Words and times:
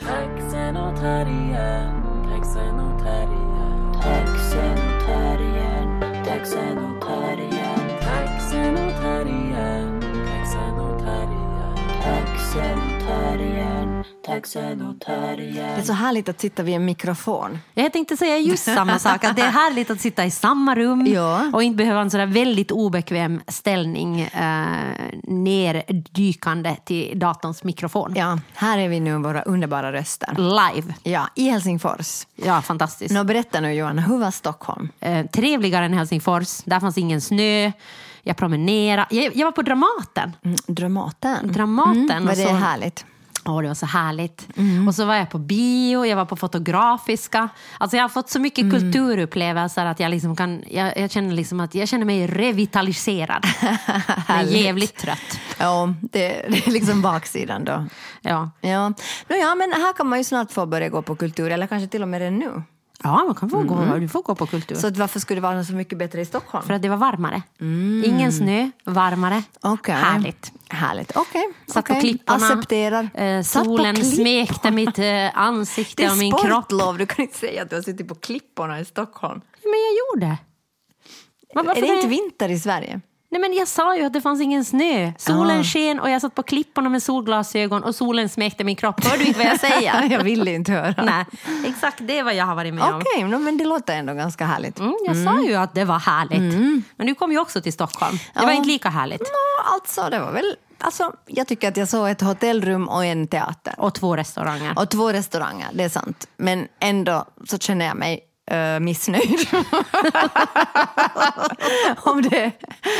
Texanotarien, 0.00 1.94
Texanotarien, 2.28 3.92
Texanotarien. 6.24 6.89
Det 14.42 15.80
är 15.80 15.82
så 15.82 15.92
härligt 15.92 16.28
att 16.28 16.40
sitta 16.40 16.62
vid 16.62 16.74
en 16.74 16.84
mikrofon. 16.84 17.58
Jag 17.74 17.92
tänkte 17.92 18.16
säga 18.16 18.38
just 18.38 18.64
samma 18.64 18.98
sak, 18.98 19.24
att 19.24 19.36
det 19.36 19.42
är 19.42 19.50
härligt 19.50 19.90
att 19.90 20.00
sitta 20.00 20.24
i 20.24 20.30
samma 20.30 20.74
rum 20.74 21.06
Ja. 21.06 21.50
och 21.52 21.62
inte 21.62 21.76
behöva 21.76 22.00
en 22.00 22.10
sådär 22.10 22.26
väldigt 22.26 22.70
obekväm 22.70 23.40
ställning 23.48 24.20
eh, 24.20 24.66
neddykande 25.22 26.76
till 26.84 27.18
datorns 27.18 27.64
mikrofon. 27.64 28.12
Ja, 28.16 28.38
här 28.54 28.78
är 28.78 28.88
vi 28.88 29.00
nu 29.00 29.16
våra 29.18 29.42
underbara 29.42 29.92
röster. 29.92 30.34
Live. 30.38 30.94
Ja, 31.02 31.28
i 31.34 31.48
Helsingfors. 31.50 32.26
Ja, 32.36 32.62
fantastiskt. 32.62 33.14
Nå, 33.14 33.24
berätta 33.24 33.60
nu 33.60 33.72
Johanna, 33.74 34.02
hur 34.02 34.18
var 34.18 34.30
Stockholm? 34.30 34.88
Eh, 35.00 35.26
trevligare 35.26 35.84
än 35.84 35.92
Helsingfors. 35.92 36.58
Där 36.64 36.80
fanns 36.80 36.98
ingen 36.98 37.20
snö. 37.20 37.72
Jag 38.22 38.36
promenerade. 38.36 39.06
Jag, 39.16 39.36
jag 39.36 39.44
var 39.46 39.52
på 39.52 39.62
Dramaten. 39.62 40.36
Mm, 40.44 40.56
Dramaten. 40.66 41.52
Dramaten. 41.52 42.10
Mm, 42.10 42.26
var 42.26 42.34
det 42.34 42.42
så- 42.46 42.54
härligt? 42.54 43.04
Åh, 43.50 43.62
det 43.62 43.68
var 43.68 43.74
så 43.74 43.86
härligt. 43.86 44.48
Mm. 44.56 44.88
Och 44.88 44.94
så 44.94 45.04
var 45.04 45.14
jag 45.14 45.30
på 45.30 45.38
bio, 45.38 46.06
jag 46.06 46.16
var 46.16 46.24
på 46.24 46.36
Fotografiska. 46.36 47.48
Alltså 47.78 47.96
jag 47.96 48.04
har 48.04 48.08
fått 48.08 48.30
så 48.30 48.38
mycket 48.40 48.64
Mm. 48.64 48.80
kulturupplevelser 48.80 49.86
att 49.86 50.00
jag, 50.00 50.10
liksom 50.10 50.36
kan, 50.36 50.64
jag, 50.70 50.98
jag, 50.98 51.10
känner 51.10 51.34
liksom 51.34 51.60
att 51.60 51.74
jag 51.74 51.88
känner 51.88 52.04
mig 52.04 52.26
revitaliserad. 52.26 53.46
Men 54.28 54.48
jävligt 54.48 54.96
trött. 54.96 55.38
Ja, 55.58 55.94
det, 56.00 56.28
det 56.48 56.66
är 56.66 56.70
liksom 56.70 57.02
baksidan 57.02 57.64
då. 57.64 57.86
Ja. 58.22 58.50
Ja. 58.60 58.88
Nå, 59.28 59.36
ja, 59.36 59.54
men 59.54 59.72
här 59.72 59.92
kan 59.92 60.06
man 60.06 60.18
ju 60.18 60.24
snart 60.24 60.52
få 60.52 60.66
börja 60.66 60.88
gå 60.88 61.02
på 61.02 61.16
kultur, 61.16 61.50
eller 61.50 61.66
kanske 61.66 61.88
till 61.88 62.02
och 62.02 62.08
med 62.08 62.20
redan 62.20 62.38
nu. 62.38 62.62
Ja, 63.02 63.24
man 63.24 63.34
kan 63.34 63.50
få 63.50 63.62
gå, 63.62 63.98
du 63.98 64.08
får 64.08 64.22
gå 64.22 64.34
på 64.34 64.46
kultur. 64.46 64.76
Så 64.76 64.90
varför 64.90 65.20
skulle 65.20 65.36
det 65.36 65.42
vara 65.42 65.64
så 65.64 65.72
mycket 65.72 65.98
bättre 65.98 66.20
i 66.20 66.24
Stockholm? 66.24 66.66
För 66.66 66.74
att 66.74 66.82
det 66.82 66.88
var 66.88 66.96
varmare. 66.96 67.42
Ingen 68.04 68.32
snö, 68.32 68.70
varmare. 68.84 69.42
Okej. 69.60 69.94
Härligt. 69.94 70.52
Härligt, 70.68 71.16
okej. 71.16 71.48
Satt 71.66 71.86
på 71.86 71.92
okej. 71.92 72.00
klipporna. 72.00 72.36
Accepterar. 72.46 73.08
Eh, 73.14 73.38
på 73.38 73.44
solen 73.44 73.94
klipporna. 73.94 74.14
smekte 74.16 74.70
mitt 74.70 74.98
eh, 74.98 75.38
ansikte 75.38 76.02
Det 76.02 76.06
är 76.06 76.10
och 76.12 76.18
min 76.18 76.32
kropp. 76.32 76.42
sportlov, 76.64 76.98
du 76.98 77.06
kan 77.06 77.24
inte 77.24 77.38
säga 77.38 77.62
att 77.62 77.70
du 77.70 77.76
har 77.76 77.82
suttit 77.82 78.08
på 78.08 78.14
klipporna 78.14 78.80
i 78.80 78.84
Stockholm. 78.84 79.40
Men 79.62 79.72
jag 79.72 80.20
gjorde. 80.24 80.38
Men 81.54 81.68
är 81.68 81.74
det 81.74 81.80
det? 81.80 81.86
inte 81.96 82.08
vinter 82.08 82.48
i 82.48 82.58
Sverige? 82.58 83.00
Nej, 83.32 83.40
men 83.40 83.52
jag 83.52 83.68
sa 83.68 83.96
ju 83.96 84.04
att 84.04 84.12
det 84.12 84.20
fanns 84.20 84.40
ingen 84.40 84.64
snö. 84.64 85.12
Solen 85.18 85.60
Ah. 85.60 85.64
sken 85.64 86.00
och 86.00 86.10
jag 86.10 86.20
satt 86.20 86.34
på 86.34 86.42
klipporna 86.42 86.88
med 86.88 87.02
solglasögon 87.02 87.84
och 87.84 87.94
solen 87.94 88.28
smekte 88.28 88.64
min 88.64 88.76
kropp. 88.76 89.04
Hör 89.04 89.18
du 89.18 89.24
inte 89.24 89.38
vad 89.38 89.46
jag 89.48 89.60
säger? 89.60 90.02
jag 90.10 90.24
vill 90.24 90.48
inte 90.48 90.72
höra. 90.72 91.04
Nej, 91.04 91.24
exakt 91.66 91.98
det 92.00 92.18
är 92.18 92.22
vad 92.24 92.34
jag 92.34 92.44
har 92.46 92.54
varit 92.54 92.74
med 92.74 92.84
om. 92.84 92.94
Okej, 93.02 93.24
men 93.24 93.58
det 93.58 93.64
låter 93.64 93.96
ändå 93.96 94.14
ganska 94.14 94.44
härligt. 94.46 94.78
Mm, 94.78 94.94
jag 95.06 95.16
sa 95.24 95.42
ju 95.42 95.54
att 95.54 95.74
det 95.74 95.84
var 95.84 95.98
härligt. 95.98 96.84
Men 96.96 97.06
du 97.06 97.14
kom 97.14 97.32
ju 97.32 97.38
också 97.40 97.60
till 97.62 97.72
Stockholm. 97.72 98.18
Det 98.34 98.40
var 98.40 98.46
Ja. 98.50 98.52
inte 98.52 98.68
lika 98.68 98.88
härligt. 98.88 99.20
Nå, 99.20 99.72
alltså, 99.74 100.08
det 100.10 100.18
var 100.18 100.32
väl... 100.32 100.56
Alltså, 100.82 101.12
jag 101.26 101.46
tycker 101.46 101.68
att 101.68 101.76
jag 101.76 101.88
såg 101.88 102.08
ett 102.10 102.20
hotellrum 102.20 102.88
och 102.88 103.04
en 103.04 103.26
teater. 103.28 103.74
Och 103.78 103.94
två 103.94 104.16
restauranger. 104.16 104.78
Och 104.78 104.90
två 104.90 105.12
restauranger, 105.12 105.68
det 105.72 105.84
är 105.84 105.88
sant. 105.88 106.28
Men 106.36 106.68
ändå 106.80 107.24
så 107.48 107.58
känner 107.58 107.86
jag 107.86 107.96
mig 107.96 108.20
uh, 108.52 108.80
missnöjd. 108.80 109.38
Om 111.96 112.22
det, 112.22 112.52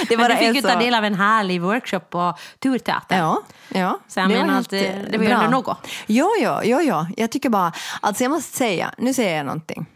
det 0.09 0.17
men 0.17 0.31
du 0.31 0.37
fick 0.37 0.55
ju 0.55 0.63
så. 0.63 0.69
ta 0.69 0.79
del 0.79 0.95
av 0.95 1.05
en 1.05 1.15
härlig 1.15 1.61
workshop 1.63 2.01
på 2.11 2.35
turteater. 2.59 3.19
Ja, 3.19 3.43
ja. 3.69 3.99
Så 4.09 4.21
jag 4.21 4.29
det 4.29 4.35
menar 4.35 4.53
var 4.55 4.61
att 4.61 4.71
det- 4.71 5.07
det 5.11 5.19
var 5.19 5.25
ju 5.25 5.31
bra. 5.31 5.43
ändå 5.45 5.57
något. 5.57 5.89
Jo, 6.07 6.31
jo, 6.41 6.61
jo, 6.65 6.81
jo. 6.83 7.07
Jag 7.17 7.31
tycker 7.33 7.49
bara... 7.49 7.73
Alltså 8.01 8.25
jag 8.25 8.31
måste 8.31 8.57
säga, 8.57 8.95
nu 8.99 9.15
säger 9.15 9.37
jag 9.37 9.47
någonting 9.47 9.87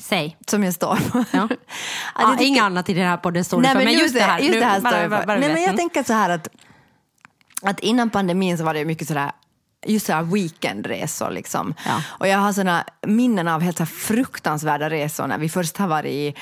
Säg. 0.00 0.36
som 0.46 0.64
jag 0.64 0.74
står 0.74 0.96
på. 1.10 1.24
Ja. 1.30 1.48
Ah, 2.14 2.30
tycker- 2.32 2.44
Inget 2.44 2.62
annat 2.62 2.88
i 2.88 2.94
den 2.94 3.06
här 3.08 3.16
podden 3.16 3.44
står 3.44 3.56
du 3.56 3.62
Nej, 3.62 3.70
för, 3.72 3.78
men, 3.78 3.84
men 3.84 3.94
just 3.94 4.14
det 4.14 4.20
här. 4.20 4.38
Just 4.38 4.52
det 4.60 4.64
här 4.64 4.80
står 4.80 4.92
jag 4.94 5.10
för. 5.10 5.26
Nej, 5.38 5.52
men 5.52 5.62
jag 5.62 5.76
tänker 5.76 6.02
så 6.02 6.12
här 6.12 6.30
att, 6.30 6.48
att 7.62 7.80
innan 7.80 8.10
pandemin 8.10 8.58
så 8.58 8.64
var 8.64 8.74
det 8.74 8.84
mycket 8.84 9.08
sådär 9.08 9.32
just 9.86 10.06
så 10.06 10.12
här 10.12 10.22
weekendresor. 10.22 11.30
Liksom. 11.30 11.74
Ja. 11.86 12.02
Och 12.08 12.28
jag 12.28 12.38
har 12.38 12.52
såna 12.52 12.84
minnen 13.06 13.48
av 13.48 13.60
helt 13.60 13.78
så 13.78 13.86
fruktansvärda 13.86 14.90
resor 14.90 15.26
när 15.26 15.38
vi 15.38 15.48
först 15.48 15.76
har 15.76 15.88
varit 15.88 16.12
i, 16.12 16.34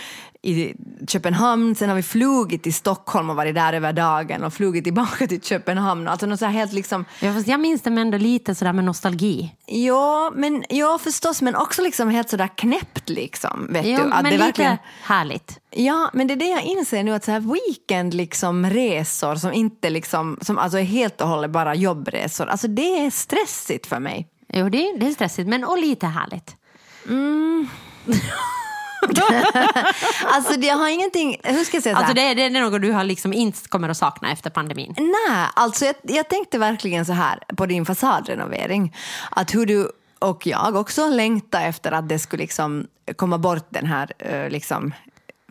i 0.42 0.74
Köpenhamn, 1.08 1.74
sen 1.74 1.88
har 1.88 1.96
vi 1.96 2.02
flugit 2.02 2.62
till 2.62 2.74
Stockholm 2.74 3.30
och 3.30 3.36
varit 3.36 3.54
där 3.54 3.72
över 3.72 3.92
dagen 3.92 4.44
och 4.44 4.52
flugit 4.52 4.84
tillbaka 4.84 5.26
till 5.26 5.40
Köpenhamn. 5.42 6.08
Alltså 6.08 6.26
något 6.26 6.38
så 6.38 6.46
helt 6.46 6.72
liksom, 6.72 7.04
Ja, 7.20 7.32
fast 7.34 7.46
jag 7.48 7.60
minns 7.60 7.82
det 7.82 7.90
men 7.90 7.98
ändå 7.98 8.18
lite 8.18 8.54
sådär 8.54 8.72
med 8.72 8.84
nostalgi. 8.84 9.54
ja, 9.66 10.32
men, 10.34 10.64
ja 10.68 10.98
förstås, 11.02 11.42
men 11.42 11.56
också 11.56 11.82
liksom 11.82 12.10
helt 12.10 12.30
sådär 12.30 12.48
knäppt 12.56 13.08
liksom. 13.08 13.66
Vet 13.70 13.86
Jo, 13.86 13.96
du? 13.96 14.02
Att 14.02 14.08
men 14.08 14.24
det 14.24 14.30
lite 14.30 14.44
verkligen, 14.44 14.76
härligt. 15.02 15.58
Ja, 15.70 16.10
men 16.12 16.26
det 16.26 16.34
är 16.34 16.36
det 16.36 16.48
jag 16.50 16.62
inser 16.62 17.02
nu 17.04 17.12
att 17.14 17.24
så 17.24 17.30
här 17.30 17.40
weekend 17.40 18.14
liksom 18.14 18.66
resor 18.66 19.34
som 19.36 19.52
inte 19.52 19.90
liksom, 19.90 20.38
som 20.40 20.58
alltså 20.58 20.78
är 20.78 20.82
helt 20.82 21.20
och 21.20 21.28
hållet 21.28 21.50
bara 21.50 21.74
jobbresor, 21.74 22.46
alltså 22.46 22.68
det 22.68 23.04
är 23.06 23.10
stressigt 23.10 23.86
för 23.86 23.98
mig. 23.98 24.28
Jo, 24.52 24.68
det, 24.68 24.92
det 25.00 25.06
är 25.06 25.10
stressigt, 25.10 25.48
men 25.48 25.64
och 25.64 25.78
lite 25.78 26.06
härligt. 26.06 26.56
Alltså 30.24 30.56
det 30.56 30.68
har 30.68 30.88
ingenting, 30.88 31.36
hur 31.44 31.64
ska 31.64 31.76
jag 31.76 31.82
säga 31.82 31.94
så 31.94 31.98
Alltså 31.98 32.14
det, 32.14 32.34
det 32.34 32.42
är 32.42 32.50
något 32.50 32.82
du 32.82 32.92
har 32.92 33.04
liksom 33.04 33.32
inte 33.32 33.68
kommer 33.68 33.88
att 33.88 33.96
sakna 33.96 34.32
efter 34.32 34.50
pandemin. 34.50 34.94
Nej, 34.98 35.46
alltså 35.54 35.84
jag, 35.84 35.94
jag 36.02 36.28
tänkte 36.28 36.58
verkligen 36.58 37.06
så 37.06 37.12
här 37.12 37.38
på 37.56 37.66
din 37.66 37.86
fasadrenovering, 37.86 38.96
att 39.30 39.54
hur 39.54 39.66
du 39.66 39.90
och 40.18 40.46
jag 40.46 40.76
också 40.76 41.08
längtar 41.08 41.62
efter 41.62 41.92
att 41.92 42.08
det 42.08 42.18
skulle 42.18 42.42
liksom 42.42 42.86
komma 43.16 43.38
bort 43.38 43.66
den 43.70 43.86
här 43.86 44.12
eh, 44.18 44.50
liksom 44.50 44.92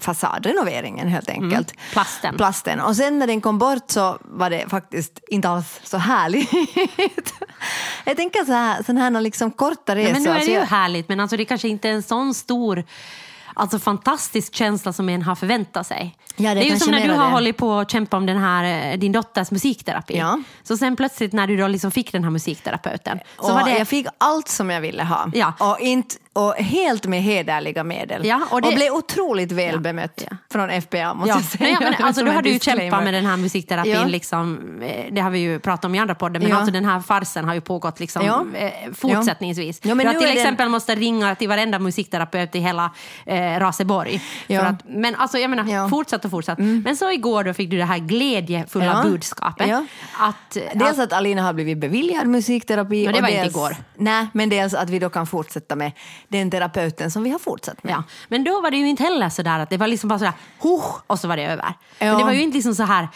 fasadrenoveringen 0.01 1.07
helt 1.07 1.29
enkelt. 1.29 1.73
plasten. 1.91 2.37
Plasten. 2.37 2.79
Och 2.79 2.95
sen 2.95 3.19
när 3.19 3.27
den 3.27 3.41
kom 3.41 3.57
bort 3.59 3.91
så 3.91 4.17
var 4.21 4.49
det 4.49 4.69
faktiskt 4.69 5.19
inte 5.27 5.49
alls 5.49 5.79
så 5.83 5.97
härligt. 5.97 6.51
jag 8.05 8.17
tänker 8.17 8.45
så 8.45 8.51
här, 8.51 8.83
sådana 8.83 9.01
här 9.01 9.21
liksom 9.21 9.51
korta 9.51 9.95
resor. 9.95 10.03
Nej, 10.03 10.13
men 10.13 10.23
nu 10.23 10.29
är 10.29 10.33
alltså 10.33 10.47
det 10.47 10.53
ju 10.53 10.59
jag- 10.59 10.65
härligt, 10.65 11.09
men 11.09 11.19
alltså 11.19 11.37
det 11.37 11.45
kanske 11.45 11.67
inte 11.67 11.89
är 11.89 11.93
en 11.93 12.03
sån 12.03 12.33
stor 12.33 12.83
Alltså 13.53 13.79
fantastisk 13.79 14.55
känsla 14.55 14.93
som 14.93 15.09
en 15.09 15.21
har 15.21 15.35
förväntat 15.35 15.87
sig. 15.87 16.15
Ja, 16.39 16.49
det 16.49 16.59
det 16.59 16.67
är 16.67 16.71
ju 16.73 16.79
som 16.79 16.91
när 16.91 17.07
du 17.07 17.13
har 17.13 17.25
det. 17.25 17.31
hållit 17.31 17.57
på 17.57 17.69
och 17.69 17.89
kämpat 17.91 18.13
om 18.13 18.25
den 18.25 18.37
här, 18.37 18.91
eh, 18.93 18.97
din 18.99 19.11
dotters 19.11 19.51
musikterapi. 19.51 20.17
Ja. 20.17 20.39
Så 20.63 20.77
sen 20.77 20.95
plötsligt 20.95 21.33
när 21.33 21.47
du 21.47 21.57
då 21.57 21.67
liksom 21.67 21.91
fick 21.91 22.11
den 22.11 22.23
här 22.23 22.31
musikterapeuten. 22.31 23.19
Så 23.37 23.43
och 23.47 23.53
var 23.53 23.63
det, 23.63 23.77
Jag 23.77 23.87
fick 23.87 24.07
allt 24.17 24.47
som 24.47 24.69
jag 24.69 24.81
ville 24.81 25.03
ha. 25.03 25.31
Ja. 25.33 25.53
Och, 25.59 25.79
inte, 25.79 26.15
och 26.33 26.53
helt 26.55 27.05
med 27.05 27.21
hederliga 27.23 27.83
medel. 27.83 28.25
Ja, 28.25 28.41
och 28.51 28.61
det- 28.61 28.75
blev 28.75 28.93
otroligt 28.93 29.51
väl 29.51 29.79
bemött 29.79 30.23
Ja. 30.31 30.37
från 30.51 30.69
FBA 30.69 31.13
måste 31.13 31.29
Ja, 31.29 31.35
jag 31.35 31.43
säga. 31.45 31.69
ja, 31.69 31.79
men 31.79 31.93
alltså, 32.05 32.23
då 32.25 32.31
har 32.31 32.41
du 32.41 32.49
ju 32.49 32.59
kämpat 32.59 33.03
med 33.03 33.13
den 33.13 33.25
här 33.25 33.37
musikterapin. 33.37 33.91
Ja. 33.93 34.05
Liksom, 34.05 34.59
eh, 34.81 35.05
det 35.13 35.21
har 35.21 35.29
vi 35.29 35.39
ju 35.39 35.59
pratat 35.59 35.85
om 35.85 35.95
i 35.95 35.99
andra 35.99 36.15
podden. 36.15 36.41
Men 36.41 36.51
Ja. 36.51 36.57
alltså, 36.57 36.71
den 36.73 36.85
här 36.85 36.99
farsen 37.01 37.45
har 37.45 37.53
ju 37.53 37.61
pågått 37.61 37.99
liksom, 37.99 38.25
Ja. 38.25 38.45
eh, 38.59 38.71
fortsättningsvis. 38.93 39.79
Ja, 39.83 39.95
men 39.95 39.97
du 39.97 40.07
har 40.07 40.13
nu 40.13 40.19
till 40.19 40.29
är 40.29 40.33
den- 40.33 40.41
exempel 40.43 40.69
måste 40.69 40.95
ringa 40.95 41.35
till 41.35 41.49
varenda 41.49 41.79
musikterapeut 41.79 42.55
i 42.55 42.59
hela 42.59 42.91
eh, 43.25 43.59
Raseborg. 43.59 44.21
Ja. 44.47 44.59
För 44.59 44.67
att, 44.67 44.81
men 44.87 45.15
alltså, 45.15 45.37
jag 45.37 45.49
menar, 45.49 45.65
Ja. 45.73 45.89
Mm. 46.29 46.41
fortsatt 46.41 46.57
fortsatt. 46.57 46.83
Men 46.83 46.95
så 46.97 47.11
igår 47.11 47.43
då 47.43 47.53
fick 47.53 47.69
du 47.71 47.77
det 47.77 47.85
här 47.85 47.97
glädjefulla 47.99 48.85
Ja. 48.85 49.03
budskapet. 49.03 49.67
Ja. 49.67 49.85
Att, 50.19 50.57
Dels 50.73 50.99
att, 50.99 51.13
Alina 51.13 51.41
har 51.41 51.53
blivit 51.53 51.77
beviljad 51.77 52.27
musikterapi. 52.27 53.05
Men 53.05 53.13
det 53.13 53.21
var 53.21 53.27
inte 53.29 53.41
dels, 53.43 53.55
igår. 53.55 53.75
Nej, 53.97 54.27
men 54.33 54.49
dels 54.49 54.73
att 54.73 54.89
vi 54.89 54.99
då 54.99 55.09
kan 55.09 55.27
fortsätta 55.27 55.75
med 55.75 55.91
den 56.27 56.51
terapeuten 56.51 57.11
som 57.11 57.23
vi 57.23 57.29
har 57.29 57.39
fortsatt 57.39 57.83
med. 57.83 57.91
ja. 57.93 58.03
Men 58.27 58.43
då 58.43 58.61
var 58.61 58.71
det 58.71 58.77
ju 58.77 58.87
inte 58.89 59.03
heller 59.03 59.29
sådär 59.29 59.59
att 59.59 59.69
det 59.69 59.77
var 59.77 59.87
liksom 59.87 60.07
bara 60.07 60.19
sådär, 60.19 60.33
huh, 60.61 60.95
och 61.07 61.19
så 61.19 61.27
var 61.27 61.37
det 61.37 61.45
över. 61.45 61.73
Men 61.99 62.17
det 62.17 62.23
var 62.23 62.31
ju 62.31 62.41
inte 62.41 62.55
liksom 62.57 62.75
så 62.75 62.83
här 62.83 63.07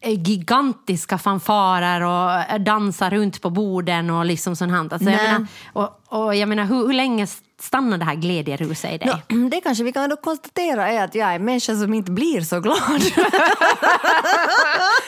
eh, 0.00 0.20
gigantiska 0.22 1.18
fanfarer 1.18 2.00
och 2.00 2.52
eh, 2.54 2.58
dansa 2.58 3.10
runt 3.10 3.42
på 3.42 3.50
borden 3.50 4.10
och 4.10 4.24
liksom 4.26 4.56
sånt. 4.56 4.92
Alltså, 4.92 5.10
jag 5.10 5.22
menar, 5.22 5.46
och, 5.72 6.00
och 6.08 6.34
jag 6.36 6.48
menar, 6.48 6.64
hur, 6.64 6.86
hur 6.86 6.92
länge 6.92 7.26
stannar 7.60 7.98
det 7.98 8.04
här 8.04 8.14
glädjeruset 8.14 8.92
i 8.92 8.98
dig? 8.98 9.22
No, 9.28 9.48
det 9.50 9.60
kanske 9.60 9.84
vi 9.84 9.92
kan 9.92 10.10
då 10.10 10.16
konstatera 10.16 10.88
är 10.88 11.04
att 11.04 11.14
jag 11.14 11.28
är 11.28 11.34
en 11.34 11.44
människa 11.44 11.76
som 11.76 11.94
inte 11.94 12.10
blir 12.10 12.40
så 12.40 12.60
glad. 12.60 12.78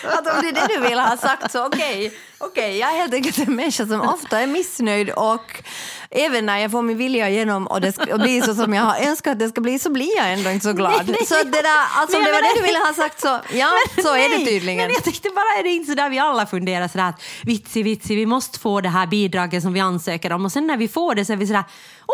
att 0.03 0.27
om 0.27 0.43
det 0.43 0.49
är 0.49 0.53
det 0.53 0.75
du 0.75 0.81
vill 0.89 0.99
ha 0.99 1.17
sagt 1.17 1.53
så 1.53 1.67
okej. 1.67 2.12
Okej, 2.39 2.79
jag 2.79 2.93
är 2.93 2.97
helt 2.97 3.15
enkelt 3.15 3.39
en 3.39 3.56
människa 3.56 3.87
som 3.87 4.00
ofta 4.00 4.41
är 4.41 4.47
missnöjd 4.47 5.11
och 5.11 5.62
även 6.10 6.46
när 6.46 6.58
jag 6.58 6.70
får 6.70 6.82
min 6.82 6.96
vilja 6.96 7.28
igenom 7.28 7.66
och 7.66 7.81
det 7.81 7.93
ska, 7.93 8.14
och 8.14 8.20
blir 8.20 8.43
så 8.43 8.55
som 8.55 8.75
jag 8.75 8.82
har 8.82 8.96
önskat 9.08 9.32
att 9.32 9.38
det 9.38 9.49
ska 9.49 9.60
bli 9.60 9.78
så 9.78 9.90
blir 9.90 10.16
jag 10.16 10.32
ändå 10.32 10.50
inte 10.50 10.64
så 10.64 10.72
glad. 10.72 10.93
Nej, 11.06 11.16
nej. 11.19 11.26
Så 11.26 11.34
det 11.34 11.62
där, 11.62 11.84
alltså 11.96 12.16
om 12.16 12.22
Men 12.22 12.32
det 12.32 12.40
var 12.40 12.43
det 12.43 12.60
du 12.60 12.66
ville 12.66 12.78
ha 12.78 12.94
sagt 12.94 13.20
så 13.20 13.40
ja, 13.52 13.72
så 14.02 14.14
är 14.14 14.38
det 14.38 14.44
tydligen. 14.44 14.76
Men 14.87 14.94
jag 14.94 15.05
tänkte 15.05 15.31
bara, 15.34 15.58
är 15.58 15.62
det 15.62 15.70
inte 15.70 15.90
så 15.90 15.94
där 15.94 16.10
vi 16.10 16.19
alla 16.19 16.46
funderar 16.46 16.88
sådär 16.88 17.08
att 17.08 17.22
vitsi, 17.43 17.82
vitsi, 17.82 18.14
vi 18.14 18.26
måste 18.26 18.58
få 18.58 18.81
det 18.81 18.88
här 18.88 19.06
bidraget 19.06 19.62
som 19.62 19.72
vi 19.72 19.81
ansöker 19.81 20.32
om 20.32 20.44
och 20.44 20.52
sen 20.52 20.66
när 20.66 20.76
vi 20.76 20.88
får 20.88 21.14
det 21.14 21.25
så 21.25 21.32
är 21.32 21.37
vi 21.37 21.46
sådär, 21.46 21.64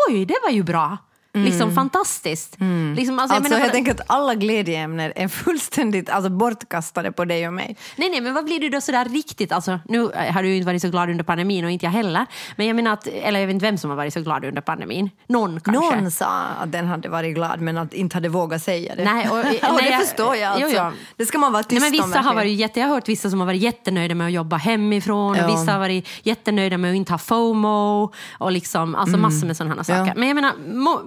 oj, 0.09 0.25
det 0.25 0.37
var 0.43 0.49
ju 0.49 0.63
bra. 0.63 0.97
Liksom 1.35 1.75
fantastiskt. 1.75 2.57
Liksom, 2.95 3.19
alltså, 3.19 3.35
jag 3.35 3.37
Alltså 3.37 3.41
menar, 3.41 3.57
helt 3.59 3.71
för- 3.71 3.77
enkelt 3.77 4.01
alla 4.07 4.35
glädjeämnen 4.35 5.11
är 5.15 5.27
fullständigt 5.27 6.09
alltså, 6.09 6.29
bortkastade 6.29 7.11
på 7.11 7.25
dig 7.25 7.47
och 7.47 7.53
mig. 7.53 7.77
Nej, 7.95 8.09
nej, 8.09 8.21
men 8.21 8.33
vad 8.33 8.45
blir 8.45 8.59
du 8.59 8.69
då 8.69 8.81
sådär 8.81 9.05
riktigt? 9.05 9.51
Alltså, 9.51 9.79
nu 9.85 9.99
har 10.33 10.43
du 10.43 10.49
ju 10.49 10.55
inte 10.55 10.65
varit 10.65 10.81
så 10.81 10.89
glad 10.89 11.09
under 11.09 11.23
pandemin 11.23 11.65
och 11.65 11.71
inte 11.71 11.85
jag 11.85 11.91
heller. 11.91 12.25
Men 12.55 12.67
jag 12.67 12.75
menar 12.75 12.93
att, 12.93 13.07
eller 13.07 13.39
jag 13.39 13.47
vet 13.47 13.53
inte 13.53 13.65
vem 13.65 13.77
som 13.77 13.89
har 13.89 13.97
varit 13.97 14.13
så 14.13 14.21
glad 14.21 14.45
under 14.45 14.61
pandemin. 14.61 15.09
Någon 15.27 15.59
kanske. 15.61 15.95
Någon 16.01 16.11
sa 16.11 16.25
att 16.61 16.71
den 16.71 16.85
hade 16.87 17.09
varit 17.09 17.35
glad 17.35 17.61
men 17.61 17.77
att 17.77 17.93
inte 17.93 18.15
hade 18.15 18.29
vågat 18.29 18.61
säga 18.63 18.95
det. 18.95 19.03
Nej, 19.03 19.29
och- 19.29 19.37
och 19.39 19.43
nej, 19.45 19.59
det 19.77 19.89
jag- 19.89 20.01
förstår 20.01 20.35
jag. 20.35 20.51
Alltså. 20.51 20.67
jo, 20.69 20.75
ja. 20.75 20.91
Det 21.15 21.25
ska 21.25 21.37
man 21.37 21.51
vara 21.53 21.61
Nej, 21.69 21.69
tyst 21.69 21.81
men 21.81 21.87
om. 21.87 21.91
vissa 21.91 22.03
har 22.03 22.23
verkligen. 22.23 22.35
varit 22.35 22.59
jätte, 22.59 22.79
jag 22.79 22.87
har 22.87 22.95
hört 22.95 23.09
vissa 23.09 23.29
som 23.29 23.39
har 23.39 23.45
varit 23.47 23.61
jättenöjda 23.61 24.15
med 24.15 24.27
att 24.27 24.33
jobba 24.33 24.57
hemifrån 24.57 25.35
Ja. 25.35 25.43
och 25.45 25.49
vissa 25.49 25.71
har 25.71 25.79
varit 25.79 26.07
jättenöjda 26.23 26.77
med 26.77 26.91
att 26.91 26.95
inte 26.95 27.13
ha 27.13 27.17
FOMO 27.17 28.11
och 28.37 28.51
liksom, 28.51 28.95
alltså 28.95 29.17
massor 29.17 29.47
med 29.47 29.57
sådana 29.57 29.83
saker. 29.83 29.95
Mm. 29.99 30.07
Ja. 30.07 30.13
Men 30.17 30.27
jag 30.27 30.35
menar, 30.35 30.51
må, 30.73 31.01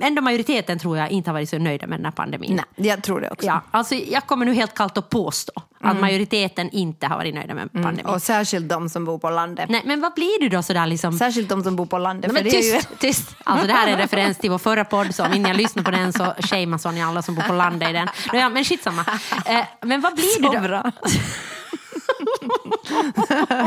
ändå 0.00 0.22
majoriteten 0.22 0.78
tror 0.78 0.98
jag 0.98 1.10
inte 1.10 1.30
har 1.30 1.32
varit 1.32 1.48
så 1.48 1.58
nöjda 1.58 1.86
med 1.86 1.98
den 1.98 2.04
här 2.04 2.12
pandemin. 2.12 2.62
Nej, 2.76 2.88
jag 2.88 3.02
tror 3.02 3.20
det 3.20 3.30
också. 3.30 3.46
Ja, 3.46 3.60
alltså, 3.70 3.94
jag 3.94 4.26
kommer 4.26 4.46
nu 4.46 4.54
helt 4.54 4.74
kallt 4.74 4.98
att 4.98 5.10
påstå 5.10 5.52
att 5.80 6.00
majoriteten 6.00 6.70
inte 6.70 7.06
har 7.06 7.16
varit 7.16 7.34
nöjda 7.34 7.54
med 7.54 7.72
pandemin. 7.72 8.00
Mm. 8.00 8.14
Och 8.14 8.22
särskilt 8.22 8.68
de 8.68 8.88
som 8.88 9.04
bor 9.04 9.18
på 9.18 9.30
landet. 9.30 9.70
Nej, 9.70 9.82
men 9.84 10.00
vad 10.00 10.14
blir 10.14 10.40
du 10.40 10.48
då 10.48 10.62
sådär 10.62 10.86
liksom? 10.86 11.18
Särskilt 11.18 11.48
de 11.48 11.62
som 11.62 11.76
bor 11.76 11.86
på 11.86 11.98
landet. 11.98 12.32
Nej, 12.32 12.42
men 12.42 12.52
är 12.52 12.56
ju... 12.56 12.72
tyst, 12.72 12.88
tyst. 12.98 13.36
Alltså, 13.44 13.66
det 13.66 13.72
här 13.72 13.86
är 13.88 13.92
en 13.92 13.98
referens 13.98 14.38
till 14.38 14.50
vår 14.50 14.58
förra 14.58 14.84
podd, 14.84 15.14
så 15.14 15.24
om 15.24 15.30
ni 15.30 15.54
lyssnar 15.54 15.82
på 15.82 15.90
den 15.90 16.12
så 16.12 16.34
shamear 16.38 16.78
Sonja 16.78 17.06
alla 17.06 17.22
som 17.22 17.34
bor 17.34 17.42
på 17.42 17.52
landet 17.52 17.90
i 17.90 17.92
den. 17.92 18.08
Ja, 18.32 18.48
men 18.48 18.64
skitsamma. 18.64 19.04
Eh, 19.46 19.60
men 19.80 20.00
vad 20.00 20.14
blir 20.14 20.42
Så 20.42 20.52
du 20.52 20.58
då? 20.58 20.68
bra. 20.68 20.92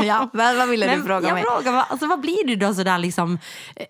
ja, 0.04 0.28
vad, 0.32 0.56
vad 0.56 0.68
ville 0.68 0.86
du 0.86 0.96
Men 0.96 1.06
fråga 1.06 1.28
jag 1.28 1.34
mig? 1.34 1.42
frågar, 1.42 1.72
vad, 1.72 1.84
alltså, 1.88 2.06
vad 2.06 2.20
blir 2.20 2.46
du 2.46 2.56
då 2.56 2.74
sådär 2.74 2.98
liksom, 2.98 3.38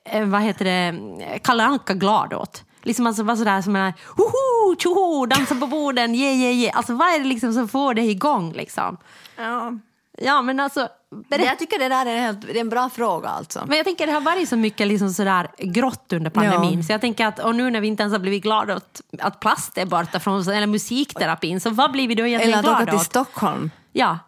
eh, 0.04 0.24
vad 0.24 0.42
heter 0.42 0.64
det, 0.64 0.98
Kalle 1.38 1.64
Anka 1.64 1.94
glad 1.94 2.34
åt? 2.34 2.64
Liksom 2.82 3.06
alltså 3.06 3.24
bara 3.24 3.36
sådär 3.36 3.62
som 3.62 3.76
är 3.76 3.94
hoho, 4.16 4.76
tjoho, 4.78 5.26
dansa 5.26 5.54
på 5.54 5.66
borden, 5.66 6.14
yeah, 6.14 6.36
yeah, 6.36 6.54
yeah. 6.54 6.76
Alltså 6.76 6.94
vad 6.94 7.08
är 7.08 7.18
det 7.18 7.24
liksom 7.24 7.52
som 7.52 7.68
får 7.68 7.94
dig 7.94 8.10
igång 8.10 8.52
liksom? 8.52 8.96
Ja. 9.36 9.72
Ja 10.20 10.42
men 10.42 10.60
alltså, 10.60 10.88
Men 11.28 11.44
jag 11.44 11.58
tycker 11.58 11.78
det 11.78 11.88
där 11.88 12.06
är, 12.06 12.16
en 12.16 12.22
helt, 12.22 12.40
det 12.42 12.56
är 12.56 12.60
en 12.60 12.68
bra 12.68 12.90
fråga 12.90 13.28
alltså. 13.28 13.64
Men 13.66 13.76
jag 13.76 13.86
tänker 13.86 14.06
det 14.06 14.12
har 14.12 14.20
varit 14.20 14.48
så 14.48 14.56
mycket 14.56 14.86
liksom 14.86 15.10
sådär 15.10 15.48
grått 15.58 16.12
under 16.12 16.30
pandemin. 16.30 16.78
Ja. 16.78 16.82
Så 16.82 16.92
jag 16.92 17.00
tänker 17.00 17.26
att, 17.26 17.38
och 17.38 17.54
nu 17.54 17.70
när 17.70 17.80
vi 17.80 17.86
inte 17.88 18.02
ens 18.02 18.12
har 18.12 18.20
blivit 18.20 18.42
glada 18.42 18.76
åt 18.76 19.00
att 19.18 19.40
plast 19.40 19.78
är 19.78 19.86
borta 19.86 20.20
från 20.20 20.48
eller 20.48 20.66
musikterapin, 20.66 21.60
så 21.60 21.70
vad 21.70 21.92
blir 21.92 22.08
vi 22.08 22.14
då 22.14 22.26
egentligen 22.26 22.58
Eller 22.58 22.68
att 22.70 22.74
åka 22.74 22.84
glada 22.84 22.92
till 22.92 23.00
åt? 23.00 23.06
Stockholm. 23.06 23.70
Ja. 23.92 24.18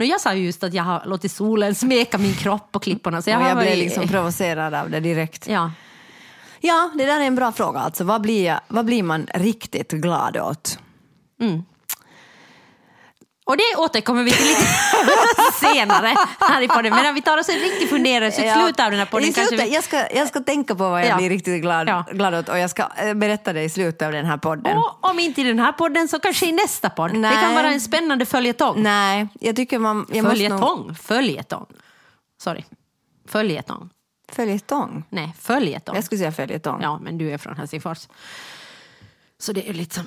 No, 0.00 0.04
jag 0.04 0.20
sa 0.20 0.34
ju 0.34 0.44
just 0.44 0.64
att 0.64 0.74
jag 0.74 0.82
har 0.84 1.02
låtit 1.06 1.32
solen 1.32 1.74
smeka 1.74 2.18
min 2.18 2.34
kropp 2.34 2.72
på 2.72 2.78
klipporna. 2.78 3.22
Så 3.22 3.30
jag 3.30 3.40
och 3.42 3.48
jag 3.48 3.56
blev 3.56 3.66
varit- 3.68 3.78
liksom 3.78 4.08
provocerad 4.08 4.74
av 4.74 4.90
det 4.90 5.00
direkt. 5.00 5.46
Ja. 5.48 5.70
Ja, 6.60 6.90
det 6.98 7.04
där 7.04 7.20
är 7.20 7.24
en 7.24 7.34
bra 7.34 7.52
fråga. 7.52 7.80
Alltså, 7.80 8.04
vad, 8.04 8.20
blir 8.20 8.44
jag, 8.46 8.60
vad 8.68 8.84
blir 8.84 9.02
man 9.02 9.26
riktigt 9.34 9.90
glad 9.92 10.36
åt? 10.36 10.78
Och 13.50 13.56
det 13.56 13.76
återkommer 13.76 14.22
vi 14.24 14.30
till 14.30 14.44
lite 14.46 14.62
senare 15.60 16.14
här 16.40 16.62
i 16.62 16.68
podden. 16.68 16.92
Men 16.94 17.02
när 17.02 17.12
vi 17.12 17.22
tar 17.22 17.38
oss 17.38 17.48
en 17.48 17.54
riktig 17.58 17.88
funderare 17.90 18.32
så 18.32 18.40
i 18.42 18.50
slutet 18.50 18.80
av 18.84 18.90
den 18.90 18.98
här 18.98 19.06
podden 19.06 19.32
kanske 19.32 19.56
vi... 19.56 19.74
jag, 19.74 19.84
ska, 19.84 20.10
jag 20.14 20.28
ska 20.28 20.40
tänka 20.40 20.74
på 20.74 20.88
vad 20.90 21.00
jag 21.00 21.08
Ja. 21.08 21.16
blir 21.16 21.28
riktigt 21.28 21.62
glad, 21.62 21.88
Ja. 21.88 22.04
glad 22.12 22.34
åt 22.34 22.48
och 22.48 22.58
jag 22.58 22.70
ska 22.70 22.88
eh, 22.96 23.14
berätta 23.14 23.52
det 23.52 23.62
i 23.62 23.68
slutet 23.70 24.06
av 24.06 24.12
den 24.12 24.26
här 24.26 24.36
podden. 24.36 24.78
Och 24.78 25.04
om 25.10 25.18
inte 25.20 25.40
i 25.40 25.44
den 25.44 25.58
här 25.58 25.72
podden 25.72 26.08
så 26.08 26.18
kanske 26.20 26.46
i 26.46 26.52
nästa 26.52 26.90
podd. 26.90 27.12
Det 27.12 27.18
Nej. 27.18 27.42
kan 27.42 27.54
vara 27.54 27.68
en 27.70 27.80
spännande 27.80 28.26
följetong. 28.26 28.82
Nej, 28.82 29.28
jag 29.40 29.56
tycker 29.56 29.78
man... 29.78 30.06
Jag 30.12 30.24
måste 30.24 30.48
nog- 30.48 30.58
Följetong? 30.58 30.94
Följetong. 30.94 31.66
Sorry. 32.42 32.64
Följetong. 33.28 33.90
Följetong? 34.32 35.04
Nej, 35.10 35.34
följetong. 35.40 35.94
Jag 35.94 36.04
skulle 36.04 36.18
säga 36.18 36.32
följetong. 36.32 36.82
Ja, 36.82 36.98
men 37.02 37.18
du 37.18 37.30
är 37.32 37.38
från 37.38 37.56
Helsingfors. 37.56 38.08
Så 39.38 39.52
det 39.52 39.68
är 39.68 39.72
lite 39.74 39.94
som... 39.94 40.04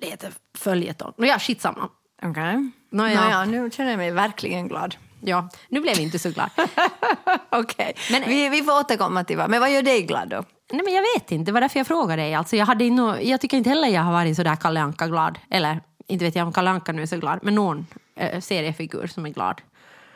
Det 0.00 0.06
heter 0.06 0.32
följetong. 0.58 1.12
Ja, 1.16 1.38
skitsamma. 1.38 1.88
Okej. 2.24 2.70
Nåja. 2.90 3.20
Nåja, 3.24 3.44
nu 3.44 3.70
känner 3.70 3.90
jag 3.90 3.98
mig 3.98 4.10
verkligen 4.10 4.68
glad. 4.68 4.96
Ja, 5.20 5.48
nu 5.68 5.80
blev 5.80 5.96
vi 5.96 6.02
inte 6.02 6.18
så 6.18 6.30
glad. 6.30 6.50
Okej, 7.50 7.94
Men- 8.10 8.22
vi, 8.28 8.48
vi 8.48 8.62
får 8.62 8.80
återkomma 8.80 9.24
till 9.24 9.36
vad. 9.36 9.50
Men 9.50 9.60
vad 9.60 9.72
gör 9.72 9.82
dig 9.82 10.02
glad 10.02 10.28
då? 10.28 10.44
Nej, 10.72 10.82
men 10.84 10.94
jag 10.94 11.02
vet 11.14 11.32
inte, 11.32 11.48
det 11.48 11.52
var 11.52 11.60
därför 11.60 11.80
jag 11.80 11.86
frågade 11.86 12.22
dig. 12.22 12.34
Alltså, 12.34 12.56
jag, 12.56 12.66
hade 12.66 12.84
inno, 12.84 13.16
jag 13.20 13.40
tycker 13.40 13.56
inte 13.56 13.70
heller 13.70 13.88
jag 13.88 14.02
har 14.02 14.12
varit 14.12 14.36
så 14.36 14.42
där 14.42 14.56
Kalle 14.56 14.80
Anka-glad. 14.80 15.38
Eller, 15.50 15.80
inte 16.06 16.24
vet 16.24 16.36
jag 16.36 16.46
om 16.46 16.52
Kalle 16.52 16.70
Anka 16.70 16.92
nu 16.92 17.02
är 17.02 17.06
så 17.06 17.16
glad, 17.18 17.38
men 17.42 17.54
någon 17.54 17.86
eh, 18.16 18.40
seriefigur 18.40 19.06
som 19.06 19.26
är 19.26 19.30
glad. 19.30 19.60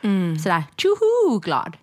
Mm. 0.01 0.39
Sådär 0.39 0.63
tjoho-glad. 0.77 1.77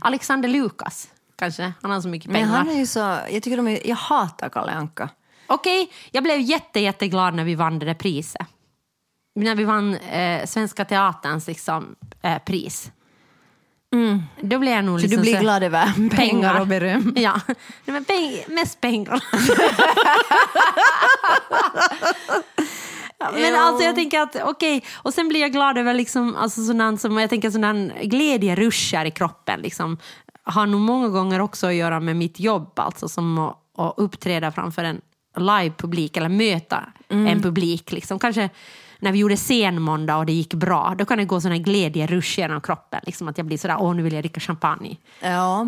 Alexander 0.00 0.48
Lukas, 0.48 1.08
kanske. 1.36 1.72
Han 1.82 1.90
har 1.90 2.00
så 2.00 2.08
mycket 2.08 2.30
Men 2.30 2.42
pengar. 2.42 2.56
han 2.58 2.68
är 2.68 2.74
ju 2.78 2.86
så... 2.86 2.98
Jag, 3.30 3.42
tycker 3.42 3.56
de 3.56 3.68
är, 3.68 3.86
jag 3.88 3.96
hatar 3.96 4.48
Kalle 4.48 4.72
Anka. 4.72 5.08
Okej, 5.46 5.90
jag 6.10 6.22
blev 6.24 6.40
jätte, 6.40 6.80
jätteglad 6.80 7.34
när 7.34 7.44
vi 7.44 7.54
vann 7.54 7.78
det 7.78 7.86
där 7.86 7.94
priset. 7.94 8.46
När 9.34 9.54
vi 9.54 9.64
vann 9.64 9.94
eh, 9.94 10.46
Svenska 10.46 10.84
Teaterns 10.84 11.46
liksom, 11.46 11.96
eh, 12.22 12.38
pris. 12.38 12.92
Då 14.40 14.58
blev 14.58 14.74
jag 14.74 14.84
nog 14.84 14.98
Mm. 14.98 15.00
Så 15.00 15.06
liksom 15.06 15.16
du 15.16 15.30
blir 15.30 15.40
glad 15.40 15.62
över 15.62 16.08
pengar, 16.16 16.60
och 16.60 16.66
beröm? 16.66 17.12
Ja, 17.16 17.40
men 17.84 18.04
peng, 18.04 18.44
mest 18.46 18.80
pengar. 18.80 19.22
Men 23.32 23.54
alltså 23.54 23.84
jag 23.84 23.94
tänker 23.94 24.20
att 24.20 24.36
okej, 24.44 24.84
och 24.94 25.14
sen 25.14 25.28
blir 25.28 25.40
jag 25.40 25.52
glad 25.52 25.78
över 25.78 25.94
liksom, 25.94 26.36
alltså 26.36 26.64
sådana 26.64 26.96
som, 26.96 27.18
jag 27.18 27.30
tänker 27.30 27.50
sådana 27.50 27.92
glädjeruschar 28.02 29.04
i 29.04 29.10
kroppen 29.10 29.60
liksom. 29.60 29.98
Har 30.44 30.66
nog 30.66 30.80
många 30.80 31.08
gånger 31.08 31.40
också 31.40 31.66
att 31.66 31.74
göra 31.74 32.00
med 32.00 32.16
mitt 32.16 32.40
jobb, 32.40 32.78
alltså 32.78 33.08
som 33.08 33.38
att, 33.38 33.56
att 33.78 33.94
uppträda 33.96 34.52
framför 34.52 34.84
en 34.84 35.00
live-publik 35.36 36.16
eller 36.16 36.28
möta 36.28 36.84
en 37.08 37.42
publik. 37.42 37.92
Liksom. 37.92 38.18
Kanske 38.18 38.50
när 39.02 39.12
vi 39.12 39.18
gjorde 39.18 39.36
scenmåndag 39.36 40.16
och 40.16 40.26
det 40.26 40.32
gick 40.32 40.54
bra, 40.54 40.94
då 40.98 41.04
kan 41.04 41.18
det 41.18 41.24
gå 41.24 41.40
sådana 41.40 41.58
glädjerusch 41.58 42.38
genom 42.38 42.60
kroppen. 42.60 43.00
Liksom 43.06 43.28
att 43.28 43.38
jag 43.38 43.46
blir 43.46 43.58
sådär, 43.58 43.76
åh 43.80 43.94
nu 43.94 44.02
vill 44.02 44.12
jag 44.12 44.22
dricka 44.22 44.40
champagne. 44.40 44.96
Ja. 45.20 45.66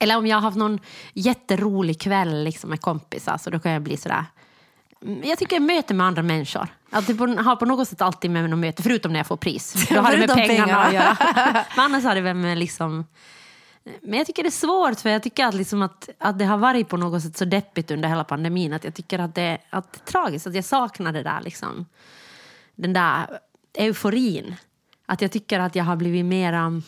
Eller 0.00 0.16
om 0.18 0.26
jag 0.26 0.36
har 0.36 0.42
haft 0.42 0.56
någon 0.56 0.78
jätterolig 1.12 2.00
kväll 2.00 2.44
liksom, 2.44 2.70
med 2.70 2.80
kompisar 2.80 3.38
så 3.38 3.50
då 3.50 3.58
kan 3.58 3.72
jag 3.72 3.82
bli 3.82 3.96
sådär. 3.96 4.24
Mm, 5.04 5.22
Jag 5.24 5.38
tycker 5.38 5.60
möte 5.60 5.94
med 5.94 6.06
andra 6.06 6.22
människor. 6.22 6.68
Att 6.90 7.06
det 7.06 7.12
har 7.42 7.56
på 7.56 7.64
något 7.64 7.88
sätt 7.88 8.02
alltid 8.02 8.30
med 8.30 8.50
något 8.50 8.58
möte, 8.58 8.82
förutom 8.82 9.12
när 9.12 9.18
jag 9.20 9.26
får 9.26 9.36
pris. 9.36 9.88
Då 9.90 10.00
har 10.00 10.12
det 10.12 10.18
med 10.18 10.28
pengarna 10.28 10.64
pengarna. 10.64 10.84
att 10.84 10.92
göra. 10.94 11.16
Men 11.76 11.84
annars 11.84 12.04
har 12.04 12.14
det 12.14 12.20
väl 12.20 12.36
med 12.36 12.58
liksom... 12.58 13.06
Men 14.02 14.18
jag 14.18 14.26
tycker 14.26 14.42
det 14.42 14.48
är 14.48 14.50
svårt 14.50 15.00
för 15.00 15.10
jag 15.10 15.22
tycker 15.22 15.46
att, 15.46 15.54
liksom 15.54 15.82
att, 15.82 16.08
att 16.18 16.38
det 16.38 16.44
har 16.44 16.58
varit 16.58 16.88
på 16.88 16.96
något 16.96 17.22
sätt 17.22 17.36
så 17.36 17.44
deppigt 17.44 17.90
under 17.90 18.08
hela 18.08 18.24
pandemin 18.24 18.72
att 18.72 18.84
jag 18.84 18.94
tycker 18.94 19.18
att 19.18 19.34
det, 19.34 19.58
att 19.70 19.92
det 19.92 19.98
är 19.98 20.04
tragiskt, 20.12 20.46
att 20.46 20.54
jag 20.54 20.64
saknar 20.64 21.12
det 21.12 21.22
där 21.22 21.40
liksom. 21.40 21.86
Den 22.78 22.92
där 22.92 23.40
euforin. 23.74 24.56
Att 25.06 25.22
jag 25.22 25.32
tycker 25.32 25.60
att 25.60 25.76
jag 25.76 25.84
har 25.84 25.96
blivit 25.96 26.24
mera... 26.24 26.82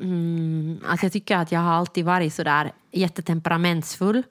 Mm, 0.00 0.80
att 0.86 1.02
jag 1.02 1.12
tycker 1.12 1.36
att 1.36 1.52
jag 1.52 1.60
har 1.60 1.72
alltid 1.72 2.04
varit 2.04 2.34
sådär 2.34 2.72
jättetemperamentsfull 2.92 4.22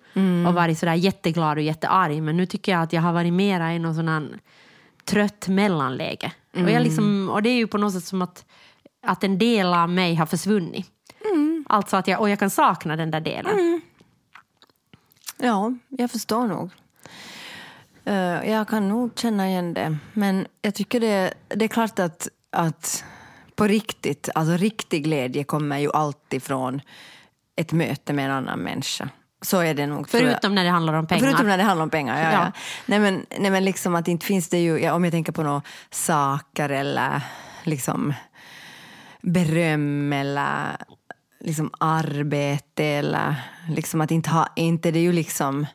och 0.48 0.54
varit 0.54 0.80
sådär 0.80 0.94
jätteglad 0.94 1.58
och 1.58 1.64
jättearg. 1.64 2.24
Men 2.24 2.38
nu 2.38 2.46
tycker 2.46 2.72
jag 2.72 2.82
att 2.82 2.94
jag 2.94 3.02
har 3.02 3.14
varit 3.14 3.34
mera 3.34 3.74
i 3.74 3.80
någon 3.80 3.96
sån 3.96 4.40
trött 5.06 5.48
mellanläge. 5.48 6.32
Och, 6.54 6.70
jag 6.72 6.84
liksom, 6.84 7.30
och 7.30 7.44
det 7.44 7.50
är 7.50 7.56
ju 7.56 7.68
på 7.68 7.78
något 7.78 7.94
sätt 7.94 8.04
som 8.04 8.22
att, 8.22 8.46
att 9.02 9.24
en 9.24 9.38
del 9.38 9.74
av 9.74 9.90
mig 9.90 10.16
har 10.16 10.26
försvunnit. 10.26 10.92
Alltså 11.68 11.98
att 11.98 12.08
jag, 12.08 12.22
och 12.22 12.30
jag 12.30 12.40
kan 12.40 12.50
sakna 12.50 12.96
den 12.96 13.12
där 13.12 13.20
delen. 13.20 13.82
ja, 15.38 15.74
jag 15.90 16.12
förstår 16.12 16.48
nog. 16.48 16.72
Eh, 18.06 18.52
jag 18.52 18.68
kan 18.68 18.90
nog 18.90 19.12
känna 19.20 19.48
igen 19.48 19.74
det. 19.74 19.98
Men 20.14 20.48
jag 20.62 20.76
tycker 20.76 21.00
det, 21.00 21.34
det 21.48 21.66
är 21.66 21.70
klart 21.70 22.00
att, 22.00 22.28
att 22.52 23.04
på 23.56 23.68
riktigt, 23.68 24.30
alltså 24.36 24.58
riktig 24.58 25.04
glädje 25.04 25.44
kommer 25.44 25.78
ju 25.78 25.92
alltid 25.92 26.44
från 26.44 26.82
ett 27.56 27.72
möte 27.72 28.14
med 28.14 28.26
en 28.26 28.32
annan 28.32 28.60
människa. 28.60 29.10
Så 29.42 29.60
är 29.60 29.74
det 29.74 29.88
nog. 29.88 30.10
Förutom 30.10 30.56
när 30.56 30.64
det 30.64 30.70
handlar 30.70 30.94
om 30.94 31.08
pengar. 31.08 31.24
Förutom 31.24 31.48
när 31.48 31.58
det 31.58 31.64
handlar 31.64 31.84
om 31.84 31.90
pengar, 31.90 32.18
ja. 32.18 32.32
Ja. 32.32 32.32
ja. 32.32 32.52
Nej, 32.86 33.00
men, 33.00 33.26
nej, 33.40 33.52
men 33.52 33.66
liksom 33.66 33.96
att 33.96 34.08
inte 34.08 34.26
finns 34.26 34.50
det 34.50 34.58
ju, 34.58 34.80
ja, 34.80 34.94
om 34.94 35.04
jag 35.04 35.14
tänker 35.14 35.32
på 35.32 35.44
några 35.44 35.62
saker 35.92 36.70
eller 36.70 37.22
liksom 37.64 38.14
beröm 39.22 40.14
eller 40.14 40.78
liksom 41.40 41.72
arbete 41.80 42.86
eller 42.86 43.36
liksom 43.70 44.02
att 44.02 44.12
inte 44.12 44.30
ha, 44.30 44.48
inte 44.56 44.92
det 44.92 45.00
är 45.00 45.04
ju 45.04 45.14
liksom 45.14 45.66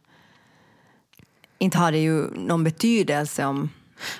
inte 1.60 1.78
har 1.78 1.92
det 1.92 1.98
ju 1.98 2.30
någon 2.30 2.64
betydelse 2.64 3.44
om... 3.44 3.70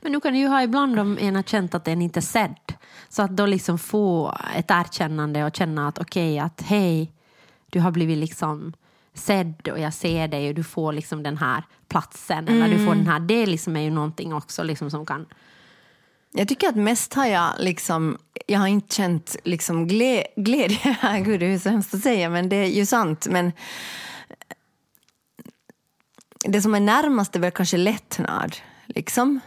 Men 0.03 0.13
nu 0.13 0.21
kan 0.21 0.33
det 0.33 0.39
ju 0.39 0.47
ha 0.47 0.63
ibland 0.63 0.99
om 0.99 1.19
en 1.19 1.37
har 1.37 1.43
känt 1.43 1.75
att 1.75 1.89
en 1.89 2.03
inte 2.03 2.21
är 2.21 2.23
sedd. 2.23 2.73
Så 3.09 3.23
att 3.23 3.37
då 3.37 3.47
liksom 3.47 3.79
få 3.79 4.35
ett 4.57 4.71
erkännande 4.71 5.45
och 5.45 5.57
känna 5.57 5.89
att 5.89 5.99
okej, 5.99 6.39
att 6.39 6.63
hej, 6.63 7.13
du 7.71 7.81
har 7.81 7.91
blivit 7.91 8.19
liksom 8.19 8.73
sedd 9.15 9.69
och 9.69 9.79
jag 9.79 9.95
ser 9.95 10.29
dig 10.29 10.49
och 10.49 10.55
du 10.55 10.65
får 10.65 10.93
liksom 10.93 11.23
den 11.23 11.37
här 11.37 11.65
platsen. 11.89 12.49
Eller 12.49 12.69
du 12.69 12.87
får 12.87 12.95
den 12.95 13.07
här, 13.07 13.21
det 13.21 13.47
liksom 13.47 13.77
är 13.77 13.81
ju 13.81 13.91
någonting 13.91 14.35
också 14.35 14.63
liksom 14.63 14.91
som 14.91 15.07
kan... 15.07 15.27
Jag 16.33 16.49
tycker 16.49 16.69
att 16.69 16.77
mest 16.77 17.15
har 17.15 17.27
jag 17.27 17.53
liksom, 17.59 18.19
jag 18.47 18.59
har 18.59 18.67
inte 18.67 18.95
känt 18.95 19.37
liksom 19.45 19.87
glä, 19.87 20.25
glädje, 20.37 20.97
gud 21.25 21.41
det 21.41 21.47
är 21.47 21.59
så 21.59 21.69
hemskt 21.69 21.95
att 21.95 22.01
säga 22.01 22.31
men 22.31 22.49
det 22.49 22.57
är 22.57 22.67
ju 22.67 22.87
sant. 22.87 23.27
Men 23.31 23.53
det 26.45 26.63
som 26.63 26.75
är 26.75 26.81
närmast 26.81 27.37
är 27.37 27.41
väl 27.41 27.51
kanske 27.51 27.77
lättnad. 27.77 28.57
Liksom. 28.87 29.41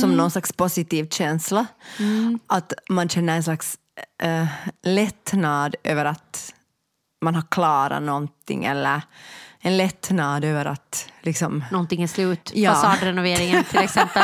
Som 0.00 0.16
någon 0.16 0.30
slags 0.30 0.52
positiv 0.52 1.08
känsla. 1.08 1.66
Att 2.46 2.72
man 2.88 3.08
känner 3.08 3.36
en 3.36 3.42
slags 3.42 3.78
eh, 4.22 4.46
lättnad 4.82 5.76
över 5.84 6.04
att 6.04 6.54
man 7.22 7.34
har 7.34 7.42
klarat 7.50 8.02
någonting 8.02 8.64
eller 8.64 9.02
en 9.60 9.76
lättnad 9.76 10.44
över 10.44 10.64
att 10.64 11.12
liksom, 11.20 11.64
Någonting 11.70 12.02
är 12.02 12.06
slut. 12.06 12.50
Ja. 12.54 12.74
Fasadrenoveringen 12.74 13.64
till 13.64 13.78
exempel. 13.78 14.22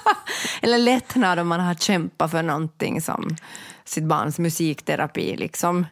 eller 0.62 0.78
lättnad 0.78 1.38
om 1.38 1.48
man 1.48 1.60
har 1.60 1.74
kämpat 1.74 2.30
för 2.30 2.42
någonting 2.42 3.00
som 3.00 3.36
sitt 3.84 4.04
barns 4.04 4.38
musikterapi. 4.38 5.36
Liksom. 5.36 5.86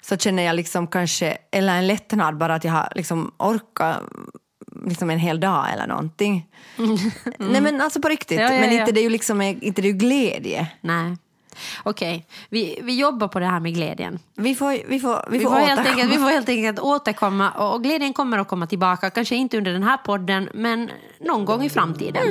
Så 0.00 0.16
känner 0.16 0.42
jag 0.42 0.56
liksom 0.56 0.86
kanske, 0.86 1.38
eller 1.50 1.76
en 1.78 1.86
lättnad 1.86 2.36
bara 2.36 2.54
att 2.54 2.64
jag 2.64 2.72
har 2.72 2.92
liksom 2.94 3.32
orkat 3.36 4.02
liksom 4.86 5.10
en 5.10 5.18
hel 5.18 5.40
dag 5.40 5.66
eller 5.72 5.86
någonting. 5.86 6.46
Nej 7.38 7.60
men 7.60 7.80
alltså 7.80 8.00
på 8.00 8.08
riktigt, 8.08 8.40
Ja, 8.40 8.52
ja, 8.52 8.60
men 8.60 8.72
inte 8.72 8.92
det 8.92 9.00
är 9.00 9.02
ju 9.02 9.10
liksom 9.10 9.40
inte 9.42 9.82
det 9.82 9.88
är 9.88 9.92
glädje. 9.92 10.66
Nej. 10.80 11.16
Okej, 11.82 12.26
vi, 12.48 12.80
vi 12.82 12.98
jobbar 13.00 13.28
på 13.28 13.38
det 13.38 13.46
här 13.46 13.60
med 13.60 13.74
glädjen. 13.74 14.18
Vi 14.34 14.54
får, 14.54 14.88
vi 14.88 15.00
får, 15.00 15.28
vi 15.30 15.38
Vi 15.38 15.44
får, 15.44 15.50
får, 15.50 15.56
helt 15.56 15.88
enkelt, 15.88 16.12
vi 16.12 16.16
får 16.16 16.30
helt 16.30 16.48
enkelt 16.48 16.80
återkomma 16.80 17.50
och 17.50 17.74
och 17.74 17.82
glädjen 17.82 18.12
kommer 18.12 18.38
att 18.38 18.48
komma 18.48 18.66
tillbaka. 18.66 19.10
Kanske 19.10 19.36
inte 19.36 19.58
under 19.58 19.72
den 19.72 19.82
här 19.82 19.96
podden, 19.96 20.48
men 20.54 20.90
någon 21.20 21.44
gång 21.44 21.64
i 21.64 21.70
framtiden. 21.70 22.22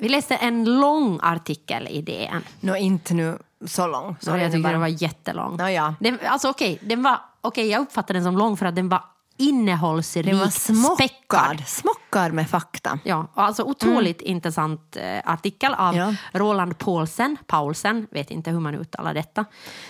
Vi 0.00 0.08
läste 0.08 0.34
en 0.36 0.64
lång 0.80 1.18
artikel 1.22 1.88
i 1.90 2.02
DN. 2.02 2.42
Nå, 2.60 2.76
inte 2.76 3.14
nu 3.14 3.38
så 3.66 3.86
lång. 3.86 4.16
Så 4.20 4.30
jag 4.30 4.52
tyckte 4.52 4.70
den 4.70 4.80
var 4.80 5.02
jättelång. 5.02 5.56
Ja, 5.58 5.70
ja. 5.70 5.94
Den, 6.00 6.18
alltså 6.26 6.48
okej, 6.50 6.78
den 6.82 7.02
var, 7.02 7.20
okej, 7.40 7.68
jag 7.68 7.80
uppfattade 7.82 8.12
den 8.18 8.24
som 8.24 8.38
lång 8.38 8.56
för 8.56 8.66
att 8.66 8.76
den 8.76 8.88
var 8.88 9.04
innehållsrik, 9.36 10.26
Den 10.26 10.38
var 10.38 10.46
späckad. 10.46 10.76
smockad, 10.76 11.62
smockad 11.68 12.32
med 12.32 12.50
fakta. 12.50 12.98
Ja, 13.04 13.26
alltså 13.34 13.62
otroligt 13.62 14.20
intressant 14.20 14.96
eh, 14.96 15.18
artikel 15.24 15.74
av 15.74 15.96
Ja. 15.96 16.14
Roland 16.32 16.78
Paulsen, 16.78 17.36
Paulsen, 17.46 18.06
vet 18.10 18.30
inte 18.30 18.50
hur 18.50 18.60
man 18.60 18.74
uttalar 18.74 19.14
detta. 19.14 19.44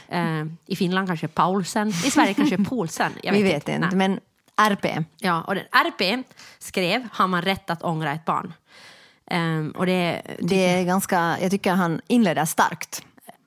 Eh, 0.08 0.44
I 0.66 0.76
Finland 0.76 1.08
kanske 1.08 1.28
Paulsen, 1.28 1.88
i 1.88 1.92
Sverige 1.92 2.34
kanske 2.34 2.64
Paulsen. 2.68 3.12
Jag 3.22 3.32
Vi 3.32 3.42
vet 3.42 3.68
inte, 3.68 3.78
Nej. 3.78 3.90
men 3.96 4.20
RP. 4.56 4.86
Ja, 5.18 5.42
och 5.42 5.54
den 5.54 5.64
RP 5.72 6.24
skrev 6.58 7.08
Har 7.12 7.26
man 7.26 7.42
rätt 7.42 7.70
att 7.70 7.82
ångra 7.82 8.12
ett 8.12 8.24
barn? 8.24 8.52
Ehm, 9.30 9.70
och 9.70 9.86
det, 9.86 10.22
Det 10.38 10.66
är 10.66 10.84
ganska, 10.84 11.36
jag 11.40 11.50
tycker 11.50 11.72
han 11.72 12.00
inleder 12.06 12.44
starkt. 12.44 13.02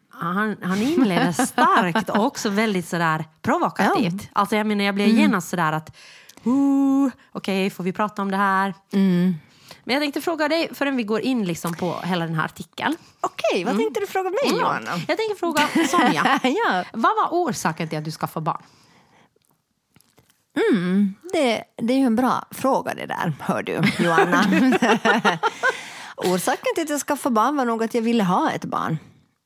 han, 0.09 0.55
han 0.61 0.81
inleder 0.81 1.31
starkt 1.31 2.09
och 2.09 2.25
också 2.25 2.49
väldigt 2.49 2.87
sådär 2.87 3.25
provokativt. 3.41 4.29
Alltså 4.33 4.55
jag 4.55 4.67
menar, 4.67 4.83
jag 4.83 4.93
Mm. 4.99 5.05
blir 5.11 5.19
genast 5.21 5.49
sådär 5.49 5.71
att 5.71 5.95
uh, 6.47 7.09
okej, 7.31 7.69
får 7.69 7.83
vi 7.83 7.91
prata 7.93 8.21
om 8.21 8.31
det 8.31 8.37
här? 8.37 8.73
Mm. 8.93 9.35
Men 9.83 9.93
jag 9.93 10.01
tänkte 10.03 10.21
fråga 10.21 10.47
dig, 10.47 10.69
förrän 10.73 10.97
vi 10.97 11.03
går 11.03 11.19
in 11.21 11.45
liksom 11.45 11.73
på 11.73 11.95
hela 12.03 12.25
den 12.25 12.35
här 12.35 12.45
artikeln. 12.45 12.95
Okej, 13.21 13.63
vad 13.63 13.77
tänkte 13.77 13.99
du 13.99 14.07
fråga 14.07 14.29
mig 14.29 14.39
Ja, 14.43 14.51
Johanna? 14.59 14.91
Jag 15.07 15.17
tänker 15.17 15.35
fråga 15.39 15.67
Sonja. 15.89 16.39
ja, 16.65 16.83
Vad 16.93 17.15
var 17.15 17.27
orsaken 17.31 17.89
till 17.89 17.97
att 17.97 18.05
du 18.05 18.11
skaffade 18.11 18.43
barn? 18.43 18.61
Det, 21.33 21.63
det 21.77 21.93
är 21.93 21.97
ju 21.97 22.05
en 22.05 22.15
bra 22.15 22.45
fråga 22.51 22.93
det 22.93 23.05
där, 23.05 23.33
hör 23.39 23.63
du 23.63 23.81
Johanna. 23.99 24.45
Orsaken 26.15 26.73
till 26.75 26.83
att 26.83 26.89
jag 26.89 27.01
skaffade 27.01 27.33
barn 27.33 27.55
var 27.55 27.65
nog 27.65 27.83
att 27.83 27.93
jag 27.93 28.01
ville 28.01 28.23
ha 28.23 28.51
ett 28.51 28.65
barn. 28.65 28.97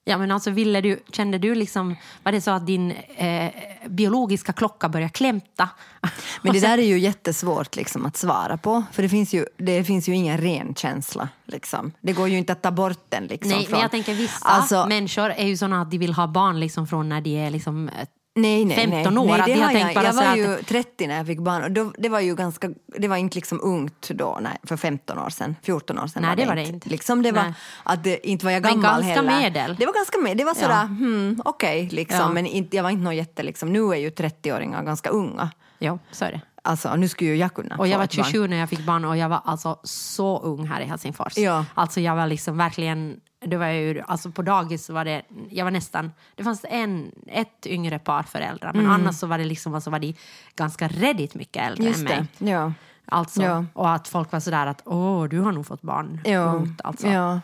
Ja, 0.09 0.17
men 0.17 0.31
alltså, 0.31 0.49
ville 0.49 0.81
du, 0.81 0.99
kände 1.11 1.37
du 1.37 1.55
liksom, 1.55 1.95
var 2.23 2.31
det 2.31 2.41
så 2.41 2.51
att 2.51 2.67
din 2.67 2.91
eh, 2.91 3.51
biologiska 3.87 4.53
klocka 4.53 4.89
började 4.89 5.13
klämta? 5.13 5.69
Men 6.41 6.53
det 6.53 6.59
där 6.59 6.77
är 6.77 6.83
ju 6.83 6.99
jättesvårt 6.99 7.75
liksom, 7.75 8.05
att 8.05 8.17
svara 8.17 8.57
på. 8.57 8.83
För 8.91 9.03
det 9.03 9.09
finns 9.09 9.33
ju, 9.33 9.45
det 9.57 9.83
finns 9.83 10.09
ju 10.09 10.15
ingen 10.15 10.37
ren 10.37 10.75
känsla. 10.75 11.29
Liksom. 11.45 11.91
Det 12.01 12.13
går 12.13 12.27
ju 12.27 12.37
inte 12.37 12.53
att 12.53 12.61
ta 12.61 12.71
bort 12.71 13.05
den. 13.09 13.25
Liksom, 13.25 13.51
Nej, 13.51 13.65
från, 13.65 13.71
men 13.71 13.81
jag 13.81 13.91
tänker 13.91 14.13
vissa 14.13 14.45
Alltså, 14.45 14.85
människor 14.85 15.29
är 15.29 15.47
ju 15.47 15.57
såna 15.57 15.81
att 15.81 15.91
de 15.91 15.97
vill 15.97 16.13
ha 16.13 16.27
barn 16.27 16.59
liksom 16.59 16.87
från 16.87 17.09
när 17.09 17.21
de 17.21 17.37
är 17.37 17.51
liksom, 17.51 17.89
nej, 18.37 18.65
nej, 18.65 18.75
15 18.77 19.13
nej, 19.13 19.23
år, 19.23 19.27
Nej, 19.27 19.39
att 19.39 19.45
det 19.45 19.53
har 19.61 19.71
tänkt 19.71 19.85
jag, 19.85 19.95
bara 19.95 20.05
jag 20.05 20.13
var 20.13 20.23
att- 20.23 20.59
ju 20.59 20.63
30 20.63 21.07
när 21.07 21.17
jag 21.17 21.27
fick 21.27 21.39
barn. 21.39 21.63
Och 21.63 21.71
då, 21.71 21.91
det, 21.97 22.09
var 22.09 22.19
ju 22.19 22.35
ganska, 22.35 22.69
det 22.97 23.07
var 23.07 23.17
inte 23.17 23.35
liksom 23.35 23.59
ungt 23.63 24.09
då, 24.09 24.37
nej, 24.41 24.57
för 24.63 24.77
15 24.77 25.19
år 25.19 25.29
sedan. 25.29 25.55
14 25.63 25.99
år 25.99 26.07
sedan 26.07 26.21
Nej, 26.21 26.29
var 26.29 26.35
det 26.35 26.41
det, 26.43 26.47
var 26.47 26.55
det 26.55 26.63
inte. 26.67 26.89
Liksom 26.89 27.21
det 27.21 27.31
var, 27.31 27.53
att 27.83 28.03
det, 28.03 28.27
inte 28.27 28.45
var 28.45 28.51
jag 28.51 28.61
Men 28.61 28.71
gammal 28.81 29.01
ganska 29.01 29.13
heller. 29.21 29.39
medel. 29.41 29.75
Det 29.79 29.85
var 29.85 29.93
ganska 29.93 30.17
med. 30.17 30.37
Det 30.37 30.43
var 30.43 30.53
sådär, 30.53 30.69
Ja. 30.69 30.81
hmm, 30.83 31.41
okej, 31.45 31.89
liksom. 31.91 32.19
Ja. 32.19 32.29
men 32.29 32.45
inte, 32.45 32.75
jag 32.75 32.83
var 32.83 32.89
inte 32.89 33.03
någon 33.03 33.15
jätte... 33.15 33.43
Liksom. 33.43 33.73
Nu 33.73 33.79
är 33.91 33.95
ju 33.97 34.09
30-åringar 34.09 34.83
ganska 34.83 35.09
unga. 35.09 35.49
jo, 35.79 35.99
så 36.11 36.25
är 36.25 36.31
det. 36.31 36.41
Alltså, 36.61 36.95
nu 36.95 37.07
skulle 37.07 37.29
ju 37.29 37.35
jag 37.35 37.53
kunna 37.53 37.75
Och 37.77 37.87
jag 37.87 37.97
var 37.97 38.05
ett 38.05 38.15
barn. 38.17 38.25
27 38.25 38.47
när 38.47 38.57
jag 38.57 38.69
fick 38.69 38.85
barn 38.85 39.05
och 39.05 39.17
jag 39.17 39.29
var 39.29 39.41
alltså 39.45 39.79
så 39.83 40.39
ung 40.39 40.67
här 40.67 40.81
i 40.81 40.85
Helsingfors. 40.85 41.37
Ja. 41.37 41.65
Alltså 41.73 42.01
jag 42.01 42.15
var 42.15 42.27
liksom 42.27 42.57
verkligen, 42.57 43.15
det 43.39 43.57
var 43.57 43.67
ju, 43.67 44.01
alltså 44.07 44.31
på 44.31 44.41
dagis 44.41 44.85
så 44.85 44.93
var 44.93 45.05
det, 45.05 45.21
jag 45.49 45.65
var 45.65 45.71
nästan, 45.71 46.11
det 46.35 46.43
fanns 46.43 46.65
en, 46.69 47.11
ett 47.27 47.65
yngre 47.65 47.99
par 47.99 48.23
föräldrar 48.23 48.73
men 48.73 48.89
annars 48.89 49.15
så 49.15 49.27
var 49.27 49.37
det 49.37 49.43
liksom, 49.43 49.75
alltså 49.75 49.89
var 49.89 49.99
de 49.99 50.15
ganska 50.55 50.87
redigt 50.87 51.35
mycket 51.35 51.63
äldre 51.63 51.87
än 51.87 51.93
Mm. 51.93 51.93
Just 51.93 52.03
mig. 52.03 52.25
det, 52.39 52.51
ja. 52.51 52.73
Alltså, 53.09 53.41
Ja. 53.41 53.65
Och 53.73 53.89
att 53.91 54.07
folk 54.07 54.31
var 54.31 54.39
sådär 54.39 54.67
att 54.67 54.81
åh, 54.85 55.23
du 55.23 55.39
har 55.39 55.51
nog 55.51 55.65
fått 55.65 55.81
barn 55.81 56.21
Ja, 56.25 56.39
ungt. 56.39 56.81
Alltså. 56.83 57.07
ja. 57.07 57.39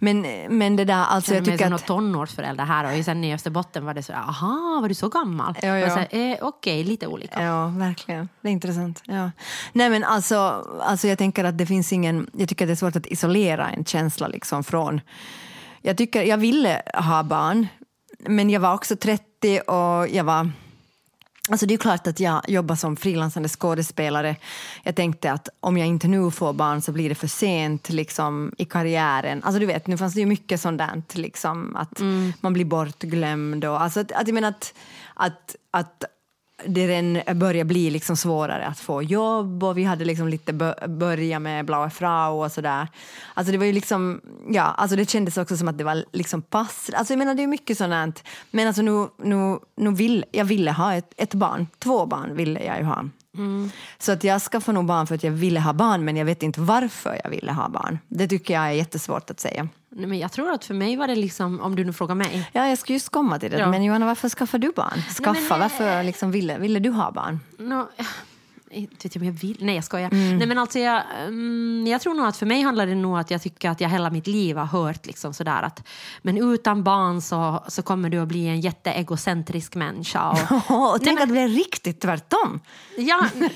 Men, 0.00 0.26
men 0.48 0.76
det 0.76 0.84
där, 0.84 1.04
alltså 1.04 1.34
Jag 1.34 1.38
jag 1.38 1.44
tycker 1.44 1.66
att... 1.66 1.72
att... 1.72 1.86
tonårsförälder 1.86 2.64
här 2.64 2.98
och 2.98 3.04
sen 3.04 3.24
i 3.24 3.34
Österbotten 3.34 3.84
var 3.84 3.94
det 3.94 4.02
så 4.02 4.12
aha, 4.12 4.78
var 4.80 4.88
du 4.88 4.94
så 4.94 5.08
gammal? 5.08 5.54
Ja, 5.62 5.78
ja. 5.78 5.98
Eh, 6.02 6.38
Okej, 6.42 6.84
lite 6.84 7.06
olika. 7.06 7.42
Ja, 7.42 7.66
verkligen. 7.66 8.28
Det 8.40 8.48
är 8.48 8.52
intressant. 8.52 9.02
Ja. 9.04 9.30
Nej, 9.72 9.90
men 9.90 10.04
alltså, 10.04 10.66
alltså 10.82 11.08
jag 11.08 11.18
tänker 11.18 11.44
att 11.44 11.58
det 11.58 11.66
finns 11.66 11.92
ingen... 11.92 12.30
Jag 12.32 12.48
tycker 12.48 12.64
att 12.64 12.68
det 12.68 12.72
är 12.72 12.76
svårt 12.76 12.96
att 12.96 13.06
isolera 13.06 13.68
en 13.70 13.84
känsla 13.84 14.28
liksom 14.28 14.64
från... 14.64 15.00
Jag, 15.82 15.96
tycker, 15.96 16.22
jag 16.22 16.38
ville 16.38 16.82
ha 16.94 17.22
barn, 17.22 17.66
men 18.18 18.50
jag 18.50 18.60
var 18.60 18.74
också 18.74 18.96
30 18.96 19.60
och 19.60 20.08
jag 20.08 20.24
var... 20.24 20.50
Alltså 21.50 21.66
det 21.66 21.74
är 21.74 21.78
klart 21.78 22.06
att 22.06 22.20
jag 22.20 22.42
jobbar 22.48 22.74
som 22.74 22.96
frilansande 22.96 23.48
skådespelare. 23.48 24.36
Jag 24.82 24.96
tänkte 24.96 25.32
att 25.32 25.48
om 25.60 25.78
jag 25.78 25.88
inte 25.88 26.08
nu 26.08 26.30
får 26.30 26.52
barn 26.52 26.82
så 26.82 26.92
blir 26.92 27.08
det 27.08 27.14
för 27.14 27.26
sent 27.26 27.88
liksom, 27.88 28.52
i 28.58 28.64
karriären. 28.64 29.42
Alltså 29.42 29.60
du 29.60 29.66
vet, 29.66 29.86
nu 29.86 29.96
fanns 29.96 30.14
det 30.14 30.20
ju 30.20 30.26
mycket 30.26 30.60
sånt 30.60 30.78
där, 30.78 31.02
liksom, 31.12 31.76
att 31.76 32.00
man 32.40 32.52
blir 32.52 32.64
bortglömd. 32.64 33.64
Och, 33.64 33.82
alltså 33.82 34.00
att, 34.00 34.12
att 34.12 34.28
jag 34.28 34.34
menar 34.34 34.48
att, 34.48 34.74
att, 35.14 35.56
att 35.70 36.04
det 36.64 37.24
börjar 37.34 37.64
bli 37.64 37.90
liksom 37.90 38.16
svårare 38.16 38.66
att 38.66 38.78
få 38.78 39.02
jobb 39.02 39.64
och 39.64 39.78
vi 39.78 39.84
hade 39.84 40.04
liksom 40.04 40.28
lite 40.28 40.52
bö- 40.52 40.88
börja 40.88 41.38
med 41.38 41.64
Blaue 41.66 41.90
Frau 41.90 42.44
och 42.44 42.52
sådär. 42.52 42.88
Alltså 43.34 43.52
det 43.52 43.58
var 43.58 43.64
ju 43.64 43.72
liksom, 43.72 44.20
ja, 44.48 44.62
alltså 44.62 44.96
det 44.96 45.10
kändes 45.10 45.36
också 45.36 45.56
som 45.56 45.68
att 45.68 45.78
det 45.78 45.84
var 45.84 46.04
liksom 46.12 46.42
pass. 46.42 46.90
Alltså 46.94 47.12
jag 47.12 47.18
menar 47.18 47.34
det 47.34 47.42
är 47.42 47.46
mycket 47.46 47.78
sånt. 47.78 48.24
Men 48.50 48.66
alltså 48.66 48.82
nu, 48.82 49.06
nu, 49.18 49.58
nu 49.76 49.90
vill, 49.90 50.24
jag 50.32 50.44
ville 50.44 50.70
ha 50.70 50.94
ett, 50.94 51.12
ett 51.16 51.34
barn, 51.34 51.66
två 51.78 52.06
barn 52.06 52.36
ville 52.36 52.60
jag 52.64 52.78
ju 52.78 52.84
ha. 52.84 53.04
Så 53.98 54.12
att 54.12 54.24
jag 54.24 54.42
skaffade 54.42 54.74
nog 54.74 54.84
barn 54.86 55.06
för 55.06 55.14
att 55.14 55.24
jag 55.24 55.30
ville 55.32 55.60
ha 55.60 55.72
barn 55.72 56.04
men 56.04 56.16
jag 56.16 56.24
vet 56.24 56.42
inte 56.42 56.60
varför 56.60 57.20
jag 57.24 57.30
ville 57.30 57.52
ha 57.52 57.68
barn. 57.68 57.98
Det 58.08 58.28
tycker 58.28 58.54
jag 58.54 58.62
är 58.66 58.70
jättesvårt 58.70 59.30
att 59.30 59.40
säga. 59.40 59.68
Nej, 59.98 60.06
men 60.06 60.18
jag 60.18 60.32
tror 60.32 60.52
att 60.52 60.64
för 60.64 60.74
mig 60.74 60.96
var 60.96 61.06
det 61.06 61.14
liksom, 61.16 61.60
om 61.60 61.76
du 61.76 61.84
nu 61.84 61.92
frågar 61.92 62.14
mig, 62.14 62.50
Ja, 62.52 62.68
jag 62.68 62.78
ska 62.78 62.92
just 62.92 63.08
komma 63.08 63.38
till 63.38 63.50
det. 63.50 63.58
Ja. 63.58 63.70
Men 63.70 63.84
Johanna, 63.84 64.06
varför 64.06 64.28
skaffade 64.28 64.66
du 64.66 64.72
barn? 64.72 65.02
Skaffa, 65.18 65.32
men, 65.32 65.52
eh, 65.52 65.58
varför 65.58 66.02
liksom 66.02 66.30
ville, 66.30 66.58
ville 66.58 66.78
du 66.78 66.90
ha 66.90 67.10
barn? 67.10 67.40
No, 67.58 67.88
inte 68.76 68.96
vet 69.08 69.14
jag 69.14 69.22
om 69.22 69.26
jag 69.26 69.32
vill. 69.34 69.56
Nej, 69.60 69.74
jag 69.74 69.84
skojar. 69.84 70.10
Mm. 70.12 70.38
Nej, 70.38 70.46
men 70.46 70.58
alltså 70.58 70.78
jag, 70.78 71.02
mm, 71.26 71.86
jag 71.88 72.00
tror 72.00 72.14
nog 72.14 72.26
att 72.26 72.36
för 72.36 72.46
mig 72.46 72.62
handlar 72.62 72.86
det 72.86 72.94
nog 72.94 73.18
att 73.18 73.30
jag 73.30 73.42
tycker 73.42 73.70
att 73.70 73.80
jag 73.80 73.88
hela 73.88 74.10
mitt 74.10 74.26
liv 74.26 74.56
har 74.56 74.64
hört 74.66 75.06
liksom 75.06 75.34
sådär 75.34 75.62
att 75.62 75.82
men 76.22 76.38
utan 76.52 76.82
barn 76.84 77.20
så, 77.22 77.64
så 77.68 77.82
kommer 77.82 78.08
du 78.10 78.18
att 78.18 78.28
bli 78.28 78.46
en 78.48 78.60
jätteegocentrisk 78.60 79.74
människa. 79.74 80.30
Och, 80.30 80.38
tänk 81.04 81.04
men- 81.04 81.22
att 81.22 81.28
det 81.28 81.32
blev 81.32 81.48
riktigt 81.48 82.00
tvärtom. 82.00 82.60
ja. 82.98 83.24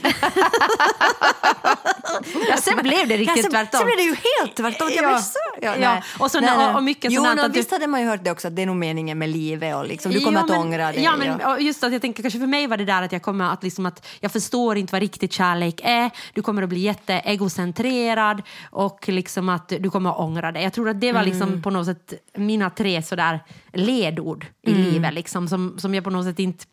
ja, 2.50 2.56
sen 2.56 2.76
blev 2.76 3.08
det 3.08 3.16
riktigt 3.16 3.36
Ja, 3.36 3.42
sen, 3.42 3.50
tvärtom. 3.50 3.78
Sen 3.78 3.86
blev 3.86 3.96
det 3.96 4.02
ju 4.02 4.14
helt 4.14 4.56
tvärtom. 4.56 4.88
Jag 4.96 5.04
blev 5.04 5.18
så, 5.20 5.38
Ja, 5.62 5.74
nej. 5.78 6.02
och 6.18 6.30
så- 6.30 6.40
Nej, 6.40 6.50
nej. 6.56 6.68
och- 6.68 6.74
och 6.76 6.82
mycket 6.82 7.12
jo, 7.12 7.24
sånt 7.24 7.36
no, 7.36 7.42
att 7.42 7.52
du- 7.52 7.58
Visst 7.60 7.70
hade 7.70 7.86
man 7.86 8.00
ju 8.00 8.06
hört 8.06 8.24
det 8.24 8.30
också, 8.30 8.48
att 8.48 8.56
det 8.56 8.62
är 8.62 8.66
nog 8.66 8.76
meningen 8.76 9.18
med 9.18 9.28
livet 9.28 9.76
och 9.76 9.86
liksom, 9.86 10.12
du 10.12 10.20
kommer 10.20 10.38
Jo, 10.40 10.44
att 10.44 10.50
men- 10.50 10.60
ångra 10.60 10.92
dig. 10.92 11.02
Ja, 11.02 11.16
men 11.16 11.40
och 11.40 11.60
just 11.62 11.84
att 11.84 11.92
jag 11.92 12.02
tänker 12.02 12.22
kanske 12.22 12.38
för 12.40 12.46
mig 12.46 12.66
var 12.66 12.76
det 12.76 12.84
där 12.84 13.02
att 13.02 13.12
jag 13.12 13.22
kommer 13.22 13.52
att 13.52 13.62
liksom 13.62 13.86
att 13.86 14.06
jag 14.20 14.32
förstår 14.32 14.76
inte 14.76 14.92
vad 14.92 15.02
riktigt 15.10 15.32
kärlek 15.32 15.80
är. 15.84 16.10
Du 16.34 16.42
kommer 16.42 16.62
att 16.62 16.68
bli 16.68 16.80
jätteegocentrerad 16.80 18.42
och 18.70 19.08
liksom 19.08 19.48
att 19.48 19.68
du 19.68 19.90
kommer 19.90 20.10
att 20.10 20.18
ångra 20.18 20.52
dig. 20.52 20.62
Jag 20.62 20.72
tror 20.72 20.88
att 20.88 21.00
det 21.00 21.12
var 21.12 21.24
liksom 21.24 21.48
Mm. 21.48 21.62
på 21.62 21.70
något 21.70 21.86
sätt 21.86 22.12
mina 22.36 22.70
tre 22.70 23.02
sådär 23.02 23.40
ledord 23.72 24.46
i 24.66 24.70
Mm. 24.70 24.82
livet 24.82 25.14
liksom 25.14 25.48
som, 25.48 25.78
som 25.78 25.94
jag 25.94 26.04
på 26.04 26.10
något 26.10 26.24
sätt 26.26 26.38
inte 26.38 26.64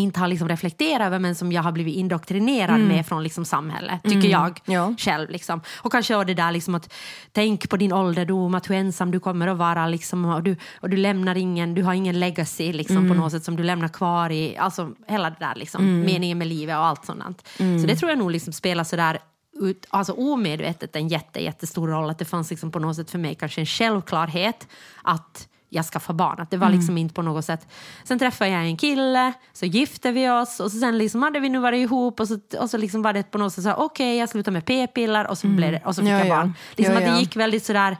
inte 0.00 0.20
har 0.20 0.28
liksom 0.28 0.48
reflekterat 0.48 1.06
över 1.06 1.18
men 1.18 1.34
som 1.34 1.52
jag 1.52 1.62
har 1.62 1.72
blivit 1.72 1.96
indoktrinerad 1.96 2.80
med 2.80 3.06
från 3.06 3.22
liksom 3.22 3.44
samhället, 3.44 4.02
tycker 4.02 4.28
jag 4.28 4.60
Ja. 4.64 4.94
själv. 4.98 5.30
Liksom. 5.30 5.60
Och 5.76 5.92
kanske 5.92 6.14
också 6.14 6.24
det 6.26 6.34
där 6.34 6.52
liksom 6.52 6.74
att 6.74 6.92
tänk 7.32 7.68
på 7.70 7.76
din 7.76 7.92
ålderdom, 7.92 8.54
att 8.54 8.70
hur 8.70 8.74
ensam 8.74 9.10
du 9.10 9.20
kommer 9.20 9.46
att 9.48 9.56
vara 9.58 9.86
liksom, 9.88 10.24
och, 10.24 10.42
du, 10.42 10.56
och 10.80 10.90
du 10.90 10.96
lämnar 10.96 11.34
ingen, 11.36 11.74
du 11.74 11.82
har 11.82 11.94
ingen 11.94 12.20
legacy 12.20 12.72
liksom, 12.72 13.08
på 13.08 13.14
något 13.14 13.32
sätt 13.32 13.44
som 13.44 13.56
du 13.56 13.62
lämnar 13.62 13.88
kvar 13.88 14.30
i, 14.30 14.56
alltså 14.56 14.90
hela 15.08 15.30
det 15.30 15.36
där 15.40 15.54
liksom, 15.54 16.00
meningen 16.00 16.38
med 16.38 16.46
livet 16.46 16.76
och 16.76 16.84
allt 16.84 17.04
sånt. 17.04 17.48
Så 17.56 17.86
det 17.86 17.96
tror 17.96 18.10
jag 18.10 18.18
nog 18.18 18.30
liksom 18.30 18.52
spelar 18.52 18.84
sådär 18.84 19.18
ut, 19.60 19.86
alltså 19.90 20.12
omedvetet 20.12 20.96
en 20.96 21.08
jätte, 21.08 21.42
jättestor 21.44 21.88
roll. 21.88 22.10
Att 22.10 22.18
det 22.18 22.24
fanns 22.24 22.50
liksom 22.50 22.70
på 22.70 22.78
något 22.78 22.96
sätt 22.96 23.10
för 23.10 23.18
mig 23.18 23.34
kanske 23.34 23.60
en 23.60 23.66
självklarhet 23.66 24.68
att 25.02 25.48
jag 25.74 25.84
ska 25.84 26.00
få 26.00 26.12
barn. 26.12 26.40
Att 26.40 26.50
det 26.50 26.56
var 26.56 26.70
liksom 26.70 26.98
inte 26.98 27.14
på 27.14 27.22
något 27.22 27.44
sätt. 27.44 27.66
Sen 28.04 28.18
träffade 28.18 28.50
jag 28.50 28.64
en 28.64 28.76
kille, 28.76 29.32
så 29.52 29.66
gifte 29.66 30.12
vi 30.12 30.30
oss 30.30 30.60
och 30.60 30.72
så 30.72 30.78
sen 30.78 30.98
liksom 30.98 31.22
hade 31.22 31.40
vi 31.40 31.48
nu 31.48 31.58
varit 31.58 31.78
ihop 31.78 32.20
och 32.20 32.28
så, 32.28 32.38
och 32.60 32.70
så 32.70 32.76
liksom 32.76 33.02
var 33.02 33.12
det 33.12 33.30
på 33.30 33.38
något 33.38 33.52
sätt 33.52 33.64
så 33.64 33.70
här, 33.70 33.78
okej 33.80 34.16
jag 34.16 34.28
slutar 34.28 34.52
med 34.52 34.64
p-piller 34.64 35.26
och 35.26 35.38
så, 35.38 35.46
blev 35.46 35.72
det, 35.72 35.82
och 35.84 35.94
så 35.94 36.00
fick 36.02 36.10
Ja, 36.10 36.18
jag 36.18 36.26
ja. 36.26 36.36
barn. 36.36 36.54
Liksom 36.76 36.94
Ja, 36.94 36.98
att 37.00 37.06
det 37.06 37.10
ja. 37.10 37.18
gick 37.18 37.36
väldigt 37.36 37.64
sådär 37.64 37.96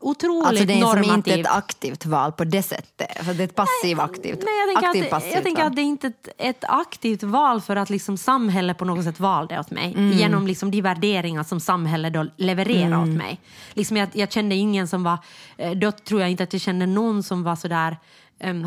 otroligt 0.00 0.46
Alltså 0.48 0.64
det 0.64 0.72
är 0.72 0.80
som 0.80 0.88
normativt. 0.88 1.26
inte 1.26 1.40
ett 1.40 1.46
aktivt 1.56 2.06
val 2.06 2.32
på 2.32 2.44
det 2.44 2.62
sättet. 2.62 3.24
För 3.24 3.34
det 3.34 3.42
är 3.42 3.44
ett 3.44 3.54
passivt 3.54 3.98
aktivt. 3.98 4.38
Men 4.44 4.54
jag 4.56 4.74
tänker, 4.74 4.88
aktivt, 4.88 5.04
att, 5.04 5.10
passivt 5.10 5.34
jag 5.34 5.42
tänker 5.42 5.64
att 5.64 5.76
det 5.76 5.82
är 5.82 5.84
inte 5.84 6.06
ett, 6.06 6.28
ett 6.38 6.64
aktivt 6.68 7.22
val 7.22 7.60
för 7.60 7.76
att 7.76 7.90
liksom 7.90 8.16
samhället 8.16 8.78
på 8.78 8.84
något 8.84 9.04
sätt 9.04 9.20
valde 9.20 9.60
åt 9.60 9.70
mig. 9.70 9.92
Mm. 9.96 10.12
Genom 10.18 10.46
liksom 10.46 10.70
de 10.70 10.80
värderingar 10.82 11.42
som 11.42 11.60
samhället 11.60 12.12
då 12.12 12.26
levererar 12.36 12.86
Mm. 12.86 13.02
åt 13.02 13.16
mig. 13.18 13.40
Liksom 13.72 13.96
jag, 13.96 14.08
jag 14.12 14.32
kände 14.32 14.54
ingen 14.54 14.88
som 14.88 15.02
var, 15.02 15.18
eh, 15.56 15.70
då 15.70 15.92
tror 15.92 16.20
jag 16.20 16.30
inte 16.30 16.42
att 16.42 16.52
jag 16.52 16.62
kände 16.62 16.86
någon 16.86 17.22
som 17.22 17.42
var 17.42 17.56
sådär 17.56 17.96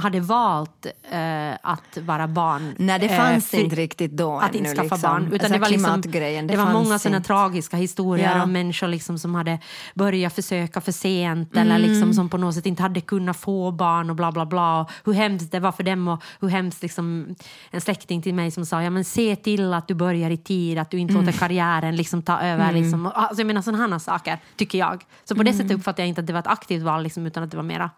hade 0.01 0.20
valt 0.20 0.86
eh, 1.12 1.51
att 1.62 1.98
vara 2.01 2.27
barn. 2.27 2.75
Nej, 2.77 3.00
det 3.00 3.06
eh, 3.06 3.18
fanns 3.18 3.50
fri- 3.51 3.63
inte 3.63 3.75
riktigt 3.75 4.12
då 4.12 4.39
Att 4.39 4.56
inte 4.56 4.70
skaffa 4.70 4.82
liksom. 4.84 5.01
barn. 5.01 5.24
Utan 5.24 5.34
Alltså 5.34 5.53
det 5.53 5.60
var, 5.60 5.70
liksom, 5.70 6.01
det 6.01 6.42
det 6.42 6.58
var 6.58 6.74
många 6.74 7.00
sådana 7.00 7.22
tragiska 7.22 7.77
historier 7.77 8.38
Ja. 8.38 8.44
om 8.44 8.51
människor 8.51 8.88
liksom 8.88 9.20
som 9.20 9.36
hade 9.36 9.60
börjat 9.94 10.34
försöka 10.36 10.82
för 10.82 10.92
sent 10.92 11.56
Mm. 11.56 11.72
eller 11.72 11.88
liksom 11.88 12.13
som 12.13 12.30
på 12.30 12.38
något 12.38 12.56
sätt 12.56 12.65
inte 12.65 12.82
hade 12.84 13.01
kunnat 13.01 13.38
få 13.38 13.72
barn 13.72 14.10
och 14.10 14.15
bla 14.15 14.32
bla 14.32 14.46
bla. 14.46 14.82
Och 14.82 14.89
hur 15.06 15.13
hemskt 15.13 15.51
det 15.51 15.60
var 15.60 15.72
för 15.72 15.84
dem 15.84 16.08
och 16.08 16.24
hur 16.42 16.48
hemskt 16.50 16.82
liksom, 16.82 17.36
en 17.72 17.82
släkting 17.82 18.22
till 18.22 18.34
mig 18.34 18.51
som 18.51 18.65
sa 18.65 18.84
ja, 18.84 18.89
men 18.89 19.03
se 19.06 19.36
till 19.36 19.74
att 19.74 19.88
du 19.88 19.94
börjar 19.94 20.30
i 20.30 20.38
tid, 20.38 20.77
att 20.77 20.89
du 20.92 20.98
inte 20.98 21.13
Mm. 21.13 21.25
låter 21.25 21.39
karriären 21.39 21.96
liksom 21.96 22.22
ta 22.22 22.39
över. 22.42 22.72
Liksom. 22.72 23.06
Och, 23.06 23.20
Alltså, 23.20 23.39
jag 23.42 23.48
menar 23.48 23.62
sådana 23.62 24.00
saker, 24.00 24.38
tycker 24.56 24.77
jag. 24.77 25.03
Så 25.24 25.36
på 25.36 25.42
Mm. 25.42 25.51
det 25.53 25.58
sättet 25.58 25.77
uppfattar 25.77 26.03
jag 26.03 26.08
inte 26.08 26.22
att 26.22 26.27
det 26.27 26.34
var 26.34 26.39
ett 26.39 26.48
aktivt 26.48 26.84
val 26.84 27.03
liksom, 27.03 27.25
utan 27.25 27.44
att 27.44 27.51
det 27.51 27.58
var 27.58 27.63
mera 27.63 27.84
mm, 27.84 27.89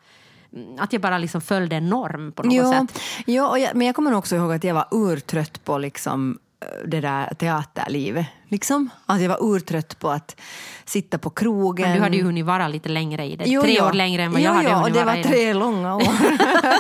att 0.78 0.94
jag 0.94 1.02
bara 1.02 1.18
liksom 1.18 1.42
följde 1.42 1.76
en 1.76 1.90
norm 1.90 2.32
på 2.32 2.44
något 2.44 2.54
Jo, 2.54 2.72
sätt. 2.72 3.02
jo 3.26 3.44
och 3.46 3.60
jag, 3.60 3.76
men 3.76 3.88
jag 3.88 3.96
kommer 3.96 4.14
också 4.14 4.36
ihåg 4.36 4.54
att 4.54 4.64
jag 4.64 4.74
var 4.74 4.88
urtrött 4.92 5.64
på 5.66 5.78
liksom, 5.78 6.40
eh, 6.62 6.88
det 6.88 7.02
där 7.02 7.34
teaterlivet. 7.34 8.26
Liksom. 8.48 8.90
Alltså 9.06 9.24
jag 9.24 9.30
var 9.30 9.56
urtrött 9.56 10.00
på 10.00 10.10
att 10.10 10.42
sitta 10.86 11.18
på 11.18 11.30
krogen. 11.30 11.88
Men 11.88 11.98
du 11.98 12.04
hade 12.04 12.18
ju 12.18 12.24
hunnit 12.24 12.46
vara 12.46 12.68
lite 12.68 12.90
längre 12.90 13.26
i 13.26 13.36
det. 13.36 13.44
Jo, 13.48 13.62
tre 13.62 13.76
jo. 13.80 13.86
år 13.86 13.94
längre 13.94 14.24
än 14.24 14.32
vad 14.32 14.42
jo, 14.42 14.46
jag 14.46 14.54
hade 14.54 14.70
och 14.70 14.76
hunnit 14.76 14.94
det 14.94 15.04
vara 15.04 15.16
var 15.16 15.20
i 15.20 15.24
tre 15.24 15.54
långa 15.54 15.96
år. 15.96 16.02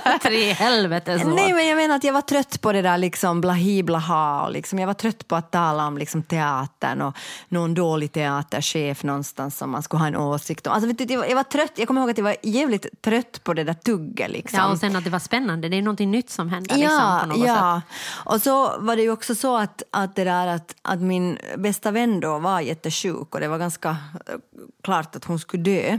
det. 0.03 0.19
tre 0.19 0.53
helvetes 0.53 1.25
år. 1.25 1.29
Nej, 1.29 1.53
men 1.53 1.67
jag 1.67 1.75
menar 1.75 1.95
att 1.95 2.03
jag 2.03 2.13
var 2.13 2.21
trött 2.21 2.61
på 2.61 2.71
det 2.71 2.81
där 2.81 2.97
liksom 2.97 3.41
blahi 3.41 3.83
blaha. 3.83 4.45
Och 4.45 4.51
liksom, 4.51 4.79
jag 4.79 4.87
var 4.87 4.93
trött 4.93 5.27
på 5.27 5.35
att 5.35 5.51
tala 5.51 5.87
om 5.87 5.97
liksom 5.97 6.23
teatern 6.23 7.01
och 7.01 7.17
någon 7.49 7.73
dålig 7.73 8.11
teaterchef 8.11 9.03
någonstans 9.03 9.57
som 9.57 9.69
man 9.69 9.83
skulle 9.83 9.99
ha 9.99 10.07
en 10.07 10.15
åsikt 10.15 10.67
om. 10.67 10.73
Alltså, 10.73 10.87
vet 10.87 10.97
du, 10.97 11.13
jag, 11.13 11.19
var, 11.19 11.25
jag 11.25 11.35
var 11.35 11.43
trött, 11.43 11.71
jag 11.75 11.87
kommer 11.87 12.01
ihåg 12.01 12.09
att 12.09 12.17
jag 12.17 12.25
var 12.25 12.35
jävligt 12.43 13.01
trött 13.01 13.43
på 13.43 13.53
det 13.53 13.63
där 13.63 13.73
tugget. 13.73 14.31
Liksom. 14.31 14.59
Ja, 14.59 14.71
och 14.71 14.77
sen 14.77 14.95
att 14.95 15.03
det 15.03 15.09
var 15.09 15.19
spännande. 15.19 15.69
Det 15.69 15.77
är 15.77 15.81
någonting 15.81 16.11
nytt 16.11 16.29
som 16.29 16.49
händer. 16.49 16.75
Ja, 16.77 16.81
liksom, 16.81 17.19
på 17.21 17.25
något 17.25 17.47
ja. 17.47 17.81
sätt. 17.81 17.97
och 18.25 18.41
så 18.41 18.77
var 18.79 18.95
det 18.95 19.01
ju 19.01 19.11
också 19.11 19.35
så 19.35 19.57
att, 19.57 19.83
att, 19.91 20.15
det 20.15 20.23
där 20.23 20.47
att, 20.47 20.75
att 20.81 21.01
min 21.01 21.37
bästa 21.57 21.91
vän 21.91 22.19
då 22.19 22.39
var 22.39 22.61
jättesjuk 22.61 23.35
och 23.35 23.39
det 23.39 23.47
var 23.47 23.57
ganska 23.57 23.89
eh, 24.27 24.35
klart 24.83 25.15
att 25.15 25.25
hon 25.25 25.39
skulle 25.39 25.63
dö. 25.63 25.97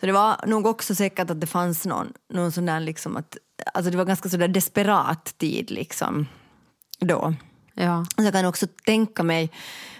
Så 0.00 0.06
det 0.06 0.12
var 0.12 0.46
nog 0.46 0.66
också 0.66 0.94
säkert 0.94 1.30
att 1.30 1.40
det 1.40 1.46
fanns 1.46 1.86
någon, 1.86 2.12
någon 2.32 2.52
sån 2.52 2.66
där 2.66 2.80
liksom 2.80 3.16
att, 3.16 3.36
alltså 3.74 3.90
det 3.90 3.96
var 3.96 4.04
ganska 4.04 4.28
sådär 4.28 4.48
desperat 4.48 5.38
tid 5.38 5.70
liksom 5.70 6.26
då. 6.98 7.34
Ja. 7.74 8.04
Så 8.16 8.22
jag 8.22 8.32
kan 8.32 8.44
också 8.44 8.66
tänka 8.84 9.22
mig 9.22 9.50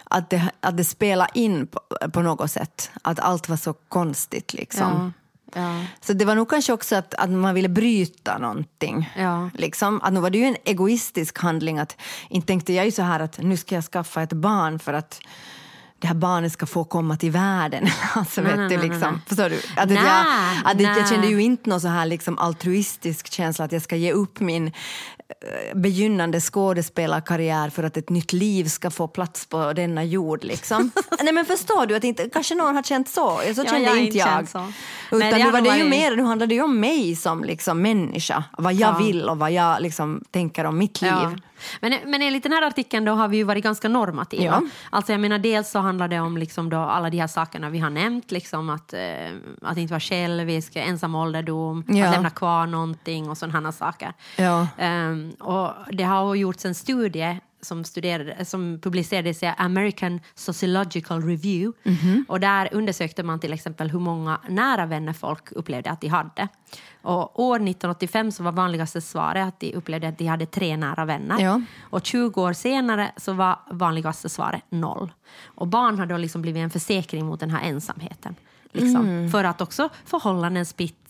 att 0.05 0.31
det, 0.31 0.51
att 0.61 0.77
det 0.77 0.85
spelar 0.85 1.29
in 1.35 1.67
på, 1.67 1.81
på 2.13 2.23
något 2.23 2.51
sätt, 2.51 2.91
att 3.03 3.21
allt 3.21 3.49
var 3.49 3.57
så 3.57 3.73
konstigt 3.73 4.55
liksom. 4.55 5.13
Ja. 5.17 5.20
Ja. 5.55 5.85
Så 6.01 6.13
det 6.13 6.25
var 6.25 6.35
nog 6.35 6.51
kanske 6.51 6.73
också 6.73 6.97
att, 6.97 7.15
att 7.15 7.31
man 7.31 7.55
ville 7.55 7.69
bryta 7.69 8.39
någonting. 8.39 9.13
Ja. 9.17 9.51
Liksom, 9.55 10.01
att 10.03 10.13
nu 10.13 10.21
var 10.21 10.31
det 10.31 10.39
ju 10.39 10.45
en 10.45 10.57
egoistisk 10.65 11.39
handling. 11.39 11.79
att 11.79 11.97
Inte 12.29 12.47
tänkte 12.47 12.73
jag 12.73 12.85
ju 12.85 12.91
så 12.91 13.03
här 13.03 13.21
att 13.21 13.39
nu 13.39 13.57
ska 13.57 13.75
jag 13.75 13.85
skaffa 13.85 14.23
ett 14.23 14.33
barn 14.33 14.79
för 14.79 14.93
att 14.93 15.21
det 16.01 16.07
här 16.07 16.15
barnet 16.15 16.53
ska 16.53 16.67
få 16.67 16.85
komma 16.85 17.17
till 17.17 17.31
världen. 17.31 17.87
Alltså, 18.15 18.41
Nej, 18.41 18.51
vet 18.51 18.59
nej, 18.59 18.69
du, 18.69 18.77
nej, 18.77 18.89
liksom. 18.89 19.13
nej. 19.13 19.23
Förstår 19.27 19.49
du? 19.49 19.61
Att 19.77 19.89
Nej, 19.89 20.05
jag, 20.05 20.73
att 20.73 20.99
jag 20.99 21.09
kände 21.09 21.27
ju 21.27 21.43
inte 21.43 21.71
någon 21.71 21.81
så 21.81 21.89
här 21.89 22.07
liksom 22.07 22.39
altruistisk 22.39 23.33
känsla 23.33 23.65
att 23.65 23.73
jag 23.73 23.83
ska 23.83 23.97
ge 23.97 24.13
upp 24.13 24.41
min 24.41 24.73
begynnande 25.75 26.41
skådespelarkarriär 26.41 27.71
för 27.71 27.83
att 27.83 27.97
ett 27.97 28.11
nytt 28.11 28.33
liv 28.33 28.65
ska 28.65 28.91
få 28.91 29.09
plats 29.09 29.47
på 29.47 29.73
denna 29.73 30.05
jord. 30.05 30.45
Liksom. 30.45 30.91
Nej, 31.23 31.33
men 31.33 31.45
förstår 31.45 31.87
du? 31.87 31.97
att 31.97 32.05
inte, 32.05 32.29
Kanske 32.33 32.55
någon 32.55 32.77
har 32.77 32.83
känt 32.83 33.09
så. 33.09 33.37
Så 33.37 33.43
Ja, 33.47 33.65
kände 33.65 33.81
jag 33.81 33.91
har 33.91 33.97
inte 33.99 34.19
jag. 34.19 34.43
Utan 34.43 34.73
Nej, 35.13 35.33
det 35.33 35.45
nu 35.45 35.51
var 35.51 35.61
det 35.61 35.77
ju 35.79 35.85
mer, 35.89 36.17
nu 36.17 36.23
handlade 36.23 36.47
det 36.51 36.55
ju 36.55 36.63
om 36.63 36.81
mig 36.81 37.17
som 37.17 37.45
liksom 37.45 37.83
människa. 37.83 38.45
Vad 38.59 38.75
jag 38.75 38.95
Ja. 38.95 38.99
vill 39.07 39.29
och 39.29 39.39
vad 39.39 39.53
jag 39.53 39.83
liksom 39.83 40.25
tänker 40.31 40.65
om 40.65 40.79
mitt 40.79 41.03
liv. 41.03 41.11
Ja. 41.13 41.33
Men, 41.81 41.95
men 42.07 42.23
enligt 42.23 42.43
den 42.43 42.53
här 42.53 42.63
artikeln 42.63 43.05
då 43.05 43.13
har 43.13 43.29
vi 43.29 43.37
ju 43.37 43.45
varit 43.45 43.65
ganska 43.65 43.89
normativa. 43.89 44.45
Ja. 44.45 44.63
Alltså 44.91 45.13
jag 45.13 45.21
menar 45.21 45.39
dels 45.39 45.71
så 45.71 45.79
handlar 45.79 46.09
det 46.09 46.21
om 46.21 46.37
liksom 46.37 46.71
då 46.71 46.77
alla 46.79 47.11
de 47.11 47.19
här 47.19 47.27
sakerna 47.27 47.71
vi 47.71 47.79
har 47.79 47.91
nämnt, 47.91 48.31
liksom 48.31 48.71
att, 48.71 48.93
eh, 48.93 49.01
att 49.63 49.79
inte 49.79 49.93
vara 49.93 50.01
självisk, 50.01 50.73
ensam 50.77 51.15
ålderdom, 51.15 51.85
Ja. 51.89 52.07
att 52.07 52.13
lämna 52.13 52.31
kvar 52.31 52.67
någonting 52.67 53.31
och 53.31 53.39
sådana 53.39 53.73
saker. 53.73 54.13
Ja. 54.37 54.67
Ehm, 54.79 55.20
och 55.39 55.73
det 55.93 56.05
har 56.05 56.35
gjorts 56.35 56.65
en 56.65 56.75
studie 56.75 57.41
som, 57.63 57.85
studerade, 57.85 58.45
som 58.45 58.79
publicerades 58.83 59.43
i 59.43 59.47
American 59.47 60.21
Sociological 60.35 61.23
Review. 61.23 61.79
Mhm. 61.83 62.25
Och 62.29 62.41
där 62.41 62.69
undersökte 62.73 63.23
man 63.23 63.41
till 63.41 63.53
exempel 63.53 63.91
hur 63.91 63.99
många 63.99 64.41
nära 64.49 64.87
vänner 64.87 65.13
folk 65.13 65.53
upplevde 65.53 65.91
att 65.91 66.01
de 66.01 66.09
hade. 66.09 66.49
Och 67.03 67.41
år 67.41 67.57
1985 67.57 68.33
så 68.33 68.43
var 68.43 68.53
vanligaste 68.53 69.01
svaret 69.01 69.49
att 69.49 69.61
de 69.61 69.75
upplevde 69.75 70.09
att 70.09 70.19
de 70.19 70.27
hade 70.27 70.47
tre 70.47 70.77
nära 70.77 71.05
vänner. 71.05 71.41
Ja. 71.41 71.63
Och 71.81 72.07
20 72.07 72.43
år 72.43 72.53
senare 72.53 73.13
så 73.17 73.33
var 73.33 73.59
vanligaste 73.71 74.29
svaret 74.29 74.63
noll. 74.69 75.13
Och 75.45 75.67
barn 75.67 75.99
har 75.99 76.07
då 76.07 76.17
liksom 76.17 76.43
blivit 76.43 76.61
en 76.61 76.71
försäkring 76.71 77.27
mot 77.27 77.41
den 77.41 77.51
här 77.51 77.69
ensamheten. 77.69 78.35
Liksom, 78.73 79.01
Mm. 79.01 79.31
För 79.31 79.45
att 79.45 79.61
också 79.61 79.89
förhållanden 80.05 80.67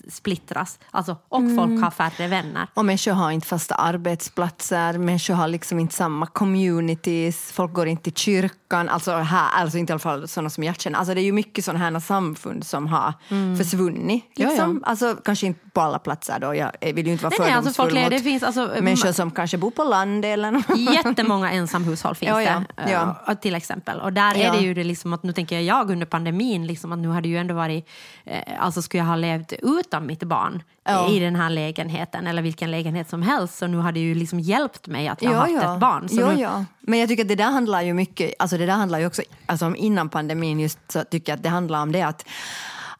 splittras 0.08 0.78
alltså, 0.90 1.16
och 1.28 1.40
Mm. 1.40 1.56
folk 1.56 1.82
har 1.84 1.90
färre 1.90 2.28
vänner. 2.28 2.66
Och 2.74 2.84
människor 2.84 3.12
har 3.12 3.30
inte 3.30 3.46
fasta 3.46 3.74
arbetsplatser, 3.74 4.98
människor 4.98 5.34
har 5.34 5.48
liksom 5.48 5.78
inte 5.78 5.94
samma 5.94 6.26
communities, 6.26 7.52
folk 7.52 7.72
går 7.72 7.86
inte 7.88 8.02
till 8.02 8.14
kyrkan, 8.14 8.88
alltså 8.88 9.12
här, 9.16 9.50
alltså 9.50 9.78
inte 9.78 9.90
i 9.90 9.94
alla 9.94 9.98
fall 9.98 10.28
sådana 10.28 10.50
som 10.50 10.64
jag 10.64 10.80
känner. 10.80 10.98
Alltså 10.98 11.14
det 11.14 11.20
är 11.20 11.24
ju 11.24 11.32
mycket 11.32 11.64
sådana 11.64 11.78
här 11.90 12.00
samfund 12.00 12.66
som 12.66 12.86
har 12.86 13.12
försvunnit. 13.58 14.24
Ja, 14.34 14.48
Liksom. 14.48 14.82
Alltså 14.86 15.16
kanske 15.24 15.46
inte 15.46 15.60
på 15.72 15.80
alla 15.80 15.98
platser 15.98 16.38
då, 16.40 16.54
jag 16.54 16.70
vill 16.94 17.06
ju 17.06 17.12
inte 17.12 17.24
vara 17.24 17.34
nej, 17.38 17.52
alltså 17.52 17.72
fördomsfull 17.72 17.90
folk, 17.90 18.02
mot 18.02 18.10
det 18.10 18.18
finns 18.30 18.42
alltså, 18.42 18.70
människor 18.82 19.12
som 19.12 19.30
kanske 19.30 19.58
bor 19.58 19.70
på 19.70 19.84
land 19.84 20.24
eller 20.24 20.50
något. 20.50 20.78
Jättemånga 20.94 21.50
ensamhushåll 21.60 22.14
finns 22.14 22.28
Ja, 22.30 22.42
ja, 22.42 22.62
det, 22.76 22.90
ja. 22.92 23.16
eh, 23.28 23.34
till 23.34 23.54
exempel. 23.54 24.00
Och 24.00 24.12
där 24.12 24.36
är 24.36 24.52
det 24.52 24.58
ju 24.58 24.74
det 24.74 24.84
liksom 24.84 25.12
att 25.12 25.22
nu 25.22 25.32
tänker 25.32 25.56
jag, 25.60 25.64
jag 25.64 25.90
under 25.90 26.06
pandemin, 26.06 26.66
liksom 26.66 26.92
att 26.92 26.98
nu 26.98 27.08
hade 27.08 27.28
ju 27.28 27.38
ändå 27.38 27.54
varit, 27.54 27.88
eh, 28.24 28.42
alltså 28.64 28.82
skulle 28.82 29.00
jag 29.00 29.08
ha 29.08 29.16
levt 29.16 29.52
utan 29.90 30.06
mitt 30.06 30.22
barn 30.22 30.62
Ja. 30.84 31.08
i 31.10 31.18
den 31.18 31.36
här 31.36 31.50
lägenheten 31.50 32.26
eller 32.26 32.42
vilken 32.42 32.70
lägenhet 32.70 33.08
som 33.10 33.22
helst 33.22 33.58
så 33.58 33.66
nu 33.66 33.78
hade 33.78 34.00
det 34.00 34.04
ju 34.04 34.14
liksom 34.14 34.40
hjälpt 34.40 34.86
mig 34.86 35.08
att 35.08 35.22
jag 35.22 35.30
har 35.30 35.36
haft 35.38 35.74
ett 35.74 35.80
barn. 35.80 36.08
Så 36.08 36.20
ja, 36.20 36.32
nu, 36.32 36.40
ja. 36.40 36.64
Men 36.80 36.98
jag 36.98 37.08
tycker 37.08 37.22
att 37.24 37.28
det 37.28 37.34
där 37.34 37.50
handlar 37.50 37.82
ju 37.82 37.94
mycket, 37.94 38.34
alltså 38.38 38.58
det 38.58 38.66
där 38.66 38.72
handlar 38.74 38.98
ju 38.98 39.06
också, 39.06 39.22
alltså 39.46 39.66
om 39.66 39.76
innan 39.76 40.08
pandemin 40.08 40.60
just 40.60 40.78
så 40.92 41.04
tycker 41.04 41.32
jag 41.32 41.36
att 41.36 41.42
det 41.42 41.48
handlar 41.48 41.82
om 41.82 41.92
det 41.92 42.02
att, 42.02 42.26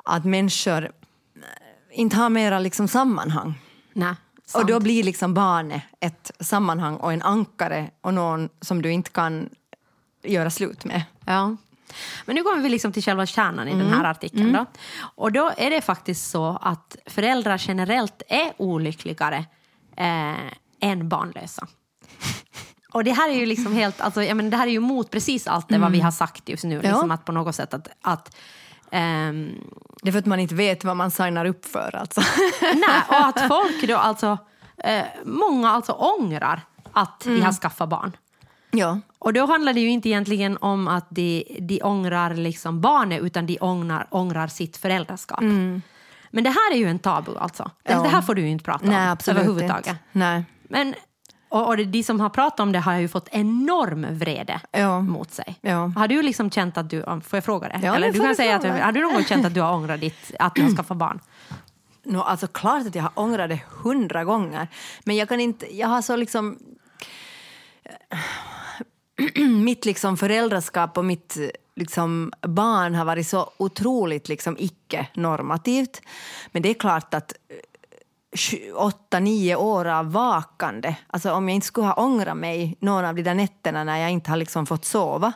att 0.05 0.25
människor 0.25 0.85
eh, 0.85 0.91
inte 1.93 2.17
har 2.17 2.31
mera 2.31 2.59
liksom 2.59 2.89
sammanhang. 2.89 3.55
Nej, 3.93 4.15
Och 4.45 4.51
sant. 4.51 4.69
då 4.69 4.81
blir 4.81 5.03
liksom 5.05 5.35
barnet 5.35 5.83
ett 6.01 6.31
sammanhang 6.41 6.97
och 6.97 7.13
en 7.13 7.23
ankare 7.23 7.91
och 8.01 8.15
någon 8.15 8.49
som 8.61 8.83
du 8.83 8.91
inte 8.93 9.11
kan 9.11 9.49
göra 10.25 10.51
slut 10.51 10.85
med. 10.85 11.03
Ja. 11.27 11.57
Men 12.25 12.37
nu 12.37 12.43
kommer 12.43 12.63
vi 12.63 12.69
liksom 12.69 12.93
till 12.93 13.03
själva 13.03 13.27
kärnan 13.27 13.69
i 13.69 13.71
den 13.71 13.81
Mm. 13.81 13.93
här 13.93 14.05
artikeln. 14.05 14.53
Då. 14.53 14.67
Och 15.15 15.33
då 15.33 15.53
är 15.57 15.71
det 15.71 15.81
faktiskt 15.81 16.31
så 16.31 16.59
att 16.63 16.97
föräldrar 17.07 17.63
generellt 17.69 18.23
är 18.29 18.53
olyckligare 18.57 19.45
eh, 19.97 20.35
än 20.81 21.09
barnlösa. 21.09 21.67
Och 22.93 23.05
det 23.05 23.13
här 23.13 23.31
är 23.31 23.35
ju 23.35 23.47
liksom 23.47 23.73
helt, 23.75 24.01
alltså, 24.01 24.23
jag 24.23 24.37
menar, 24.37 24.51
det 24.51 24.57
här 24.57 24.67
är 24.67 24.71
ju 24.71 24.81
mot 24.81 25.11
precis 25.11 25.47
allt 25.47 25.69
det 25.69 25.79
vad 25.79 25.93
vi 25.93 26.01
har 26.01 26.11
sagt 26.11 26.49
just 26.49 26.65
nu. 26.65 26.75
Mm. 26.75 26.87
Ja. 26.87 26.93
Liksom 26.93 27.11
att 27.11 27.25
på 27.25 27.33
något 27.33 27.55
sätt 27.55 27.75
att, 27.75 27.89
att 28.03 28.37
ehm, 28.91 29.55
Det 30.03 30.09
är 30.09 30.13
för 30.13 30.19
att 30.19 30.27
man 30.27 30.41
inte 30.41 30.55
vet 30.55 30.85
vad 30.85 30.97
man 30.97 31.11
signar 31.11 31.45
upp 31.45 31.65
för. 31.67 31.97
Alltså. 31.97 32.21
nej, 32.63 33.03
och 33.09 33.27
att 33.27 33.41
folk 33.49 33.89
då 33.89 33.97
alltså, 33.97 34.39
eh, 34.85 35.05
många 35.25 35.71
alltså 35.71 35.93
ångrar 35.93 36.61
att 36.93 37.21
de 37.21 37.41
har 37.43 37.53
skaffat 37.53 37.89
barn. 37.89 38.17
Ja. 38.71 39.01
Och 39.19 39.33
då 39.33 39.47
handlar 39.47 39.73
det 39.73 39.81
ju 39.81 39.89
inte 39.91 40.09
egentligen 40.09 40.57
om 40.61 40.89
att 40.89 41.07
de, 41.11 41.45
de 41.61 41.81
ångrar 41.83 42.35
liksom 42.35 42.81
barnet 42.81 43.23
utan 43.23 43.47
de 43.47 43.59
ångrar, 43.61 44.07
ångrar 44.11 44.47
sitt 44.47 44.77
föräldraskap. 44.77 45.41
Men 46.31 46.45
det 46.45 46.51
här 46.51 46.73
är 46.73 46.77
ju 46.77 46.87
en 46.89 46.99
tabu 46.99 47.37
alltså. 47.39 47.71
Det, 47.83 47.93
Ja. 47.93 48.03
det 48.03 48.09
här 48.09 48.23
får 48.23 48.35
du 48.35 48.43
ju 48.43 48.49
inte 48.49 48.65
prata 48.65 48.87
Nej, 48.87 49.07
om 49.07 49.13
absolut 49.13 49.39
överhuvudtaget. 49.41 49.87
inte. 49.87 49.99
Nej. 50.13 50.45
Men, 50.63 50.95
och, 51.49 51.69
och 51.69 51.77
de 51.79 52.03
som 52.03 52.21
har 52.21 52.29
pratat 52.29 52.61
om 52.61 52.73
det 52.73 52.79
har 52.79 52.95
ju 52.95 53.09
fått 53.09 53.29
enorm 53.33 54.07
vrede 54.19 54.61
Ja. 54.73 55.01
mot 55.01 55.31
sig. 55.33 55.59
Ja. 55.61 55.93
Har 55.97 56.09
du 56.09 56.23
liksom 56.23 56.51
känt 56.51 56.79
att 56.79 56.91
du, 56.91 57.03
får 57.03 57.23
jag 57.37 57.45
fråga 57.45 57.69
det? 57.69 57.81
Ja, 57.83 57.95
Eller 57.97 58.13
du 58.13 58.21
kan 58.21 58.37
säga 58.37 58.57
att, 58.57 58.65
har 58.65 58.93
du 58.93 59.01
någon 59.03 59.13
gång 59.15 59.25
känt 59.25 59.47
att 59.47 59.55
du 59.55 59.61
har 59.61 59.73
ångrat 59.75 60.01
ditt, 60.01 60.31
att 60.39 60.55
du 60.55 60.63
har 60.63 60.71
skaffat 60.71 60.97
barn? 60.97 61.21
No, 62.03 62.19
alltså 62.19 62.47
klart 62.47 62.87
att 62.87 62.95
jag 62.95 63.03
har 63.03 63.13
ångrat 63.15 63.49
det 63.51 63.61
hundra 63.69 64.25
gånger. 64.25 64.69
Men 65.05 65.17
jag 65.17 65.29
kan 65.29 65.41
inte, 65.41 65.77
jag 65.77 65.89
har 65.89 66.03
så 66.03 66.17
liksom... 66.17 66.59
mitt 69.65 69.85
liksom 69.85 70.17
föräldraskap 70.17 70.99
och 70.99 71.05
mitt 71.05 71.39
liksom 71.77 72.33
barn 72.41 72.95
har 72.95 73.05
varit 73.05 73.27
så 73.27 73.51
otroligt 73.57 74.29
liksom 74.29 74.57
icke-normativt. 74.59 76.03
Men 76.53 76.63
det 76.63 76.71
är 76.71 76.75
klart 76.75 77.15
att 77.15 77.33
eh, 77.49 78.77
åtta, 78.77 79.21
nio 79.21 79.57
år 79.57 79.85
av 79.85 80.13
vakande. 80.13 80.95
Alltså 81.07 81.33
om 81.33 81.49
jag 81.49 81.55
inte 81.55 81.67
skulle 81.67 81.87
ha 81.87 81.95
ångrat 81.95 82.37
mig 82.37 82.77
någon 82.81 83.05
av 83.05 83.15
de 83.15 83.23
där 83.23 83.35
nätterna 83.35 83.85
när 83.85 83.99
jag 83.99 84.11
inte 84.11 84.31
har 84.31 84.37
liksom 84.37 84.67
fått 84.67 84.85
sova 84.85 85.33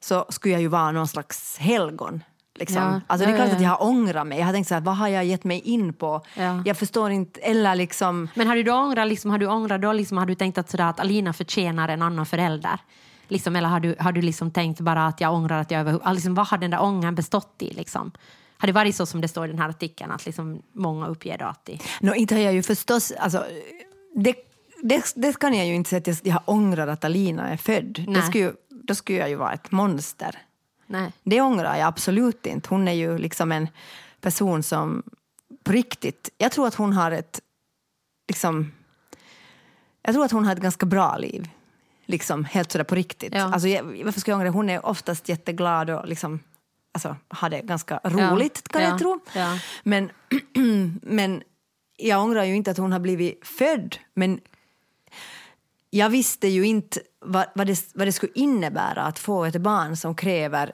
så 0.00 0.26
skulle 0.28 0.54
jag 0.54 0.60
ju 0.60 0.68
vara 0.68 0.92
någon 0.92 1.08
slags 1.08 1.58
helgon. 1.58 2.22
Liksom. 2.54 2.76
Ja, 2.76 3.00
Alltså 3.06 3.26
det 3.26 3.32
är 3.32 3.36
ja, 3.36 3.36
klart 3.36 3.48
ja, 3.48 3.56
att 3.56 3.62
jag 3.62 3.70
har 3.70 3.82
ångrat 3.82 4.26
mig. 4.26 4.38
Jag 4.38 4.46
har 4.46 4.52
tänkt 4.52 4.68
så 4.68 4.74
här, 4.74 4.80
vad 4.80 4.96
har 4.96 5.08
jag 5.08 5.24
gett 5.24 5.44
mig 5.44 5.60
in 5.60 5.92
på? 5.92 6.22
Ja. 6.34 6.62
Jag 6.64 6.76
förstår 6.76 7.10
inte, 7.10 7.40
eller 7.40 7.74
liksom... 7.74 8.28
Men 8.34 8.46
har 8.46 8.56
du 8.56 8.62
då 8.62 8.72
ångrat, 8.72 9.08
liksom, 9.08 9.30
har 9.30 9.38
du 9.38 9.46
ångrat 9.46 9.82
då 9.82 9.92
liksom, 9.92 10.18
har 10.18 10.26
du 10.26 10.34
tänkt 10.34 10.58
att, 10.58 10.70
sådär, 10.70 10.84
att 10.84 11.00
Alina 11.00 11.32
förtjänar 11.32 11.88
en 11.88 12.02
annan 12.02 12.26
förälder? 12.26 12.78
Liksom, 13.30 13.56
eller 13.56 13.68
har 13.68 13.80
du, 13.80 13.96
har 13.98 14.12
du 14.12 14.22
liksom 14.22 14.50
tänkt 14.50 14.80
bara 14.80 15.06
att 15.06 15.20
jag 15.20 15.34
ångrar 15.34 15.60
att 15.60 15.70
jag 15.70 15.80
över... 15.80 16.14
Liksom, 16.14 16.34
vad 16.34 16.46
har 16.46 16.58
den 16.58 16.70
där 16.70 16.82
ångan 16.82 17.14
bestått 17.14 17.62
i? 17.62 17.72
Liksom? 17.72 18.12
Har 18.56 18.66
det 18.66 18.72
varit 18.72 18.96
så 18.96 19.06
som 19.06 19.20
det 19.20 19.28
står 19.28 19.44
i 19.44 19.48
den 19.48 19.58
här 19.58 19.68
artikeln, 19.68 20.10
att 20.10 20.26
liksom, 20.26 20.62
många 20.72 21.06
uppger 21.06 21.38
då 21.38 21.44
att 21.44 21.64
de... 21.64 21.78
No, 22.00 22.14
inte 22.14 22.34
har 22.34 22.42
jag 22.42 22.54
ju 22.54 22.62
förstås... 22.62 23.12
Alltså, 23.12 23.44
det, 24.14 24.34
det, 24.82 25.12
det 25.16 25.38
kan 25.38 25.54
jag 25.54 25.66
ju 25.66 25.74
inte 25.74 25.90
säga 25.90 25.98
att 25.98 26.06
jag, 26.06 26.16
jag 26.22 26.32
har 26.32 26.42
ångrat 26.46 26.88
att 26.88 27.04
Alina 27.04 27.48
är 27.48 27.56
född. 27.56 28.04
Det 28.08 28.22
skulle, 28.22 28.52
då 28.68 28.94
skulle 28.94 29.18
jag 29.18 29.28
ju 29.28 29.34
vara 29.34 29.52
ett 29.52 29.70
monster. 29.70 30.38
Nej. 30.86 31.12
Det 31.22 31.40
ångrar 31.40 31.76
jag 31.76 31.86
absolut 31.86 32.46
inte. 32.46 32.68
Hon 32.68 32.88
är 32.88 32.92
ju 32.92 33.18
liksom 33.18 33.52
en 33.52 33.68
person 34.20 34.62
som 34.62 35.02
på 35.64 35.72
riktigt... 35.72 36.30
Jag 36.38 36.52
tror 36.52 36.66
att 36.66 36.74
hon 36.74 36.92
har 36.92 37.10
ett... 37.10 37.40
Liksom, 38.28 38.72
jag 40.02 40.14
tror 40.14 40.24
att 40.24 40.32
hon 40.32 40.44
har 40.44 40.52
ett 40.52 40.62
ganska 40.62 40.86
bra 40.86 41.16
liv. 41.16 41.48
Liksom, 42.10 42.44
helt 42.44 42.72
sådär 42.72 42.84
på 42.84 42.94
riktigt. 42.94 43.34
Ja. 43.34 43.42
Alltså, 43.52 43.68
jag, 43.68 44.04
varför 44.04 44.20
ska 44.20 44.30
jag 44.30 44.38
ångra? 44.38 44.50
Hon 44.50 44.70
är 44.70 44.86
oftast 44.86 45.28
jätteglad 45.28 45.90
och 45.90 46.08
liksom, 46.08 46.40
alltså, 46.92 47.16
har 47.28 47.50
det 47.50 47.60
ganska 47.60 48.00
roligt, 48.04 48.68
kan 48.68 48.82
Ja. 48.82 48.88
jag 48.88 48.98
tro. 48.98 49.20
Men, 49.82 50.10
men 51.02 51.42
jag 51.96 52.22
ångrar 52.22 52.44
ju 52.44 52.54
inte 52.56 52.70
att 52.70 52.78
hon 52.78 52.92
har 52.92 53.00
blivit 53.00 53.46
född. 53.46 53.96
Men 54.14 54.40
jag 55.90 56.10
visste 56.10 56.48
ju 56.48 56.66
inte 56.66 57.00
vad, 57.20 57.46
vad, 57.54 57.66
det, 57.66 57.86
vad 57.94 58.06
det 58.06 58.12
skulle 58.12 58.32
innebära 58.34 59.02
att 59.02 59.18
få 59.18 59.44
ett 59.44 59.56
barn 59.56 59.96
som 59.96 60.14
kräver 60.14 60.72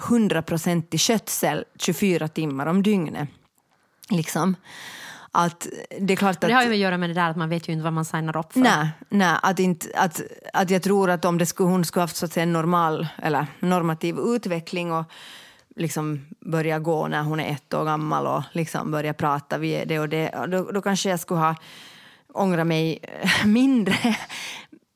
100% 0.00 0.98
skötsel 0.98 1.64
24 1.78 2.28
timmar 2.28 2.66
om 2.66 2.82
dygnet. 2.82 3.28
Liksom. 4.10 4.56
Att 5.40 5.66
det 6.00 6.12
är 6.12 6.16
klart 6.16 6.34
att... 6.34 6.40
Det 6.40 6.52
har 6.52 6.62
ju 6.62 6.70
att 6.70 6.76
göra 6.76 6.98
med 6.98 7.10
det 7.10 7.14
där 7.14 7.30
att 7.30 7.36
man 7.36 7.48
vet 7.48 7.68
ju 7.68 7.72
inte 7.72 7.84
vad 7.84 7.92
man 7.92 8.04
signar 8.04 8.36
upp 8.36 8.52
för. 8.52 8.60
Nej, 8.60 8.88
nej 9.08 9.36
att, 9.42 9.58
inte, 9.58 9.86
att, 9.94 10.22
att 10.52 10.70
jag 10.70 10.82
tror 10.82 11.10
att 11.10 11.24
om 11.24 11.38
det 11.38 11.46
skulle, 11.46 11.68
hon 11.68 11.84
skulle 11.84 12.02
haft 12.02 12.16
så 12.16 12.24
att 12.24 12.32
säga, 12.32 12.42
en 12.42 12.52
normal 12.52 13.08
eller 13.22 13.46
normativ 13.60 14.18
utveckling 14.18 14.92
och 14.92 15.04
liksom 15.76 16.26
börja 16.40 16.78
gå 16.78 17.08
när 17.08 17.22
hon 17.22 17.40
är 17.40 17.52
ett 17.52 17.74
år 17.74 17.84
gammal 17.84 18.26
och 18.26 18.42
liksom 18.52 18.90
börja 18.90 19.14
prata, 19.14 19.58
vi 19.58 19.72
är 19.72 19.86
det 19.86 19.98
och 19.98 20.08
det, 20.08 20.46
då, 20.48 20.70
då 20.72 20.82
kanske 20.82 21.10
jag 21.10 21.20
skulle 21.20 21.40
ha 21.40 21.54
ångrat 22.32 22.66
mig 22.66 22.98
mindre. 23.44 24.16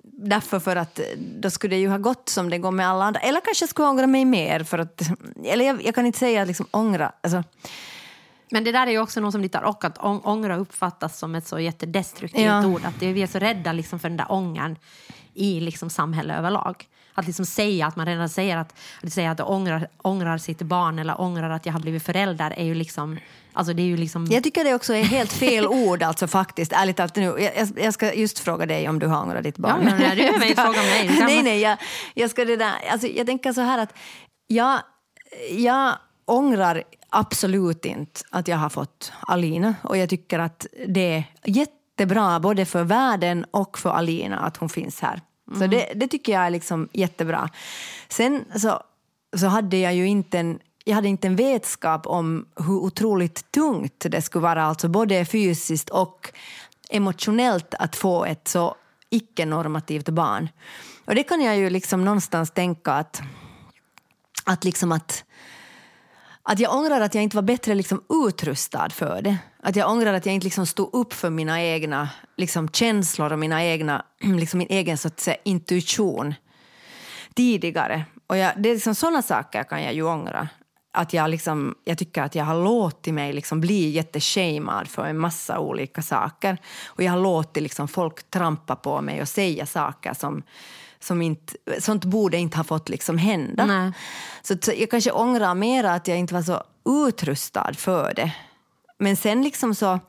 Därför 0.02 0.60
för 0.60 0.76
att 0.76 1.00
då 1.16 1.50
skulle 1.50 1.76
det 1.76 1.80
ju 1.80 1.88
ha 1.88 1.98
gått 1.98 2.28
som 2.28 2.50
det 2.50 2.58
går 2.58 2.70
med 2.70 2.88
alla 2.88 3.04
andra. 3.04 3.20
Eller 3.20 3.40
kanske 3.40 3.62
jag 3.62 3.70
skulle 3.70 3.88
ångra 3.88 4.06
mig 4.06 4.24
mer. 4.24 4.64
För 4.64 4.78
att, 4.78 5.02
eller 5.44 5.64
jag, 5.64 5.84
jag 5.84 5.94
kan 5.94 6.06
inte 6.06 6.18
säga 6.18 6.42
att 6.42 6.48
liksom 6.48 6.66
ångra. 6.70 7.12
Alltså, 7.20 7.42
Men 8.52 8.64
det 8.64 8.72
där 8.72 8.86
är 8.86 8.90
ju 8.90 8.98
också 8.98 9.20
något 9.20 9.32
som 9.32 9.40
lite 9.40 9.58
och 9.58 9.84
att 9.84 9.98
ång- 9.98 10.20
ångra 10.24 10.56
uppfattas 10.56 11.18
som 11.18 11.34
ett 11.34 11.46
så 11.46 11.58
jättedestruktivt 11.60 12.44
Ja. 12.46 12.66
ord. 12.66 12.84
Att 12.84 13.00
det, 13.00 13.12
vi 13.12 13.22
är 13.22 13.26
så 13.26 13.38
rädda 13.38 13.72
liksom 13.72 13.98
för 13.98 14.08
den 14.08 14.16
där 14.16 14.32
ångan 14.32 14.76
i 15.34 15.60
liksom 15.60 15.90
samhället 15.90 16.38
överlag. 16.38 16.88
Att 17.14 17.26
liksom 17.26 17.46
säga 17.46 17.86
att 17.86 17.96
man 17.96 18.06
redan 18.06 18.28
säger 18.28 18.56
att, 18.56 18.74
att 19.02 19.12
säga 19.12 19.30
att 19.30 19.40
ångrar, 19.40 19.88
ångrar 20.02 20.38
sitt 20.38 20.62
barn 20.62 20.98
eller 20.98 21.20
ångrar 21.20 21.50
att 21.50 21.66
jag 21.66 21.72
har 21.72 21.80
blivit 21.80 22.02
förälder 22.02 22.54
är 22.56 22.64
ju 22.64 22.74
liksom, 22.74 23.18
alltså 23.52 23.72
det 23.72 23.82
är 23.82 23.86
ju 23.86 23.96
liksom... 23.96 24.26
Jag 24.26 24.42
tycker 24.44 24.64
det 24.64 24.74
också 24.74 24.94
är 24.94 25.02
helt 25.02 25.32
fel 25.32 25.66
ord 25.66 26.02
alltså 26.02 26.26
faktiskt, 26.26 26.72
ärligt 26.72 26.96
talat 26.96 27.16
nu. 27.16 27.22
Jag, 27.22 27.40
jag, 27.56 27.68
jag 27.76 27.94
ska 27.94 28.12
just 28.14 28.38
fråga 28.38 28.66
dig 28.66 28.88
om 28.88 28.98
du 28.98 29.06
har 29.06 29.22
ångrat 29.22 29.42
ditt 29.44 29.58
barn. 29.58 29.86
Ja, 29.88 29.94
nej, 29.98 30.16
du 30.16 30.22
behöver 30.22 30.46
inte 30.46 30.62
fråga 30.62 30.82
mig. 30.82 31.08
Kan 31.16 31.26
nej, 31.26 31.42
nej, 31.42 31.60
jag, 31.60 31.78
jag 32.14 32.30
ska 32.30 32.44
det 32.44 32.56
där, 32.56 32.72
alltså 32.92 33.06
jag 33.06 33.26
tänker 33.26 33.52
så 33.52 33.60
här 33.60 33.78
att 33.78 33.94
jag, 34.46 34.78
jag 35.50 35.92
ångrar 36.24 36.82
absolut 37.12 37.84
inte 37.84 38.20
att 38.30 38.48
jag 38.48 38.56
har 38.56 38.68
fått 38.68 39.12
Alina 39.20 39.74
och 39.82 39.96
jag 39.96 40.08
tycker 40.08 40.38
att 40.38 40.66
det 40.88 41.00
är 41.00 41.24
jättebra 41.44 42.40
både 42.40 42.64
för 42.64 42.84
världen 42.84 43.46
och 43.50 43.78
för 43.78 43.90
Alina 43.90 44.38
att 44.38 44.56
hon 44.56 44.68
finns 44.68 45.00
här. 45.00 45.20
Så 45.58 45.66
det, 45.66 45.92
det 45.94 46.08
tycker 46.08 46.32
jag 46.32 46.46
är 46.46 46.50
liksom 46.50 46.88
jättebra. 46.92 47.48
Sen 48.08 48.44
så, 48.56 48.82
så 49.36 49.46
hade 49.46 49.76
jag 49.76 49.94
ju 49.94 50.06
inte 50.06 50.38
en 50.38 50.58
jag 50.84 50.94
hade 50.94 51.08
inte 51.08 51.26
en 51.26 51.36
vetskap 51.36 52.06
om 52.06 52.46
hur 52.56 52.74
otroligt 52.74 53.52
tungt 53.52 54.06
det 54.08 54.22
skulle 54.22 54.42
vara, 54.42 54.62
alltså 54.62 54.88
både 54.88 55.24
fysiskt 55.24 55.90
och 55.90 56.32
emotionellt 56.90 57.74
att 57.78 57.96
få 57.96 58.24
ett 58.24 58.48
så 58.48 58.74
icke-normativt 59.10 60.08
barn. 60.08 60.48
Och 61.04 61.14
det 61.14 61.22
kan 61.22 61.40
jag 61.40 61.56
ju 61.56 61.70
liksom 61.70 62.04
någonstans 62.04 62.50
tänka 62.50 62.92
att, 62.92 63.22
att, 64.44 64.64
liksom 64.64 64.92
att, 64.92 65.24
att 66.44 66.58
jag 66.58 66.74
ångrar 66.76 67.00
att 67.00 67.14
jag 67.14 67.24
inte 67.24 67.36
var 67.36 67.42
bättre 67.42 67.74
liksom 67.74 68.02
utrustad 68.26 68.90
för 68.90 69.22
det. 69.22 69.36
Att 69.62 69.76
jag 69.76 69.90
ångrar 69.90 70.14
att 70.14 70.26
jag 70.26 70.34
inte 70.34 70.44
liksom 70.44 70.66
stod 70.66 70.94
upp 70.94 71.12
för 71.12 71.30
mina 71.30 71.62
egna 71.62 72.08
liksom 72.36 72.68
känslor 72.68 73.32
och 73.32 73.38
mina 73.38 73.64
egna, 73.64 74.04
liksom 74.20 74.58
min 74.58 74.68
egen 74.70 74.98
så 74.98 75.08
att 75.08 75.20
säga, 75.20 75.36
intuition 75.44 76.34
tidigare. 77.34 78.04
Och 78.26 78.36
jag, 78.36 78.52
det 78.56 78.68
är 78.68 78.74
liksom 78.74 78.94
sådana 78.94 79.22
saker 79.22 79.62
kan 79.62 79.82
jag 79.82 79.94
ju 79.94 80.02
ångra. 80.02 80.48
Att 80.94 81.12
jag, 81.12 81.30
liksom, 81.30 81.74
jag 81.84 81.98
tycker 81.98 82.22
att 82.22 82.34
jag 82.34 82.44
har 82.44 82.64
låtit 82.64 83.14
mig 83.14 83.32
liksom 83.32 83.60
bli 83.60 83.90
jätteshamad 83.90 84.88
för 84.88 85.06
en 85.06 85.18
massa 85.18 85.58
olika 85.58 86.02
saker. 86.02 86.58
Och 86.86 87.02
jag 87.02 87.12
har 87.12 87.20
låtit 87.20 87.62
liksom 87.62 87.88
folk 87.88 88.30
trampa 88.30 88.76
på 88.76 89.00
mig 89.00 89.22
och 89.22 89.28
säga 89.28 89.66
saker 89.66 90.14
som, 90.14 90.42
som 91.02 91.22
inte, 91.22 91.54
sånt 91.78 92.04
borde 92.04 92.36
inte 92.36 92.56
ha 92.56 92.64
fått 92.64 92.88
liksom 92.88 93.18
hända. 93.18 93.66
Nej. 93.66 93.92
Så, 94.42 94.56
så 94.62 94.72
jag 94.76 94.90
kanske 94.90 95.10
ångrar 95.10 95.54
mer 95.54 95.84
att 95.84 96.08
jag 96.08 96.18
inte 96.18 96.34
var 96.34 96.42
så 96.42 96.62
utrustad 97.08 97.74
för 97.74 98.12
det. 98.14 98.32
Men 98.98 99.16
sen 99.16 99.42
liksom 99.42 99.74
så, 99.74 100.00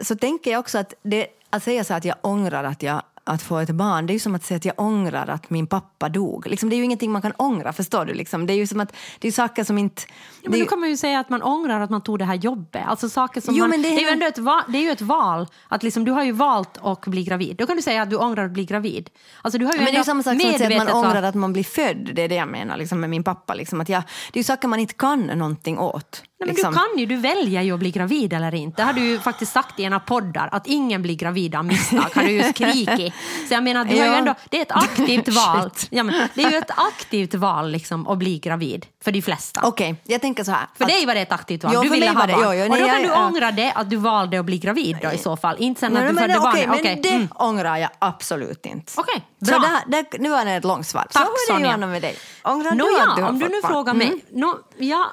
så 0.00 0.16
tänker 0.16 0.50
jag 0.50 0.60
också 0.60 0.78
att, 0.78 0.94
det, 1.02 1.26
att 1.50 1.62
säga 1.62 1.84
så 1.84 1.94
att 1.94 2.04
jag 2.04 2.16
ångrar 2.22 2.64
att 2.64 2.82
jag 2.82 3.02
att 3.24 3.42
få 3.42 3.58
ett 3.58 3.70
barn, 3.70 4.06
det 4.06 4.10
är 4.12 4.14
ju 4.14 4.18
som 4.18 4.34
att 4.34 4.44
säga 4.44 4.56
att 4.56 4.64
jag 4.64 4.80
ångrar 4.80 5.28
att 5.28 5.50
min 5.50 5.66
pappa 5.66 6.08
dog. 6.08 6.46
Liksom, 6.46 6.68
det 6.68 6.74
är 6.74 6.78
ju 6.78 6.84
ingenting 6.84 7.12
man 7.12 7.22
kan 7.22 7.32
ångra, 7.32 7.72
förstår 7.72 8.04
du? 8.04 8.14
Liksom, 8.14 8.46
det 8.46 8.52
är 8.52 8.56
ju 8.56 8.66
som 8.66 8.80
att, 8.80 8.96
det 9.18 9.28
är 9.28 9.32
saker 9.32 9.64
som 9.64 9.78
inte... 9.78 10.02
Ja, 10.42 10.50
men 10.50 10.60
är 10.60 10.64
då 10.64 10.68
kan 10.68 10.80
man 10.80 10.88
ju 10.88 10.96
säga 10.96 11.20
att 11.20 11.28
man 11.28 11.42
ångrar 11.42 11.80
att 11.80 11.90
man 11.90 12.00
tog 12.00 12.18
det 12.18 12.24
här 12.24 12.34
jobbet. 12.34 12.82
Alltså 12.86 13.08
saker 13.08 13.40
som 13.40 13.54
Jo, 13.54 13.60
man, 13.60 13.70
men 13.70 13.82
det, 13.82 13.88
det 13.88 13.94
är 13.94 14.00
ju 14.00 14.06
är- 14.06 14.12
ändå 14.12 14.26
ett 14.26 14.38
val, 14.38 14.62
det 14.68 14.78
är 14.78 14.82
ju 14.82 14.90
ett 14.90 15.00
val. 15.00 15.46
Att 15.68 15.82
liksom, 15.82 16.04
du 16.04 16.12
har 16.12 16.24
ju 16.24 16.32
valt 16.32 16.78
att 16.82 17.06
bli 17.06 17.24
gravid. 17.24 17.56
Då 17.56 17.66
kan 17.66 17.76
du 17.76 17.82
säga 17.82 18.02
att 18.02 18.10
du 18.10 18.16
ångrar 18.16 18.44
att 18.44 18.50
bli 18.50 18.64
gravid. 18.64 19.10
Alltså, 19.42 19.58
du 19.58 19.64
har 19.66 19.72
ju 19.72 19.78
men 19.78 19.86
det 19.86 19.92
är 19.92 19.98
ju 19.98 20.04
samma 20.04 20.22
sak 20.22 20.40
som 20.40 20.50
att 20.50 20.58
säga 20.58 20.80
att 20.80 20.88
man 20.88 21.04
ångrar 21.04 21.22
att 21.22 21.34
man 21.34 21.52
blir 21.52 21.64
född. 21.64 22.10
Det 22.14 22.22
är 22.22 22.28
det 22.28 22.34
jag 22.34 22.48
menar 22.48 22.76
liksom, 22.76 23.00
med 23.00 23.10
min 23.10 23.24
pappa. 23.24 23.54
Liksom, 23.54 23.80
att 23.80 23.88
jag, 23.88 24.02
det 24.32 24.38
är 24.38 24.40
ju 24.40 24.44
saker 24.44 24.68
man 24.68 24.80
inte 24.80 24.94
kan 24.94 25.20
någonting 25.20 25.78
åt. 25.78 26.22
Nej, 26.46 26.46
men 26.46 26.54
liksom. 26.54 26.72
Du 26.72 26.78
kan 26.78 26.98
ju, 26.98 27.06
du 27.06 27.16
väljer 27.16 27.62
ju 27.62 27.72
att 27.72 27.78
bli 27.80 27.90
gravid 27.90 28.32
eller 28.32 28.54
inte. 28.54 28.76
Det 28.82 28.86
har 28.86 28.92
du 28.92 29.00
ju 29.00 29.18
faktiskt 29.18 29.52
sagt 29.52 29.80
i 29.80 29.82
ena 29.82 30.00
poddar, 30.00 30.48
att 30.52 30.66
ingen 30.66 31.02
blir 31.02 31.14
gravid 31.16 31.54
av 31.54 31.64
misstag. 31.64 32.04
Har 32.14 32.22
du 32.22 32.30
ju 32.30 32.42
skrikit. 32.52 33.14
Så 33.48 33.54
jag 33.54 33.62
menar, 33.62 33.84
du 33.84 33.90
har 33.98 34.04
ju 34.06 34.10
Ja. 34.12 34.16
ändå, 34.18 34.34
det 34.50 34.58
är 34.58 34.62
ett 34.62 34.72
aktivt 34.72 35.28
val. 35.34 35.70
Ja, 35.90 36.02
men, 36.02 36.28
det 36.34 36.42
är 36.44 36.50
ju 36.50 36.56
ett 36.56 36.70
aktivt 36.76 37.34
val 37.34 37.70
liksom, 37.70 38.08
att 38.08 38.18
bli 38.18 38.38
gravid, 38.38 38.86
för 39.04 39.12
de 39.12 39.22
flesta. 39.22 39.60
Okej, 39.64 39.94
jag 40.04 40.20
tänker 40.20 40.44
så 40.44 40.50
här. 40.50 40.66
För 40.74 40.84
att- 40.84 40.90
dig 40.90 41.06
var 41.06 41.14
det 41.14 41.20
ett 41.20 41.32
aktivt 41.32 41.64
val. 41.64 41.72
Jo, 41.74 41.82
du 41.82 41.88
ville 41.88 42.06
ha 42.08 42.14
barn. 42.14 42.30
jo, 42.30 42.36
jo, 42.42 42.48
och 42.48 42.54
nej, 42.54 42.68
då 42.68 42.76
kan 42.76 42.86
jag- 42.86 43.02
du 43.02 43.08
ja. 43.08 43.26
ångra 43.26 43.50
det, 43.52 43.72
att 43.72 43.90
du 43.90 43.96
valde 43.96 44.38
att 44.40 44.44
bli 44.46 44.58
gravid 44.58 44.96
då, 45.02 45.12
i 45.12 45.18
så 45.18 45.36
fall. 45.36 45.56
Inte 45.58 45.80
sen 45.80 45.92
Nej, 45.92 46.02
att 46.02 46.08
du 46.08 46.16
födde 46.20 46.38
okej, 46.38 46.66
barnet. 46.66 46.84
men 46.84 47.02
det 47.02 47.08
mm. 47.08 47.28
ångrar 47.34 47.76
jag 47.76 47.90
absolut 47.98 48.66
inte. 48.66 48.92
Okej, 48.96 49.22
Så 49.40 49.44
bra. 49.50 49.58
där, 49.58 50.02
där, 50.02 50.18
nu 50.18 50.30
var 50.30 50.44
det 50.44 50.50
ett 50.52 50.64
långt 50.64 50.86
svar. 50.86 51.06
Tack, 51.12 51.28
så 51.46 51.52
var 51.52 51.60
det. 51.60 51.66
Johanna 51.66 51.86
med 51.86 52.02
dig. 52.02 52.16
Ångrar 52.44 52.70
du 52.70 53.00
att 53.00 53.16
du 53.16 53.22
har 53.22 53.28
om 53.28 53.38
du 53.38 53.44
fått 53.44 53.52
nu 53.54 53.60
barn? 53.62 53.70
frågar 53.72 53.94
Mm. 53.94 54.08
mig. 54.08 54.88
Ja, 54.88 55.06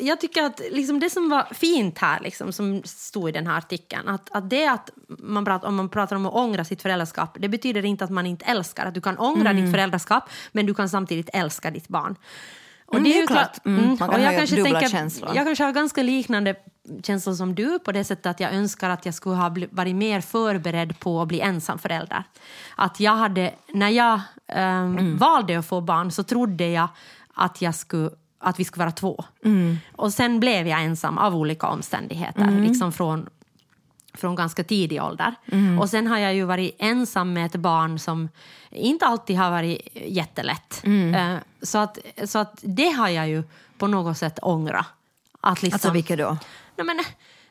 jag 0.00 0.20
tycker 0.20 0.42
att 0.42 0.60
liksom 0.70 1.00
det 1.00 1.10
som 1.10 1.28
var 1.28 1.46
fint 1.54 1.98
här, 1.98 2.20
liksom, 2.20 2.52
som 2.52 2.82
stod 2.84 3.28
i 3.28 3.32
den 3.32 3.46
här 3.46 3.58
artikeln, 3.58 4.08
att, 4.08 4.28
att 4.36 4.50
det 4.50 4.66
att 4.66 4.90
man 5.08 5.44
pratar, 5.44 5.68
om 5.68 5.74
man 5.76 5.88
pratar 5.88 6.16
om 6.16 6.26
att 6.26 6.34
ångra 6.34 6.64
sitt 6.64 6.82
föräldraskap, 6.82 7.36
det 7.40 7.48
betyder 7.48 7.84
inte 7.84 8.04
att 8.04 8.10
man 8.10 8.26
inte 8.26 8.44
älskar. 8.44 8.86
Att 8.86 8.94
du 8.94 9.00
kan 9.00 9.18
ångra 9.18 9.50
Mm. 9.50 9.62
ditt 9.64 9.72
föräldraskap, 9.74 10.24
men 10.52 10.66
du 10.66 10.74
kan 10.74 10.88
samtidigt 10.88 11.28
älska 11.32 11.70
ditt 11.70 11.88
barn. 11.88 12.16
Och 12.86 12.94
Mm, 12.94 13.04
det 13.04 13.16
är 13.16 13.20
ju 13.20 13.26
klart. 13.26 13.66
Mm, 13.66 13.86
man 13.88 13.96
kan 13.98 14.10
och 14.10 14.20
jag 14.20 14.24
ha 14.30 14.32
kanske 14.38 14.56
dubbla 14.56 14.80
tänker- 14.80 14.88
känslor. 14.98 15.30
Jag 15.36 15.44
kanske 15.46 15.64
har 15.64 15.72
ganska 15.72 16.02
liknande 16.02 16.54
känslor 17.02 17.34
som 17.34 17.54
du 17.54 17.78
på 17.78 17.92
det 17.92 18.04
sättet 18.04 18.26
att 18.26 18.40
jag 18.40 18.54
önskar 18.54 18.90
att 18.90 19.04
jag 19.06 19.14
skulle 19.14 19.36
ha 19.36 19.54
varit 19.70 19.96
mer 19.96 20.20
förberedd 20.20 20.98
på 20.98 21.22
att 21.22 21.28
bli 21.28 21.40
ensam 21.40 21.78
förälder. 21.78 22.24
Att 22.76 23.00
jag 23.00 23.12
hade, 23.16 23.54
när 23.72 23.88
jag 23.88 24.20
Mm. 24.46 25.16
valde 25.18 25.58
att 25.58 25.66
få 25.66 25.80
barn 25.80 26.10
så 26.10 26.22
trodde 26.22 26.68
jag 26.68 26.88
att, 27.34 27.62
jag 27.62 27.74
skulle, 27.74 28.10
att 28.44 28.60
vi 28.60 28.64
skulle 28.64 28.84
vara 28.84 28.92
två. 28.92 29.24
Mm. 29.44 29.78
Och 29.96 30.12
sen 30.12 30.40
blev 30.40 30.68
jag 30.68 30.82
ensam 30.82 31.18
av 31.18 31.36
olika 31.36 31.66
omständigheter, 31.66 32.60
liksom 32.60 32.92
från, 32.92 33.28
från 34.14 34.34
ganska 34.34 34.64
tidig 34.64 35.02
ålder. 35.02 35.34
Mm. 35.52 35.78
Och 35.78 35.90
sen 35.90 36.06
har 36.06 36.18
jag 36.18 36.34
ju 36.34 36.44
varit 36.44 36.76
ensam 36.78 37.32
med 37.32 37.46
ett 37.46 37.56
barn 37.56 37.98
som 37.98 38.28
inte 38.70 39.06
alltid 39.06 39.36
har 39.36 39.50
varit 39.50 39.88
jättelätt. 39.94 40.80
Mm. 40.84 41.14
Eh, 41.14 41.40
Så, 41.62 41.78
att, 41.78 41.98
så 42.24 42.38
att 42.38 42.58
det 42.62 42.90
har 42.90 43.08
jag 43.08 43.28
ju 43.28 43.42
på 43.78 43.86
något 43.86 44.18
sätt 44.18 44.38
ångrat. 44.42 44.86
Att 45.40 45.62
liksom, 45.62 45.76
Alltså 45.76 45.90
vilka 45.90 46.16
då? 46.16 46.36
nej 46.76 46.86
men, 46.86 47.00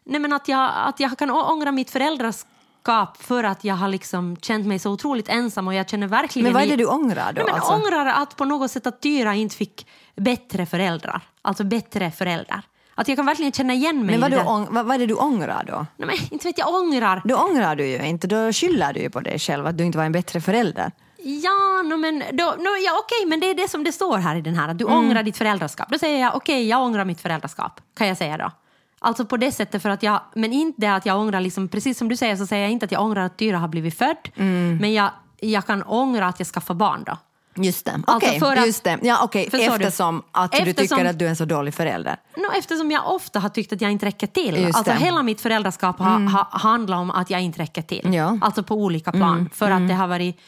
nej 0.03 0.19
men 0.19 0.33
att, 0.33 0.47
jag, 0.47 0.71
att 0.75 0.99
jag 0.99 1.17
kan 1.17 1.31
ångra 1.31 1.71
mitt 1.71 1.91
föräldraskap 1.91 3.17
för 3.23 3.43
att 3.43 3.63
jag 3.63 3.75
har 3.75 3.87
liksom 3.87 4.37
känt 4.37 4.67
mig 4.67 4.79
så 4.79 4.91
otroligt 4.91 5.29
ensam 5.29 5.67
och 5.67 5.73
jag 5.73 5.89
känner 5.89 6.07
verkligen... 6.07 6.43
Men 6.43 6.53
vad 6.53 6.63
är 6.63 6.67
det 6.67 6.75
du 6.75 6.85
ångrar 6.85 7.33
då? 7.33 7.41
Nej, 7.41 7.45
men 7.45 7.55
alltså? 7.55 7.73
ångrar 7.73 8.05
att 8.05 8.35
på 8.35 8.45
något 8.45 8.71
sätt 8.71 8.87
att 8.87 9.01
Tyra 9.01 9.35
inte 9.35 9.55
fick 9.55 9.87
bättre 10.15 10.65
föräldrar. 10.65 11.21
Alltså 11.41 11.63
bättre 11.63 12.11
föräldrar. 12.11 12.61
Att 12.95 13.07
jag 13.07 13.17
kan 13.17 13.25
verkligen 13.25 13.51
känna 13.51 13.73
igen 13.73 14.05
mig 14.05 14.17
Men 14.17 14.31
vad, 14.31 14.47
ång- 14.47 14.67
vad, 14.71 14.85
vad 14.85 14.95
är 14.95 14.99
det 14.99 15.05
du 15.05 15.13
ångrar 15.13 15.63
då? 15.67 15.85
Nej, 15.97 16.07
men 16.07 16.15
inte 16.33 16.47
vet 16.47 16.57
jag, 16.57 16.73
ångrar. 16.73 17.21
Då 17.25 17.35
ångrar 17.35 17.75
du 17.75 17.85
ju 17.87 18.05
inte, 18.05 18.27
då 18.27 18.51
skyller 18.53 18.93
du 18.93 18.99
ju 18.99 19.09
på 19.09 19.19
dig 19.19 19.39
själv 19.39 19.67
att 19.67 19.77
du 19.77 19.83
inte 19.83 19.97
var 19.97 20.05
en 20.05 20.11
bättre 20.11 20.41
förälder. 20.41 20.91
Ja, 21.25 21.81
no, 21.83 21.97
men, 21.97 22.23
då, 22.31 22.43
no, 22.45 22.69
ja 22.85 22.91
okej, 23.03 23.25
men 23.29 23.39
det 23.39 23.49
är 23.49 23.53
det 23.55 23.67
som 23.69 23.83
det 23.83 23.91
står 23.91 24.17
här 24.17 24.35
i 24.35 24.41
den 24.41 24.55
här. 24.55 24.69
Att 24.69 24.77
du 24.77 24.85
Mm. 24.85 24.97
ångrar 24.97 25.23
ditt 25.23 25.37
föräldraskap. 25.37 25.87
Då 25.89 25.97
säger 25.97 26.21
jag 26.21 26.35
okej, 26.35 26.67
jag 26.67 26.81
ångrar 26.81 27.05
mitt 27.05 27.21
föräldraskap. 27.21 27.81
Kan 27.97 28.07
jag 28.07 28.17
säga 28.17 28.37
då. 28.37 28.51
Alltså 28.99 29.25
på 29.25 29.37
det 29.37 29.51
sättet 29.51 29.81
för 29.81 29.89
att 29.89 30.03
jag, 30.03 30.21
men 30.35 30.53
inte 30.53 30.93
att 30.93 31.05
jag 31.05 31.19
ångrar, 31.19 31.39
liksom, 31.41 31.67
precis 31.67 31.97
som 31.97 32.09
du 32.09 32.15
säger 32.17 32.35
så 32.35 32.45
säger 32.47 32.63
jag 32.63 32.71
inte 32.71 32.85
att 32.85 32.91
jag 32.91 33.01
ångrar 33.01 33.21
att 33.25 33.37
Tyra 33.37 33.57
har 33.57 33.67
blivit 33.67 33.97
född. 33.97 34.17
Mm. 34.35 34.77
Men 34.81 34.93
jag, 34.93 35.09
jag 35.39 35.65
kan 35.65 35.83
ångra 35.83 36.27
att 36.27 36.39
jag 36.39 36.47
skaffar 36.47 36.73
barn 36.73 37.03
då. 37.05 37.17
Just 37.55 37.85
det. 37.85 38.01
Alltså 38.07 38.39
för 38.39 38.55
att- 38.55 38.65
just 38.65 38.83
det. 38.83 38.99
Ja, 39.01 39.19
okej. 39.23 39.49
Förstår 39.49 39.77
du? 39.77 39.85
Eftersom 39.85 40.23
att 40.31 40.51
du 40.51 40.57
Eftersom- 40.57 40.97
tycker 40.97 41.09
att 41.09 41.19
du 41.19 41.25
är 41.25 41.29
en 41.29 41.35
så 41.35 41.45
dålig 41.45 41.73
förälder. 41.73 42.15
No, 42.37 42.57
eftersom 42.59 42.91
jag 42.91 43.07
ofta 43.11 43.39
har 43.39 43.49
tyckt 43.49 43.73
att 43.73 43.81
jag 43.81 43.91
inte 43.91 44.05
räcker 44.05 44.27
till. 44.27 44.55
Just 44.57 44.65
alltså 44.65 44.83
det. 44.83 44.91
Mm. 44.91 45.03
hela 45.03 45.23
mitt 45.23 45.41
föräldraskap 45.41 45.99
har 45.99 46.29
ha, 46.31 46.47
handlat 46.51 46.97
om 46.99 47.11
att 47.11 47.29
jag 47.29 47.41
inte 47.41 47.59
räcker 47.61 47.81
till. 47.81 48.13
Ja. 48.13 48.27
Mm. 48.27 48.43
Alltså 48.43 48.63
på 48.63 48.75
olika 48.75 49.11
plan. 49.11 49.49
För 49.53 49.71
att 49.71 49.87
det 49.87 49.93
har 49.93 50.07
varit 50.07 50.39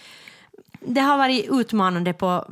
det 0.87 1.01
har 1.01 1.17
varit 1.17 1.45
utmanande 1.51 2.13
på 2.13 2.45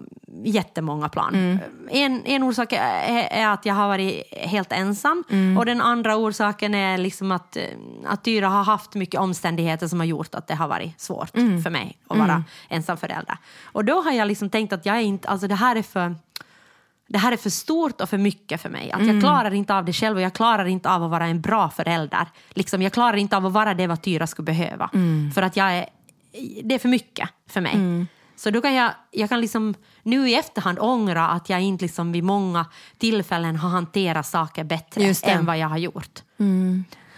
jättemånga 0.43 1.09
plan. 1.09 1.33
Mm. 1.35 1.59
En, 1.89 2.25
en 2.25 2.43
orsak 2.43 2.73
är, 2.73 3.27
är 3.31 3.47
att 3.47 3.65
jag 3.65 3.73
har 3.73 3.87
varit 3.87 4.23
helt 4.37 4.71
ensam 4.71 5.23
Mm. 5.29 5.57
och 5.57 5.65
den 5.65 5.81
andra 5.81 6.15
orsaken 6.17 6.75
är 6.75 6.97
liksom 6.97 7.31
att, 7.31 7.57
eh, 7.57 7.63
att 8.05 8.23
Tyra 8.23 8.47
har 8.49 8.63
haft 8.63 8.93
mycket 8.95 9.19
omständigheter 9.19 9.87
som 9.87 9.99
har 9.99 10.05
gjort 10.07 10.35
att 10.35 10.47
det 10.47 10.55
har 10.55 10.67
varit 10.67 11.01
svårt 11.01 11.37
Mm. 11.37 11.61
för 11.63 11.69
mig 11.69 11.97
att 12.07 12.17
vara 12.17 12.43
ensam 12.69 12.97
förälder. 12.97 13.37
Och 13.63 13.85
då 13.85 14.01
har 14.01 14.11
jag 14.11 14.27
liksom 14.27 14.49
tänkt 14.49 14.73
att 14.73 14.85
jag 14.85 14.95
är 14.97 15.01
inte, 15.01 15.27
alltså 15.29 15.47
det 15.47 15.55
här 15.55 15.75
är 15.75 15.81
för 15.83 16.15
det 17.07 17.17
här 17.17 17.31
är 17.31 17.37
för 17.37 17.49
stort 17.49 18.01
och 18.01 18.09
för 18.09 18.17
mycket 18.17 18.61
för 18.61 18.69
mig. 18.69 18.91
Att 18.91 18.99
Mm. 19.01 19.15
Jag 19.15 19.23
klarar 19.23 19.53
inte 19.53 19.75
av 19.75 19.85
det 19.85 19.93
själv 19.93 20.15
och 20.15 20.21
jag 20.21 20.33
klarar 20.33 20.65
inte 20.65 20.89
av 20.89 21.03
att 21.03 21.11
vara 21.11 21.25
en 21.25 21.41
bra 21.41 21.69
förälder. 21.69 22.27
Liksom, 22.49 22.81
jag 22.81 22.91
klarar 22.93 23.17
inte 23.17 23.37
av 23.37 23.45
att 23.45 23.51
vara 23.53 23.73
det 23.73 23.87
vad 23.87 24.01
Tyra 24.01 24.27
skulle 24.27 24.45
behöva. 24.45 24.89
Mm. 24.93 25.31
För 25.31 25.41
att 25.41 25.57
jag 25.57 25.73
är, 25.73 25.85
det 26.63 26.75
är 26.75 26.79
för 26.79 26.89
mycket 26.89 27.29
för 27.49 27.61
mig. 27.61 28.05
Så 28.35 28.49
då 28.49 28.61
kan 28.61 28.73
jag, 28.73 28.91
jag 29.11 29.29
kan 29.29 29.41
liksom 29.41 29.73
nu 30.03 30.29
i 30.29 30.35
efterhand 30.35 30.79
ångra 30.79 31.29
att 31.29 31.49
jag 31.49 31.61
inte 31.61 31.85
liksom 31.85 32.11
vid 32.11 32.23
många 32.23 32.65
tillfällen 32.97 33.55
har 33.55 33.69
hanterat 33.69 34.25
saker 34.25 34.63
bättre 34.63 35.13
än 35.23 35.45
vad 35.45 35.57
jag 35.57 35.67
har 35.67 35.77
gjort. 35.77 36.19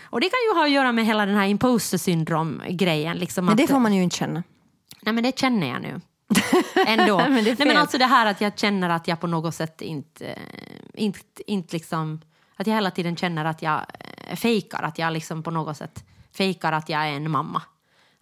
Och 0.04 0.22
det 0.22 0.30
kan 0.30 0.40
ju 0.50 0.58
ha 0.58 0.66
att 0.66 0.72
göra 0.72 0.92
med 0.92 1.06
hela 1.06 1.26
den 1.26 1.36
här 1.36 1.48
imposter 1.48 1.98
syndrom-grejen. 1.98 3.18
Liksom 3.18 3.46
Men 3.46 3.58
det 3.58 3.68
får 3.68 3.80
man 3.80 3.94
ju 3.94 4.04
inte 4.04 4.18
känna. 4.18 4.44
Nej 5.02 5.14
men 5.14 5.24
det 5.24 5.40
känner 5.40 5.68
jag 5.68 5.82
nu. 5.82 6.02
Ändå. 6.88 7.18
Men 7.18 7.44
Nej, 7.44 7.56
men 7.60 7.78
alltså 7.78 7.98
det 7.98 8.06
här 8.06 8.26
att 8.26 8.42
jag 8.42 8.60
känner 8.60 8.90
att 8.90 9.08
jag 9.08 9.20
på 9.20 9.28
något 9.28 9.56
sätt 9.56 9.82
inte, 9.82 10.26
eh, 10.26 10.38
inte, 10.94 11.52
inte 11.52 11.74
liksom, 11.76 12.22
att 12.56 12.68
jag 12.68 12.74
hela 12.74 12.92
tiden 12.92 13.16
känner 13.16 13.46
att 13.46 13.62
jag 13.62 13.86
eh, 14.28 14.36
fejkar, 14.36 14.84
att 14.84 15.00
jag 15.00 15.14
liksom 15.14 15.44
på 15.44 15.52
något 15.52 15.78
sätt 15.78 16.04
fejkar 16.38 16.72
att 16.72 16.90
jag 16.90 17.02
är 17.02 17.12
en 17.12 17.32
mamma. 17.32 17.62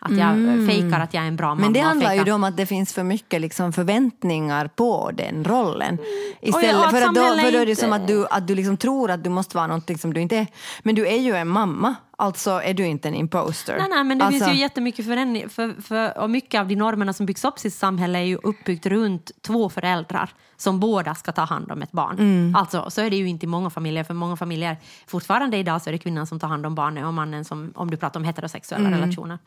Att 0.06 0.18
jag 0.18 0.30
mm. 0.30 0.68
fejkar 0.68 1.00
att 1.00 1.14
jag 1.14 1.24
är 1.24 1.28
en 1.28 1.36
bra 1.36 1.48
mamma. 1.48 1.62
Men 1.62 1.74
det 1.74 1.80
handlar 1.80 2.14
ju 2.14 2.32
om 2.32 2.44
att 2.44 2.58
det 2.58 2.66
finns 2.66 2.94
för 2.94 3.04
mycket 3.04 3.42
liksom 3.42 3.74
förväntningar 3.74 4.68
på 4.68 5.12
den 5.14 5.44
rollen. 5.44 5.98
Istället, 6.42 6.76
att 6.76 6.92
för, 6.92 7.02
att 7.02 7.16
då, 7.16 7.22
för 7.22 7.52
då 7.52 7.58
är 7.58 7.66
det 7.66 7.72
inte- 7.72 7.82
som 7.82 7.94
att 7.94 8.08
du, 8.08 8.28
att 8.30 8.48
du 8.48 8.56
liksom 8.56 8.78
tror 8.78 9.12
att 9.12 9.24
du 9.24 9.30
måste 9.30 9.58
vara 9.58 9.68
någonting 9.68 9.98
som 9.98 10.14
du 10.14 10.22
inte 10.22 10.38
är. 10.38 10.48
Men 10.84 10.96
du 10.96 11.08
är 11.08 11.18
ju 11.18 11.36
en 11.36 11.48
mamma, 11.48 11.96
alltså 12.24 12.52
är 12.52 12.74
du 12.74 12.86
inte 12.86 13.08
en 13.08 13.16
imposter. 13.16 13.76
Nej, 13.78 13.88
nej, 13.90 14.04
men 14.04 14.18
det 14.18 14.26
alltså, 14.26 14.46
finns 14.46 14.58
ju 14.58 14.62
jättemycket 14.62 15.06
förändring. 15.06 15.50
För, 15.50 15.82
för, 15.82 16.18
och 16.18 16.30
mycket 16.30 16.60
av 16.60 16.68
de 16.68 16.76
normerna 16.76 17.14
som 17.14 17.26
byggs 17.26 17.46
upp 17.46 17.66
i 17.66 17.70
samhället 17.70 18.20
är 18.20 18.24
ju 18.24 18.38
uppbyggt 18.44 18.86
runt 18.86 19.32
två 19.42 19.70
föräldrar 19.70 20.30
som 20.58 20.80
båda 20.80 21.16
ska 21.16 21.32
ta 21.32 21.42
hand 21.42 21.72
om 21.72 21.82
ett 21.82 21.92
barn. 21.92 22.20
Mm. 22.20 22.56
Alltså, 22.56 22.90
så 22.90 23.02
är 23.02 23.10
det 23.10 23.16
ju 23.16 23.28
inte 23.28 23.46
i 23.46 23.48
många 23.50 23.70
familjer. 23.70 24.04
För 24.04 24.14
många 24.14 24.38
familjer, 24.38 24.78
fortfarande 25.08 25.58
idag 25.58 25.82
så 25.82 25.90
är 25.90 25.92
det 25.92 25.98
kvinnan 25.98 26.28
som 26.28 26.40
tar 26.40 26.48
hand 26.48 26.66
om 26.66 26.76
barnet 26.76 27.06
och 27.06 27.14
mannen 27.14 27.46
som, 27.46 27.72
om 27.76 27.92
du 27.92 27.98
pratar 27.98 28.20
om 28.20 28.24
heterosexuella 28.24 28.88
Mm. 28.88 29.00
relationer. 29.00 29.40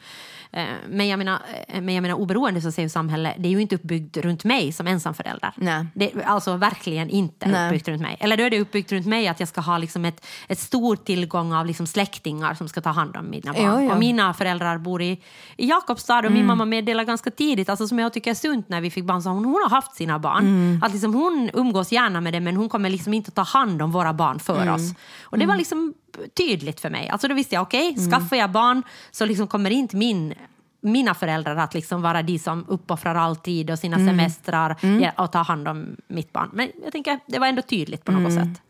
Eh, 0.53 0.65
men, 0.89 1.09
jag 1.09 1.19
menar, 1.19 1.39
eh, 1.69 1.81
men 1.81 1.95
jag 1.95 2.03
menar 2.03 2.15
oberoende 2.15 2.61
så 2.61 2.73
säger 2.73 2.87
ju 2.87 2.91
samhället, 2.91 3.35
det 3.39 3.49
är 3.49 3.51
ju 3.51 3.61
inte 3.61 3.75
uppbyggt 3.75 4.17
runt 4.17 4.45
mig 4.45 4.73
som 4.73 4.87
ensamförälder. 4.87 5.53
Nej. 5.57 5.87
Det, 5.95 6.25
alltså 6.25 6.57
verkligen 6.57 7.11
inte 7.11 7.49
Nej. 7.49 7.67
uppbyggt 7.67 7.89
runt 7.89 8.03
mig. 8.03 8.17
Eller 8.21 8.37
då 8.37 8.43
är 8.43 8.51
det 8.51 8.61
uppbyggt 8.61 8.93
runt 8.93 9.07
mig 9.07 9.29
att 9.29 9.41
jag 9.41 9.49
ska 9.49 9.61
ha 9.61 9.79
liksom 9.79 10.05
ett, 10.05 10.27
ett 10.49 10.59
stor 10.59 10.97
tillgång 10.97 11.53
av 11.53 11.67
liksom 11.67 11.87
släktingar 11.87 12.55
som 12.55 12.66
ska 12.69 12.81
ta 12.81 12.91
hand 12.91 13.17
om 13.17 13.31
mina 13.31 13.53
barn. 13.53 13.63
Jo, 13.65 13.81
jo. 13.81 13.91
Och 13.93 13.99
mina 13.99 14.35
föräldrar 14.35 14.79
bor 14.79 15.03
i, 15.03 15.11
i 15.57 15.67
Jakobstad 15.69 16.19
och 16.19 16.25
Mm. 16.25 16.35
min 16.35 16.47
mamma 16.47 16.65
meddelade 16.65 17.07
ganska 17.07 17.31
tidigt, 17.31 17.69
alltså 17.69 17.89
som 17.89 17.99
jag 17.99 18.13
tycker 18.13 18.31
är 18.31 18.35
sunt 18.35 18.69
när 18.69 18.81
vi 18.81 18.91
fick 18.91 19.05
barn, 19.05 19.23
så 19.23 19.29
hon, 19.29 19.45
hon 19.45 19.63
har 19.63 19.71
haft 19.71 19.95
sina 19.97 20.19
barn. 20.19 20.45
Mm. 20.47 20.83
Att 20.83 20.93
liksom 20.93 21.15
hon 21.15 21.51
umgås 21.55 21.93
gärna 21.93 22.21
med 22.21 22.33
det 22.33 22.41
men 22.41 22.57
hon 22.57 22.69
kommer 22.69 22.91
liksom 22.91 23.15
inte 23.15 23.31
ta 23.31 23.43
hand 23.43 23.83
om 23.83 23.91
våra 23.93 24.13
barn 24.13 24.39
för 24.39 24.63
Mm. 24.63 24.75
oss. 24.75 24.95
Och 25.23 25.39
det 25.39 25.47
var 25.47 25.57
liksom 25.57 25.95
tydligt 26.37 26.81
för 26.81 26.91
mig. 26.91 27.09
Alltså 27.09 27.29
då 27.29 27.35
visste 27.35 27.55
jag, 27.55 27.63
okej, 27.63 27.95
Mm. 27.99 28.11
skaffar 28.11 28.37
jag 28.37 28.51
barn 28.51 28.83
så 29.11 29.25
liksom 29.27 29.47
kommer 29.47 29.71
inte 29.71 29.97
min 29.97 30.35
mina 30.81 31.15
föräldrar 31.15 31.57
att 31.57 31.75
liksom 31.75 32.03
vara 32.03 32.23
de 32.23 32.39
som 32.39 32.65
uppoffrar 32.69 33.15
all 33.15 33.37
tid 33.37 33.71
och 33.71 33.79
sina 33.79 33.97
Mm. 33.97 34.09
semestrar 34.09 34.77
ja, 35.01 35.25
och 35.25 35.33
ta 35.33 35.39
hand 35.39 35.69
om 35.69 35.97
mitt 36.09 36.33
barn. 36.33 36.51
Men 36.53 36.69
jag 36.85 36.93
tänker, 36.93 37.19
det 37.27 37.39
var 37.39 37.47
ändå 37.47 37.63
tydligt 37.63 38.05
på 38.05 38.13
något 38.13 38.33
Mm. 38.33 38.45
sätt. 38.55 38.63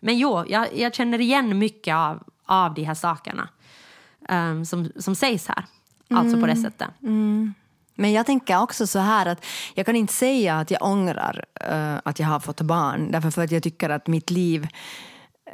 Men 0.00 0.18
jo, 0.18 0.44
jag, 0.48 0.66
jag 0.78 0.94
känner 0.94 1.20
igen 1.20 1.58
mycket 1.58 1.94
av, 1.94 2.22
av 2.52 2.74
de 2.74 2.84
här 2.84 2.94
sakerna 2.94 3.48
ehm, 4.28 4.64
som, 4.64 4.92
som 4.96 5.14
sägs 5.14 5.48
här. 5.48 5.64
Alltså 6.10 6.40
på 6.40 6.46
det 6.46 6.52
Mm. 6.52 6.62
sättet. 6.62 6.88
Men 7.94 8.12
jag 8.12 8.26
tänker 8.26 8.62
också 8.62 8.86
så 8.86 8.98
här 8.98 9.26
att 9.26 9.44
jag 9.74 9.86
kan 9.86 9.96
inte 9.96 10.12
säga 10.12 10.58
att 10.58 10.70
jag 10.70 10.82
ångrar 10.82 11.44
eh, 11.60 11.98
att 12.04 12.18
jag 12.18 12.26
har 12.26 12.40
fått 12.40 12.60
barn 12.60 13.10
därför 13.12 13.30
för 13.30 13.44
att 13.44 13.50
jag 13.50 13.62
tycker 13.62 13.90
att 13.90 14.06
mitt 14.06 14.30
liv 14.30 14.62
eh, 15.46 15.52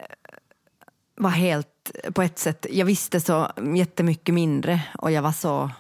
var 1.16 1.30
helt 1.30 1.90
på 2.14 2.22
ett 2.22 2.38
sätt, 2.38 2.66
jag 2.70 2.86
visste 2.86 3.20
så 3.20 3.50
jättemycket 3.76 4.34
mindre 4.34 4.80
och 4.98 5.10
jag 5.10 5.22
var 5.22 5.32
så 5.32 5.70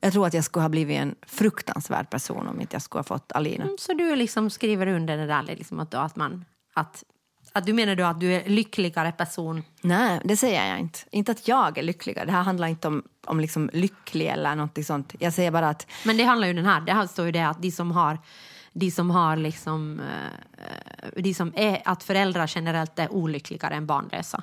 jag 0.00 0.12
tror 0.12 0.26
att 0.26 0.34
jag 0.34 0.44
skulle 0.44 0.62
ha 0.62 0.68
blivit 0.68 0.98
en 0.98 1.14
fruktansvärd 1.26 2.10
person 2.10 2.48
om 2.48 2.60
inte 2.60 2.74
jag 2.74 2.82
skulle 2.82 2.98
ha 2.98 3.04
fått 3.04 3.32
Alina. 3.32 3.64
Mm, 3.64 3.76
Så 3.78 3.92
du 3.94 4.16
liksom 4.16 4.50
skriver 4.50 4.86
under 4.86 5.16
det 5.16 5.26
där 5.26 5.42
liksom 5.42 5.80
att, 5.80 5.94
att 5.94 6.16
man... 6.16 6.44
Att, 6.74 7.04
att 7.54 7.66
du 7.66 7.72
menar 7.72 7.96
då 7.96 8.04
att 8.04 8.20
du 8.20 8.34
är 8.34 8.48
lyckligare 8.48 9.12
person? 9.12 9.62
Nej, 9.80 10.20
det 10.24 10.36
säger 10.36 10.68
jag 10.68 10.80
inte. 10.80 10.98
Inte 11.10 11.32
att 11.32 11.48
jag 11.48 11.78
är 11.78 11.82
lyckligare. 11.82 12.26
Det 12.26 12.32
här 12.32 12.42
handlar 12.42 12.68
inte 12.68 12.88
om, 12.88 13.02
om 13.26 13.40
liksom 13.40 13.70
lycklig 13.72 14.26
eller 14.26 14.54
något 14.54 14.86
sånt. 14.86 15.14
Jag 15.18 15.32
säger 15.32 15.50
bara 15.50 15.68
att 15.68 15.86
Men 16.04 16.16
det 16.16 16.24
handlar 16.24 16.48
ju 16.48 16.54
den 16.54 16.66
här, 16.66 16.80
det 16.80 16.92
här 16.92 17.06
står 17.06 17.26
ju 17.26 17.32
det 17.32 17.48
att 17.48 17.62
de 17.62 17.70
som 17.70 17.92
har 17.92 18.18
de 18.74 18.90
som 18.90 19.10
har 19.10 19.36
liksom, 19.36 20.00
eh, 20.00 21.22
de 21.22 21.34
som 21.34 21.52
är, 21.56 21.82
att 21.84 22.04
föräldrar 22.04 22.50
generellt 22.54 22.98
är 22.98 23.12
olyckligare 23.12 23.74
än 23.74 23.86
barnlösa. 23.86 24.42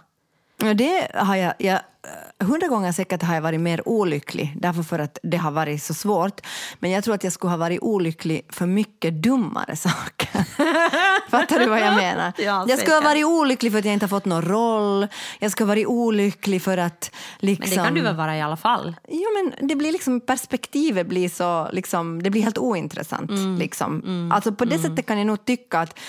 Det 0.62 1.08
har 1.14 1.36
jag, 1.36 1.54
jag, 1.58 1.76
eh, 2.40 2.48
hundra 2.48 2.68
gånger 2.68 2.92
säkert 2.92 3.24
har 3.24 3.34
jag 3.36 3.42
varit 3.42 3.60
mer 3.60 3.88
olycklig 3.88 4.54
därför 4.58 4.84
för 4.84 5.00
att 5.00 5.20
det 5.24 5.38
har 5.38 5.52
varit 5.52 5.84
så 5.84 5.94
svårt. 5.94 6.42
Men 6.80 6.92
jag 6.92 7.04
tror 7.04 7.16
att 7.16 7.24
jag 7.24 7.34
skulle 7.34 7.52
ha 7.52 7.58
varit 7.58 7.82
olycklig 7.82 8.46
för 8.50 8.66
mycket 8.66 9.24
dummare 9.24 9.76
saker. 9.88 10.30
Fattar 11.30 11.60
du 11.60 11.66
vad 11.66 11.80
jag 11.80 11.96
menar? 11.96 12.34
Ja, 12.42 12.66
jag 12.68 12.80
skulle 12.80 12.96
ha 12.96 13.02
varit 13.02 13.26
olycklig 13.26 13.72
för 13.72 13.80
att 13.80 13.86
jag 13.86 13.94
inte 13.94 14.06
har 14.06 14.10
fått 14.10 14.26
någon 14.26 14.42
roll. 14.42 15.08
Jag 15.40 15.52
skulle 15.52 15.66
ha 15.66 15.72
varit 15.72 15.88
olycklig 15.88 16.62
för 16.62 16.78
att 16.78 17.12
liksom... 17.40 17.70
Men 17.70 17.78
det 17.78 17.84
kan 17.84 17.94
du 17.94 18.02
väl 18.02 18.16
vara 18.16 18.38
i 18.38 18.42
alla 18.42 18.58
fall? 18.58 18.96
Jo, 19.08 19.26
men 19.36 19.68
det 19.68 19.76
blir 19.76 19.92
liksom, 19.92 20.22
perspektivet 20.22 21.08
blir 21.08 21.30
så, 21.30 21.70
liksom, 21.72 22.24
det 22.24 22.30
blir 22.30 22.42
helt 22.42 22.58
ointressant. 22.58 23.30
Mm. 23.30 23.56
Liksom. 23.56 24.32
Alltså, 24.34 24.52
på 24.52 24.66
det 24.66 24.80
sättet 24.80 25.06
kan 25.06 25.18
jag 25.18 25.28
nog 25.28 25.46
tycka 25.46 25.80
att, 25.80 26.00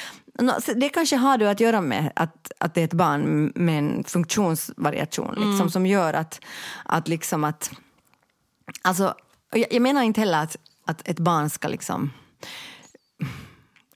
det 0.77 0.89
kanske 0.89 1.17
har 1.17 1.39
du 1.39 1.49
att 1.49 1.61
göra 1.61 1.81
med 1.81 2.13
att, 2.17 2.53
att 2.59 2.75
det 2.75 2.81
är 2.81 2.85
ett 2.85 2.93
barn 2.93 3.53
med 3.55 3.79
en 3.79 4.05
funktionsvariation 4.05 5.35
liksom, 5.37 5.71
som 5.71 5.87
gör 5.87 6.15
att, 6.15 6.41
att, 6.85 7.09
liksom 7.09 7.45
att 7.45 7.71
Alltså, 8.83 9.15
jag, 9.53 9.73
jag 9.73 9.83
menar 9.83 10.03
inte 10.03 10.21
heller 10.21 10.43
att, 10.43 10.57
att 10.87 11.09
ett 11.09 11.19
barn 11.19 11.51
ska 11.51 11.69
liksom... 11.69 12.11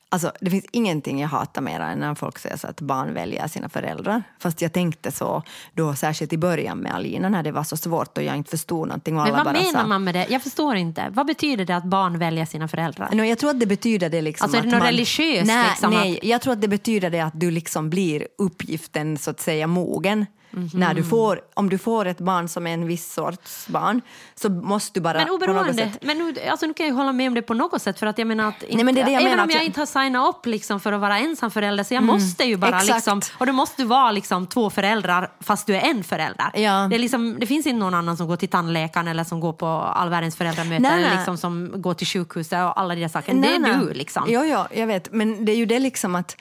Alltså, 0.08 0.32
det 0.40 0.50
finns 0.50 0.64
ingenting 0.72 1.20
jag 1.20 1.28
hatar 1.28 1.62
mer 1.62 1.80
än 1.80 1.98
när 1.98 2.14
folk 2.14 2.38
säger 2.38 2.56
så 2.56 2.66
att 2.66 2.80
barn 2.80 3.14
väljer 3.14 3.48
sina 3.48 3.68
föräldrar. 3.68 4.22
Fast 4.38 4.62
jag 4.62 4.72
tänkte 4.72 5.12
så 5.12 5.42
då 5.74 5.94
särskilt 5.94 6.32
i 6.32 6.38
början 6.38 6.78
med 6.78 6.94
Alina 6.94 7.28
när 7.28 7.42
det 7.42 7.52
var 7.52 7.64
så 7.64 7.76
svårt 7.76 8.18
och 8.18 8.24
jag 8.24 8.36
inte 8.36 8.50
förstod 8.50 8.88
någonting. 8.88 9.18
Och 9.18 9.24
Men 9.24 9.34
alla 9.34 9.44
vad 9.44 9.54
menar 9.54 9.80
sa, 9.82 9.86
man 9.86 10.04
med 10.04 10.14
det? 10.14 10.26
Jag 10.30 10.42
förstår 10.42 10.76
inte. 10.76 11.06
Vad 11.10 11.26
betyder 11.26 11.64
det 11.64 11.76
att 11.76 11.84
barn 11.84 12.18
väljer 12.18 12.44
sina 12.44 12.68
föräldrar? 12.68 13.10
No, 13.12 13.24
jag 13.24 13.38
tror 13.38 13.50
att 13.50 13.60
det 13.60 13.66
betyder 13.66 14.10
det 14.10 14.22
liksom 14.22 14.44
Alltså, 14.44 14.58
är 14.58 14.62
det 14.62 14.68
att 14.68 14.72
något 14.72 14.78
man, 14.78 14.88
religiöst, 14.88 15.46
Nej, 15.46 15.68
liksom, 15.70 15.90
nej 15.90 16.20
jag 16.22 16.40
tror 16.42 16.52
att 16.52 16.60
det 16.60 16.68
betyder 16.68 17.10
det 17.10 17.20
att 17.20 17.40
du 17.40 17.50
liksom 17.50 17.90
blir 17.90 18.26
uppgiften 18.38 19.18
så 19.18 19.30
att 19.30 19.40
säga 19.40 19.66
mogen. 19.66 20.26
Mhm. 20.56 20.70
När 20.74 20.94
du 20.94 21.02
får, 21.04 21.40
om 21.54 21.68
du 21.68 21.78
får 21.78 22.04
ett 22.06 22.18
barn 22.18 22.48
som 22.48 22.66
är 22.66 22.74
en 22.74 22.86
viss 22.86 23.12
sorts 23.12 23.66
barn 23.68 24.00
så 24.34 24.48
måste 24.50 25.00
du 25.00 25.02
bara 25.02 25.18
Men 25.18 25.30
oberoende, 25.30 25.92
men 26.02 26.18
nu, 26.18 26.34
alltså, 26.50 26.66
nu 26.66 26.74
kan 26.74 26.86
jag 26.86 26.94
hålla 26.94 27.12
med 27.12 27.28
om 27.28 27.34
det 27.34 27.42
på 27.42 27.54
något 27.54 27.82
sätt 27.82 27.98
för 27.98 28.06
att 28.06 28.18
jag 28.18 28.26
menar 28.26 28.48
att 28.48 28.62
inte, 28.62 28.76
Nej, 28.76 28.84
men 28.84 28.94
det 28.94 29.02
det 29.02 29.10
jag 29.10 29.20
även 29.22 29.30
menar, 29.32 29.44
om 29.44 29.50
jag 29.50 29.58
jag- 29.60 29.66
inte 29.66 29.80
har 29.80 29.86
signat 29.86 30.28
upp 30.28 30.46
liksom 30.46 30.80
för 30.80 30.92
att 30.92 31.00
vara 31.00 31.18
ensamförälder 31.18 31.84
så 31.84 31.94
jag 31.94 32.02
måste 32.02 32.44
ju 32.44 32.56
bara 32.56 32.76
exakt. 32.78 32.94
liksom, 32.94 33.20
och 33.38 33.46
det 33.46 33.52
måste 33.52 33.84
vara 33.84 34.10
liksom 34.12 34.46
två 34.46 34.70
föräldrar 34.70 35.30
fast 35.40 35.66
du 35.66 35.76
är 35.76 35.80
en 35.90 36.04
förälder. 36.04 36.46
Ja. 36.54 36.86
Det, 36.90 36.96
är 36.96 36.98
liksom, 36.98 37.36
det 37.40 37.46
finns 37.46 37.66
inte 37.66 37.78
någon 37.80 37.94
annan 37.94 38.16
som 38.16 38.26
går 38.28 38.36
till 38.36 38.48
tandläkaren 38.48 39.08
eller 39.08 39.24
som 39.24 39.40
går 39.40 39.52
på 39.52 39.66
all 39.66 40.08
världens 40.08 40.36
föräldramöten 40.36 40.82
Nej, 40.82 41.04
eller 41.04 41.16
liksom 41.16 41.36
som 41.38 41.72
går 41.82 41.94
till 41.94 42.06
sjukhuset 42.06 42.52
och 42.64 42.80
alla 42.80 42.94
de 42.94 43.00
där 43.00 43.08
sakerna. 43.08 43.42
Det 43.42 43.54
är 43.54 43.58
nej. 43.58 43.76
du 43.80 43.92
liksom. 43.94 44.24
Jo, 44.28 44.42
jo, 44.44 44.64
jag 44.80 44.86
vet. 44.86 45.12
Men 45.12 45.44
det 45.44 45.52
är 45.52 45.56
ju 45.56 45.66
det 45.66 45.78
liksom 45.78 46.14
att, 46.14 46.36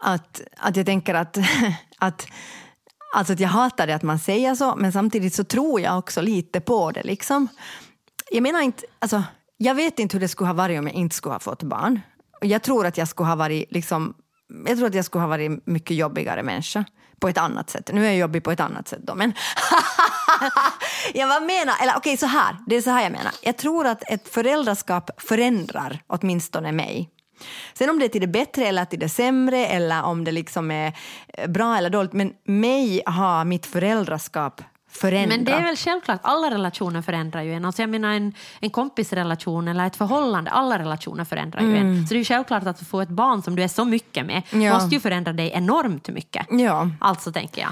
att, 0.00 0.40
att 0.58 0.76
jag 0.76 0.86
tänker 0.86 1.14
att, 1.14 1.38
att 1.98 2.26
Alltså 3.12 3.32
att 3.32 3.40
jag 3.40 3.48
hatar 3.48 3.86
det 3.86 3.94
att 3.94 4.02
man 4.02 4.18
säger 4.18 4.54
så, 4.54 4.76
men 4.76 4.92
samtidigt 4.92 5.34
så 5.34 5.44
tror 5.44 5.80
jag 5.80 5.98
också 5.98 6.20
lite 6.20 6.60
på 6.60 6.90
det. 6.90 7.02
Liksom. 7.02 7.48
Jag 8.30 8.42
menar 8.42 8.60
inte, 8.60 8.86
alltså, 8.98 9.22
jag 9.56 9.74
vet 9.74 9.98
inte 9.98 10.16
hur 10.16 10.20
det 10.20 10.28
skulle 10.28 10.48
ha 10.48 10.54
varit 10.54 10.78
om 10.78 10.86
jag 10.86 10.94
inte 10.94 11.16
skulle 11.16 11.34
ha 11.34 11.40
fått 11.40 11.62
barn. 11.62 12.00
Jag 12.40 12.62
tror 12.62 12.86
att 12.86 12.98
jag 12.98 13.08
skulle 13.08 13.28
ha 13.28 13.36
varit, 13.36 13.72
liksom, 13.72 14.14
jag 14.66 14.76
tror 14.76 14.86
att 14.86 14.94
jag 14.94 15.04
skulle 15.04 15.22
ha 15.22 15.28
varit 15.28 15.66
mycket 15.66 15.96
jobbigare 15.96 16.42
människa 16.42 16.84
på 17.20 17.28
ett 17.28 17.38
annat 17.38 17.70
sätt. 17.70 17.90
Nu 17.92 18.00
är 18.00 18.08
jag 18.08 18.16
jobbig 18.16 18.44
på 18.44 18.50
ett 18.50 18.60
annat 18.60 18.88
sätt 18.88 19.00
då, 19.02 19.14
men 19.14 19.32
jag 21.14 21.28
vad 21.28 21.42
menar, 21.42 21.74
eller 21.82 21.96
okej 21.96 22.16
så 22.16 22.26
här, 22.26 22.56
det 22.66 22.76
är 22.76 22.82
så 22.82 22.90
här 22.90 23.02
jag 23.02 23.12
menar. 23.12 23.32
Jag 23.42 23.56
tror 23.56 23.86
att 23.86 24.02
ett 24.10 24.28
föräldraskap 24.28 25.10
förändrar 25.22 26.02
åtminstone 26.06 26.72
mig. 26.72 27.10
Sen 27.74 27.90
om 27.90 27.98
det 27.98 28.04
är 28.04 28.08
till 28.08 28.20
det 28.20 28.26
bättre 28.26 28.66
eller 28.66 28.84
till 28.84 28.98
det 28.98 29.08
sämre 29.08 29.66
eller 29.66 30.02
om 30.02 30.24
det 30.24 30.32
liksom 30.32 30.70
är 30.70 30.92
eh, 31.28 31.48
bra 31.50 31.76
eller 31.76 31.90
dåligt, 31.90 32.12
men 32.12 32.32
mig 32.44 33.02
har 33.06 33.44
mitt 33.44 33.66
föräldraskap 33.66 34.62
förändrat. 34.92 35.36
Men 35.38 35.44
det 35.44 35.52
är 35.52 35.62
väl 35.62 35.76
självklart, 35.76 36.20
alla 36.22 36.50
relationer 36.50 37.02
förändrar 37.02 37.42
ju 37.42 37.54
en. 37.54 37.64
Alltså 37.64 37.82
jag 37.82 37.90
menar 37.90 38.12
en, 38.12 38.34
en 38.60 38.70
kompisrelation 38.70 39.68
eller 39.68 39.86
ett 39.86 39.96
förhållande, 39.96 40.50
alla 40.50 40.78
relationer 40.78 41.24
förändrar 41.24 41.60
ju 41.62 41.76
en. 41.76 42.06
Så 42.06 42.14
det 42.14 42.16
är 42.16 42.18
ju 42.18 42.24
självklart 42.24 42.66
att 42.66 42.88
få 42.88 43.00
ett 43.00 43.08
barn 43.08 43.42
som 43.42 43.56
du 43.56 43.62
är 43.62 43.68
så 43.68 43.84
mycket 43.84 44.26
med 44.26 44.42
Mm. 44.52 44.64
Ja. 44.64 44.74
måste 44.74 44.94
ju 44.94 45.00
förändra 45.00 45.32
dig 45.32 45.50
enormt 45.54 46.08
mycket. 46.08 46.46
Ja. 46.50 46.88
Alltså 47.00 47.32
tänker 47.32 47.62
jag. 47.62 47.70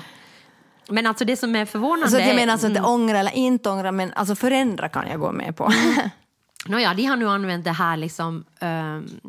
Men 0.88 1.06
alltså 1.06 1.24
det 1.24 1.36
som 1.36 1.56
är 1.56 1.64
förvånande 1.64 2.10
Så 2.10 2.16
att 2.16 2.26
jag 2.26 2.36
menar 2.36 2.52
alltså 2.52 2.66
att 2.72 2.86
ångra 2.86 3.18
eller 3.18 3.36
inte 3.36 3.70
ångra, 3.70 3.92
men 3.92 4.12
alltså 4.12 4.34
förändra 4.34 4.88
kan 4.88 5.08
jag 5.08 5.20
gå 5.20 5.32
med 5.32 5.56
på. 5.56 5.72
Nåja, 6.68 6.94
de 6.94 7.04
har 7.04 7.16
nu 7.16 7.28
använt 7.28 7.64
det 7.64 7.72
här 7.72 7.96
liksom 7.96 8.44
ehm, 8.60 9.20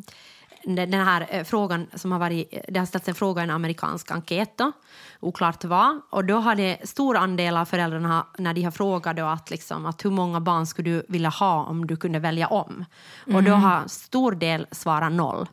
den 0.63 0.93
här 0.93 1.27
eh, 1.29 1.43
frågan 1.43 1.87
som 1.93 2.11
har 2.11 2.19
varit, 2.19 2.53
det 2.67 2.79
har 2.79 2.85
ställts 2.85 3.07
en 3.07 3.15
fråga 3.15 3.41
i 3.41 3.43
en 3.43 3.49
amerikansk 3.49 4.11
enkät 4.11 4.57
då, 4.57 4.71
oklart 5.19 5.63
vad, 5.63 6.01
och 6.09 6.25
då 6.25 6.37
har 6.37 6.55
det 6.55 6.89
stor 6.89 7.17
andel 7.17 7.57
av 7.57 7.65
föräldrarna 7.65 8.25
när 8.37 8.53
de 8.53 8.63
har 8.63 8.71
frågat 8.71 9.17
då 9.17 9.25
att, 9.25 9.49
liksom, 9.49 9.85
att 9.85 10.05
hur 10.05 10.11
många 10.11 10.39
barn 10.39 10.65
skulle 10.65 10.89
du 10.89 11.05
vilja 11.07 11.29
ha 11.29 11.63
om 11.63 11.87
du 11.87 11.97
kunde 11.97 12.19
välja 12.19 12.47
om? 12.47 12.85
Och 13.33 13.43
då 13.43 13.51
har 13.51 13.87
stor 13.87 14.31
del 14.31 14.67
svarat 14.71 15.11
noll. 15.11 15.47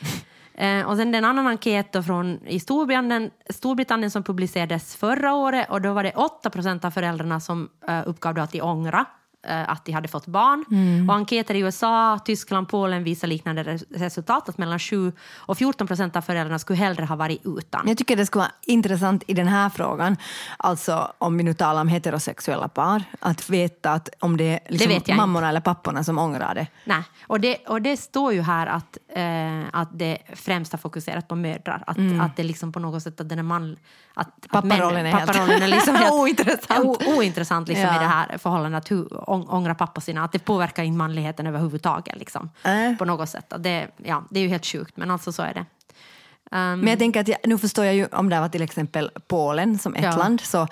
Eh, 0.56 0.86
och 0.86 0.96
sen 0.96 1.14
en 1.14 1.24
annan 1.24 1.46
enkät 1.46 1.92
då 1.92 2.02
från 2.02 2.46
i 2.46 2.60
Storbritannien, 2.60 3.30
Storbritannien 3.50 4.10
som 4.10 4.22
publicerades 4.22 4.96
förra 4.96 5.34
året 5.34 5.70
och 5.70 5.82
då 5.82 5.92
var 5.92 6.02
det 6.02 6.12
8 6.12 6.50
procent 6.50 6.84
av 6.84 6.90
föräldrarna 6.90 7.40
som 7.40 7.68
eh, 7.88 8.02
uppgav 8.06 8.38
att 8.38 8.52
de 8.52 8.62
ångra 8.62 8.98
eh, 8.98 9.23
att 9.46 9.84
de 9.84 9.92
hade 9.92 10.08
fått 10.08 10.26
barn. 10.26 10.64
Och 11.08 11.14
enkäter 11.14 11.54
i 11.54 11.58
USA, 11.60 12.18
Tyskland, 12.24 12.68
Polen 12.68 13.04
visar 13.04 13.28
liknande 13.28 13.62
res- 13.62 13.84
resultat 13.90 14.48
att 14.48 14.58
mellan 14.58 14.78
7 14.78 15.12
och 15.36 15.58
14 15.58 15.86
procent 15.86 16.16
av 16.16 16.20
föräldrarna 16.22 16.58
skulle 16.58 16.78
hellre 16.78 17.04
ha 17.04 17.16
varit 17.16 17.40
utan. 17.44 17.88
Jag 17.88 17.98
tycker 17.98 18.16
det 18.16 18.26
skulle 18.26 18.40
vara 18.42 18.52
intressant 18.66 19.22
i 19.26 19.34
den 19.34 19.48
här 19.48 19.68
frågan, 19.70 20.16
alltså 20.56 21.12
om 21.18 21.36
vi 21.36 21.42
nu 21.42 21.54
talar 21.54 21.80
om 21.80 21.88
heterosexuella 21.88 22.68
par, 22.68 23.02
att 23.20 23.50
veta 23.50 23.90
att 23.92 24.08
om 24.20 24.36
det 24.36 24.44
är 24.44 24.60
liksom 24.68 25.00
jag 25.06 25.16
mammorna 25.16 25.48
eller 25.48 25.60
papporna 25.60 26.04
som 26.04 26.18
ångrar 26.18 26.54
det. 26.54 26.66
Nej, 26.84 27.02
och 27.26 27.40
det, 27.40 27.56
och 27.56 27.82
det 27.82 27.96
står 27.96 28.32
ju 28.32 28.42
här 28.42 28.66
att, 28.66 28.98
eh, 29.16 29.80
att 29.80 29.88
det 29.98 30.18
främst 30.34 30.72
har 30.72 30.78
fokuserat 30.78 31.28
på 31.28 31.34
mödrar. 31.36 31.84
Att, 31.86 31.96
att 32.20 32.36
det 32.36 32.42
liksom 32.42 32.72
på 32.72 32.78
något 32.80 33.02
sätt 33.02 33.20
att 33.20 33.28
den 33.28 33.38
är 33.38 33.42
man... 33.42 33.76
Att, 34.16 34.26
att 34.44 34.50
Papparollen 34.50 35.06
män- 35.06 35.08
är 35.08 35.12
helt- 35.18 35.26
papparollen 35.26 35.62
är 35.62 35.68
liksom 35.68 35.94
helt 35.94 36.12
Ointressant. 36.22 36.84
O, 36.86 36.96
ointressant 37.06 37.68
liksom 37.68 37.84
Ja. 37.84 37.96
i 37.96 37.98
det 37.98 38.04
här 38.04 38.38
förhållandet. 38.38 38.78
Att 38.84 38.90
hur, 38.90 39.30
ång, 39.34 39.46
ångra 39.48 39.74
pappa 39.74 40.00
sina, 40.00 40.24
att 40.24 40.32
det 40.32 40.38
påverkar 40.38 40.82
inte 40.82 40.96
manligheten 40.98 41.46
överhuvudtaget. 41.46 42.18
Liksom, 42.18 42.50
Äh. 42.64 42.96
På 42.98 43.04
något 43.04 43.28
sätt. 43.28 43.52
Det, 43.58 43.88
ja, 43.96 44.24
det 44.30 44.38
är 44.38 44.42
ju 44.42 44.48
helt 44.48 44.66
sjukt, 44.66 44.96
men 44.96 45.10
alltså 45.10 45.32
så 45.32 45.42
är 45.42 45.54
det. 45.54 45.64
Men 46.50 46.86
jag 46.86 46.98
tänker 46.98 47.20
att 47.20 47.28
jag, 47.28 47.38
nu 47.44 47.58
förstår 47.58 47.84
jag 47.84 47.94
ju 47.94 48.06
om 48.06 48.28
det 48.28 48.40
var 48.40 48.48
till 48.48 48.62
exempel 48.62 49.10
Polen 49.28 49.78
som 49.78 49.94
ett 49.94 50.04
Ja. 50.04 50.16
land, 50.16 50.40
så 50.40 50.68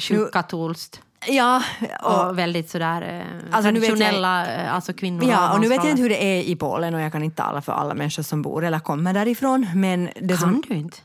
Sjukt 0.00 0.32
katolskt. 0.32 1.00
ja, 1.26 1.62
och, 2.02 2.26
Och 2.28 2.38
väldigt 2.38 2.70
sådär 2.70 3.02
eh, 3.02 3.54
Alltså, 3.56 3.70
nu 3.70 3.80
vet 3.80 3.88
jag- 3.88 3.98
traditionella 3.98 4.46
eh, 4.54 4.74
alltså 4.74 4.92
kvinnor. 4.92 5.30
ja, 5.30 5.52
och 5.54 5.60
nu 5.60 5.68
vet 5.68 5.76
jag 5.84 5.90
inte 5.90 6.02
hur 6.02 6.08
det 6.08 6.24
är 6.24 6.42
i 6.42 6.56
Polen 6.56 6.94
och 6.94 7.00
jag 7.00 7.12
kan 7.12 7.22
inte 7.22 7.42
tala 7.42 7.62
för 7.62 7.72
alla 7.72 7.94
människor 7.94 8.22
som 8.22 8.42
bor 8.42 8.64
eller 8.64 8.78
kommer 8.78 9.12
därifrån, 9.14 9.66
men 9.74 10.04
det 10.20 10.28
Kan 10.28 10.38
som, 10.38 10.62
du 10.68 10.74
inte? 10.74 10.98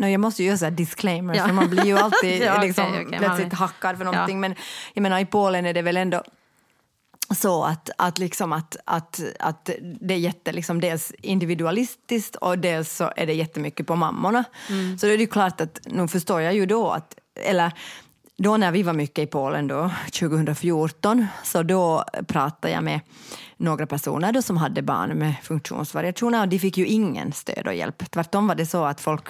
No, 0.00 0.06
jag 0.06 0.20
måste 0.20 0.42
ju 0.42 0.48
göra 0.48 0.58
så 0.58 0.64
här 0.64 0.72
disclaimer, 0.72 1.34
Ja. 1.34 1.46
för 1.46 1.52
man 1.52 1.70
blir 1.70 1.84
ju 1.84 1.98
alltid 1.98 2.42
Ja, 2.42 2.54
okej, 2.56 2.66
liksom, 2.66 2.92
man 2.92 3.18
plötsligt 3.18 3.52
hackad 3.52 3.98
för 3.98 4.04
någonting. 4.04 4.36
Ja. 4.36 4.40
Men 4.40 4.54
jag 4.94 5.02
menar, 5.02 5.18
i 5.20 5.26
Polen 5.26 5.66
är 5.66 5.74
det 5.74 5.82
väl 5.82 5.96
ändå 5.96 6.22
så 7.36 7.64
att, 7.64 7.90
att, 7.98 8.18
liksom 8.18 8.52
att, 8.52 8.76
att, 8.84 9.20
att 9.38 9.70
det 10.00 10.14
är 10.14 10.18
jätte, 10.18 10.52
liksom, 10.52 10.80
dels 10.80 11.12
individualistiskt 11.22 12.36
och 12.36 12.58
dels 12.58 12.96
så 12.96 13.12
är 13.16 13.26
det 13.26 13.32
jättemycket 13.32 13.86
på 13.86 13.96
mammorna. 13.96 14.44
Mm. 14.68 14.98
Så 14.98 15.06
det 15.06 15.12
är 15.12 15.18
ju 15.18 15.26
klart 15.26 15.60
att, 15.60 15.80
nu 15.84 16.08
förstår 16.08 16.40
jag 16.40 16.54
ju 16.54 16.66
då 16.66 16.90
att, 16.90 17.14
eller 17.44 17.72
då 18.38 18.56
när 18.56 18.72
vi 18.72 18.82
var 18.82 18.92
mycket 18.92 19.18
i 19.18 19.26
Polen 19.26 19.66
då, 19.68 19.90
2014, 20.20 21.26
så 21.44 21.62
då 21.62 22.04
pratade 22.26 22.72
jag 22.74 22.84
med 22.84 23.00
några 23.56 23.86
personer 23.86 24.32
då 24.32 24.42
som 24.42 24.56
hade 24.56 24.82
barn 24.82 25.10
med 25.10 25.34
funktionsvariationer 25.42 26.40
och 26.40 26.48
de 26.48 26.58
fick 26.58 26.78
ju 26.78 26.86
ingen 26.86 27.32
stöd 27.32 27.66
och 27.66 27.74
hjälp. 27.74 28.10
Tvärtom 28.10 28.46
var 28.46 28.54
det 28.54 28.66
så 28.66 28.84
att 28.84 29.00
folk, 29.00 29.24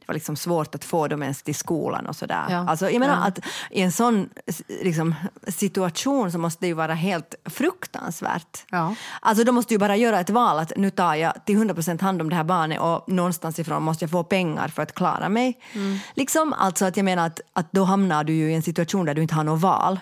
det 0.00 0.08
var 0.08 0.14
liksom 0.14 0.36
svårt 0.36 0.74
att 0.74 0.84
få 0.84 1.08
dem 1.08 1.22
ens 1.22 1.42
till 1.42 1.54
skolan 1.54 2.06
och 2.06 2.16
sådär. 2.16 2.46
Ja. 2.48 2.68
Alltså, 2.68 2.90
jag 2.90 3.00
menar 3.00 3.14
Ja. 3.14 3.26
att 3.26 3.38
i 3.70 3.80
en 3.80 3.92
sån 3.92 4.28
liksom, 4.68 5.14
situation 5.48 6.32
så 6.32 6.38
måste 6.38 6.64
det 6.64 6.66
ju 6.66 6.74
vara 6.74 6.94
helt 6.94 7.34
fruktansvärt. 7.44 8.64
Ja. 8.70 8.94
Alltså 9.20 9.44
de 9.44 9.54
måste 9.54 9.74
ju 9.74 9.78
bara 9.78 9.96
göra 9.96 10.20
ett 10.20 10.30
val 10.30 10.58
att 10.58 10.72
nu 10.76 10.90
tar 10.90 11.14
jag 11.14 11.44
till 11.46 11.56
100% 11.56 12.00
hand 12.02 12.20
om 12.22 12.30
det 12.30 12.36
här 12.36 12.44
barnet 12.44 12.80
och 12.80 13.08
någonstans 13.08 13.58
ifrån 13.58 13.82
måste 13.82 14.04
jag 14.04 14.10
få 14.10 14.24
pengar 14.24 14.68
för 14.68 14.82
att 14.82 14.94
klara 14.94 15.28
mig. 15.28 15.58
Mm. 15.72 15.98
Liksom, 16.14 16.52
alltså 16.52 16.84
att 16.84 16.96
jag 16.96 17.04
menar 17.04 17.26
att, 17.26 17.40
att 17.52 17.72
då 17.72 17.84
hamnar 17.84 18.24
du 18.24 18.32
ju 18.32 18.50
i 18.50 18.54
en 18.54 18.62
situation 18.62 19.06
där 19.06 19.14
du 19.14 19.22
inte 19.22 19.34
har 19.34 19.44
något 19.44 19.60
val. 19.60 20.00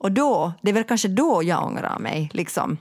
Och 0.00 0.12
då, 0.12 0.52
det 0.62 0.70
är 0.70 0.74
väl 0.74 0.84
kanske 0.84 1.08
då 1.08 1.42
jag 1.42 1.64
ångrar 1.64 1.98
mig, 1.98 2.30
liksom. 2.32 2.78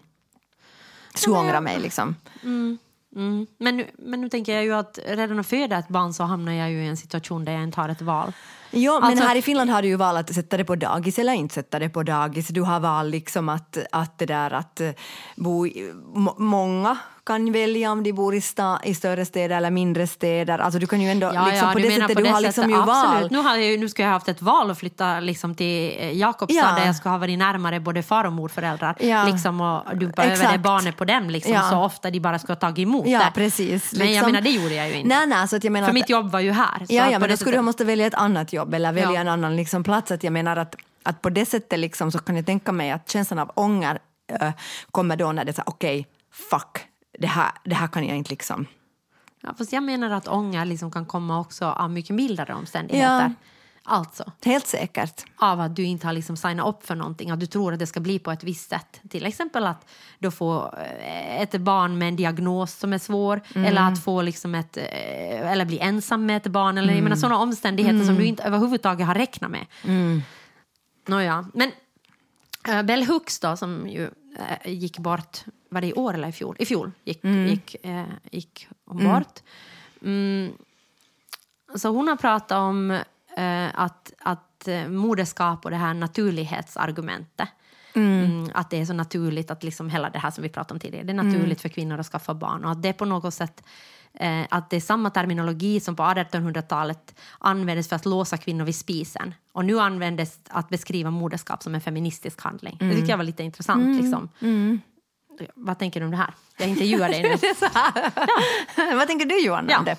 Skulle 1.15 1.37
ångra 1.37 1.61
mig 1.61 1.79
liksom. 1.79 2.15
Mm. 2.43 2.77
Men, 3.57 3.77
nu, 3.77 3.91
men 3.97 4.21
nu 4.21 4.29
tänker 4.29 4.55
jag 4.55 4.63
ju 4.63 4.73
att 4.73 4.99
redan 5.05 5.39
att 5.39 5.47
föda 5.47 5.77
ett 5.77 5.87
barn 5.87 6.13
så 6.13 6.23
hamnar 6.23 6.51
jag 6.53 6.71
ju 6.71 6.83
i 6.83 6.87
en 6.87 6.97
situation 6.97 7.45
där 7.45 7.53
jag 7.53 7.63
inte 7.63 7.81
har 7.81 7.89
ett 7.89 8.01
val. 8.01 8.31
Jo, 8.71 8.93
men 8.93 9.03
Alltså- 9.03 9.25
här 9.25 9.35
i 9.35 9.41
Finland 9.41 9.69
har 9.69 9.81
du 9.81 9.87
ju 9.87 9.95
val 9.95 10.17
att 10.17 10.33
sätta 10.35 10.57
det 10.57 10.65
på 10.65 10.75
dagis 10.75 11.19
eller 11.19 11.33
inte 11.33 11.55
sätta 11.55 11.79
det 11.79 11.89
på 11.89 12.03
dagis. 12.03 12.47
Du 12.47 12.61
har 12.61 12.79
val 12.79 13.09
liksom 13.09 13.49
att, 13.49 13.77
att 13.91 14.17
det 14.17 14.25
där 14.25 14.51
att 14.51 14.81
eh, 14.81 14.91
bo 15.35 15.67
i, 15.67 15.93
må, 16.13 16.35
många 16.37 16.97
kan 17.27 17.51
välja 17.51 17.91
om 17.91 18.03
de 18.03 18.13
bor 18.13 18.35
i, 18.35 18.41
sta, 18.41 18.79
i 18.83 18.93
större 18.95 19.25
städer 19.25 19.57
eller 19.57 19.71
mindre 19.71 20.07
städer. 20.07 20.59
Alltså 20.59 20.79
du 20.79 20.87
kan 20.87 21.01
ju 21.01 21.09
ändå 21.09 21.31
liksom, 21.51 21.73
på 21.73 21.79
du 21.79 21.85
det 21.87 21.91
sättet, 21.95 22.07
på 22.15 22.21
du 22.21 22.23
det 22.23 22.29
har 22.31 22.41
liksom 22.41 22.69
ju 22.69 22.75
val. 22.77 23.27
Nu, 23.31 23.37
har 23.37 23.55
jag, 23.57 23.79
nu 23.79 23.89
ska 23.89 24.01
jag 24.01 24.09
ha 24.09 24.13
haft 24.15 24.27
ett 24.29 24.41
val 24.41 24.71
att 24.71 24.77
flytta 24.79 25.19
liksom 25.19 25.55
till 25.55 25.95
eh, 25.99 26.11
Jakobstad 26.17 26.59
Ja. 26.69 26.75
där 26.79 26.85
jag 26.85 26.95
ska 26.95 27.09
ha 27.09 27.17
varit 27.17 27.39
närmare 27.39 27.79
både 27.79 28.03
far 28.03 28.23
och 28.23 28.33
morföräldrar 28.33 28.95
Ja. 28.99 29.23
liksom, 29.31 29.61
och 29.61 29.97
dumpa 29.97 30.23
över 30.23 30.33
Exakt. 30.33 30.51
det 30.53 30.59
barnet 30.59 30.97
på 30.97 31.05
dem 31.05 31.29
liksom, 31.29 31.53
Ja. 31.53 31.69
så 31.69 31.77
ofta 31.77 32.09
de 32.11 32.19
bara 32.19 32.39
ska 32.39 32.51
ha 32.51 32.55
tagit 32.59 32.83
emot 32.87 33.07
Ja, 33.07 33.19
det. 33.19 33.31
precis. 33.35 33.91
Men 33.93 33.99
jag 34.01 34.07
liksom. 34.11 34.31
menar, 34.31 34.41
det 34.41 34.49
gjorde 34.49 34.75
jag 34.75 34.89
ju 34.89 34.93
inte. 34.95 35.07
Nej, 35.15 35.27
nej, 35.27 35.47
så 35.47 35.55
att 35.55 35.63
jag 35.63 35.71
menar 35.71 35.87
För 35.87 35.91
att- 35.91 35.93
mitt 35.93 36.09
jobb 36.09 36.31
var 36.31 36.39
ju 36.39 36.51
här. 36.51 36.85
Ja, 36.89 37.05
ja 37.05 37.13
på 37.13 37.19
men 37.19 37.29
då 37.29 37.37
skulle 37.37 37.57
du 37.57 37.61
måste 37.61 37.85
välja 37.85 38.07
ett 38.07 38.13
annat 38.13 38.53
jobb 38.53 38.73
eller 38.73 38.91
välja 38.93 39.11
Ja. 39.13 39.19
en 39.21 39.27
annan 39.27 39.55
liksom, 39.55 39.83
plats. 39.83 40.11
Att 40.11 40.23
jag 40.23 40.33
menar 40.33 40.57
att, 40.57 40.75
att 41.03 41.21
på 41.21 41.29
det 41.29 41.45
sättet 41.45 41.79
liksom, 41.79 42.11
så 42.11 42.19
kan 42.19 42.35
jag 42.35 42.45
tänka 42.45 42.71
mig 42.71 42.91
att 42.91 43.09
känslan 43.09 43.39
av 43.39 43.51
ånger 43.55 43.99
äh, 44.41 44.51
kommer 44.91 45.15
då 45.15 45.31
när 45.31 45.45
det 45.45 45.57
är 45.59 45.63
okej, 45.69 46.07
fuck, 46.49 46.77
det 47.17 47.27
här, 47.27 47.51
det 47.63 47.75
här 47.75 47.87
kan 47.87 48.07
jag 48.07 48.17
inte 48.17 48.29
liksom 48.29 48.67
Ja, 49.41 49.53
fast 49.57 49.73
jag 49.73 49.83
menar 49.83 50.09
att 50.09 50.27
ånger 50.27 50.65
liksom 50.65 50.91
kan 50.91 51.05
komma 51.05 51.39
också 51.39 51.65
av 51.65 51.91
mycket 51.91 52.15
mildare 52.15 52.53
omständigheter. 52.53 53.21
Ja. 53.21 53.31
Alltså, 53.89 54.31
Helt 54.45 54.67
säkert. 54.67 55.25
av 55.35 55.61
att 55.61 55.75
du 55.75 55.83
inte 55.83 56.07
har 56.07 56.13
liksom 56.13 56.37
signat 56.37 56.67
upp 56.67 56.85
för 56.85 56.95
någonting, 56.95 57.31
att 57.31 57.39
du 57.39 57.45
tror 57.45 57.73
att 57.73 57.79
det 57.79 57.87
ska 57.87 57.99
bli 57.99 58.19
på 58.19 58.31
ett 58.31 58.43
visst 58.43 58.69
sätt. 58.69 59.01
Till 59.09 59.25
exempel 59.25 59.65
att 59.65 59.89
du 60.19 60.31
får 60.31 60.79
eh, 60.79 61.41
ett 61.41 61.61
barn 61.61 61.97
med 61.97 62.07
en 62.07 62.15
diagnos 62.15 62.73
som 62.73 62.93
är 62.93 62.97
svår, 62.97 63.41
eller 63.55 63.81
att 63.81 64.03
få 64.03 64.21
liksom 64.21 64.55
ett, 64.55 64.77
eh, 64.77 65.51
eller 65.51 65.65
bli 65.65 65.79
ensam 65.79 66.25
med 66.25 66.37
ett 66.37 66.47
barn, 66.47 66.77
eller 66.77 66.93
jag 66.93 67.03
menar 67.03 67.15
sådana 67.15 67.37
omständigheter 67.37 68.05
som 68.05 68.15
du 68.15 68.25
inte 68.25 68.43
överhuvudtaget 68.43 69.07
har 69.07 69.15
räknat 69.15 69.51
med. 69.51 69.65
Nåja, 71.07 71.45
men 71.53 71.71
uh, 72.69 72.81
Bell 72.81 73.05
Hooks 73.05 73.39
då, 73.39 73.57
som 73.57 73.87
ju 73.87 74.09
gick 74.65 74.99
bort, 74.99 75.45
var 75.69 75.81
det 75.81 75.87
i 75.87 75.93
år 75.93 76.13
eller 76.13 76.27
i 76.27 76.31
fjol? 76.31 76.55
I 76.59 76.65
fjol 76.65 76.91
gick, 77.03 77.23
gick, 77.23 77.75
eh, 77.85 78.05
gick 78.31 78.67
hon 78.85 79.03
bort. 79.03 79.39
Mm. 80.01 80.51
Så 81.75 81.89
hon 81.89 82.07
har 82.07 82.15
pratat 82.15 82.51
om 82.57 82.91
eh, 83.37 83.67
att, 83.73 84.13
att 84.19 84.67
eh, 84.67 84.87
moderskap 84.87 85.65
och 85.65 85.71
det 85.71 85.77
här 85.77 85.93
naturlighetsargumentet. 85.93 87.49
Mm, 87.93 88.49
att 88.53 88.69
det 88.69 88.81
är 88.81 88.85
så 88.85 88.93
naturligt 88.93 89.51
att 89.51 89.63
liksom 89.63 89.89
hela 89.89 90.09
det 90.09 90.19
här 90.19 90.31
som 90.31 90.41
vi 90.41 90.49
pratade 90.49 90.73
om 90.73 90.79
tidigare, 90.79 91.05
det 91.05 91.11
är 91.11 91.23
naturligt 91.23 91.61
för 91.61 91.69
kvinnor 91.69 91.99
att 91.99 92.05
skaffa 92.05 92.33
barn 92.33 92.65
och 92.65 92.71
att 92.71 92.81
det 92.81 92.93
på 92.93 93.05
något 93.05 93.33
sätt 93.33 93.63
eh, 94.19 94.45
att 94.49 94.69
det 94.69 94.75
är 94.75 94.81
samma 94.81 95.09
terminologi 95.09 95.79
som 95.79 95.95
på 95.95 96.03
1800-talet 96.03 97.15
användes 97.39 97.89
för 97.89 97.95
att 97.95 98.05
låsa 98.05 98.37
kvinnor 98.37 98.65
vid 98.65 98.75
spisen 98.75 99.33
och 99.51 99.65
nu 99.65 99.79
användes 99.79 100.39
att 100.49 100.69
beskriva 100.69 101.11
moderskap 101.11 101.63
som 101.63 101.75
en 101.75 101.81
feministisk 101.81 102.41
handling. 102.41 102.77
Det 102.79 102.91
tycker 102.95 103.09
jag 103.09 103.17
var 103.17 103.23
lite 103.23 103.43
intressant. 103.43 104.01
Liksom. 104.01 104.29
Vad 105.55 105.79
tänker 105.79 105.99
du 105.99 106.05
om 106.05 106.11
det 106.11 106.17
här? 106.17 106.33
Jag 106.57 106.69
intervjuar 106.69 107.09
dig 107.09 107.23
nu. 107.23 107.29
Vad 108.97 109.07
tänker 109.07 109.25
du 109.25 109.39
Johan 109.45 109.67
Ja. 109.69 109.79
om 109.79 109.85
det? 109.85 109.97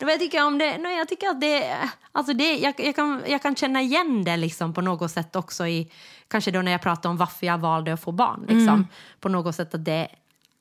Vad 0.00 0.12
jag 0.12 0.20
tycker 0.20 0.44
om 0.46 0.58
det, 0.58 0.78
nej, 0.78 0.98
jag 0.98 1.08
tycker 1.08 1.26
att 1.28 1.40
det, 1.40 1.76
alltså 2.12 2.32
det 2.32 2.56
jag, 2.56 2.74
jag, 2.80 2.96
kan, 2.96 3.22
jag 3.26 3.42
kan 3.42 3.56
känna 3.56 3.82
igen 3.82 4.24
det 4.24 4.36
liksom 4.36 4.74
på 4.74 4.80
något 4.80 5.10
sätt 5.10 5.36
också 5.36 5.66
i, 5.66 5.90
kanske 6.28 6.50
då 6.50 6.62
när 6.62 6.72
jag 6.72 6.82
pratar 6.82 7.10
om 7.10 7.16
varför 7.16 7.46
jag 7.46 7.58
valde 7.58 7.92
att 7.92 8.02
få 8.02 8.12
barn. 8.12 8.44
Liksom, 8.48 8.86
På 9.20 9.28
något 9.28 9.54
sätt 9.54 9.74
att 9.74 9.84
det, 9.84 10.08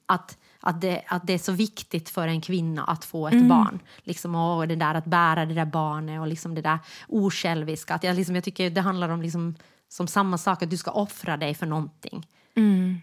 att, 0.06 0.38
att, 0.62 0.82
det, 0.82 1.04
att 1.08 1.28
det 1.28 1.34
är 1.34 1.38
så 1.38 1.52
viktigt 1.52 2.10
för 2.10 2.28
en 2.28 2.42
kvinna 2.42 2.84
att 2.84 3.06
få 3.06 3.28
ett 3.28 3.48
barn. 3.50 3.80
Liksom, 4.04 4.36
och 4.36 4.68
det 4.68 4.76
där 4.76 4.96
att 4.96 5.06
bära 5.06 5.46
det 5.46 5.54
där 5.54 5.66
barnet 5.66 6.22
och 6.22 6.28
liksom 6.28 6.56
det 6.56 6.62
där 6.62 6.80
osjälviska. 7.08 7.94
Att 7.94 8.04
jag, 8.04 8.16
liksom, 8.16 8.36
jag 8.36 8.44
tycker 8.44 8.70
det 8.70 8.82
handlar 8.82 9.10
om 9.10 9.22
liksom, 9.22 9.56
som 9.90 10.08
samma 10.08 10.38
sak, 10.38 10.64
att 10.64 10.70
du 10.70 10.78
ska 10.78 10.92
offra 10.92 11.38
dig 11.38 11.54
för 11.54 11.66
någonting. 11.66 12.28
Mm, 12.56 13.02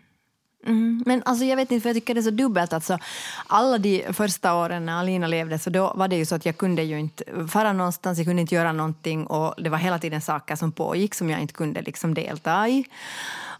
Mm, 0.66 1.02
men 1.06 1.22
alltså 1.24 1.44
jag 1.44 1.56
vet 1.56 1.70
inte, 1.70 1.82
för 1.82 1.88
jag 1.88 1.96
tycker 1.96 2.14
det 2.14 2.20
är 2.20 2.22
så 2.22 2.30
dubbelt. 2.30 2.72
Alltså, 2.72 2.98
alla 3.46 3.78
de 3.78 4.12
första 4.12 4.54
åren 4.54 4.86
när 4.86 4.98
Alina 4.98 5.26
levde 5.26 5.58
så 5.58 5.70
då 5.70 5.92
var 5.96 6.08
det 6.08 6.16
ju 6.16 6.26
så 6.26 6.34
att 6.34 6.46
jag 6.46 6.56
kunde 6.56 6.82
ju 6.82 6.98
inte 6.98 7.24
fara 7.48 7.72
någonstans, 7.72 8.18
jag 8.18 8.26
kunde 8.26 8.42
inte 8.42 8.54
göra 8.54 8.72
någonting 8.72 9.26
och 9.26 9.54
det 9.62 9.70
var 9.70 9.78
hela 9.78 9.98
tiden 9.98 10.20
saker 10.20 10.56
som 10.56 10.72
pågick 10.72 11.14
som 11.14 11.30
jag 11.30 11.40
inte 11.40 11.54
kunde 11.54 11.82
liksom 11.82 12.14
delta 12.14 12.68
i. 12.68 12.84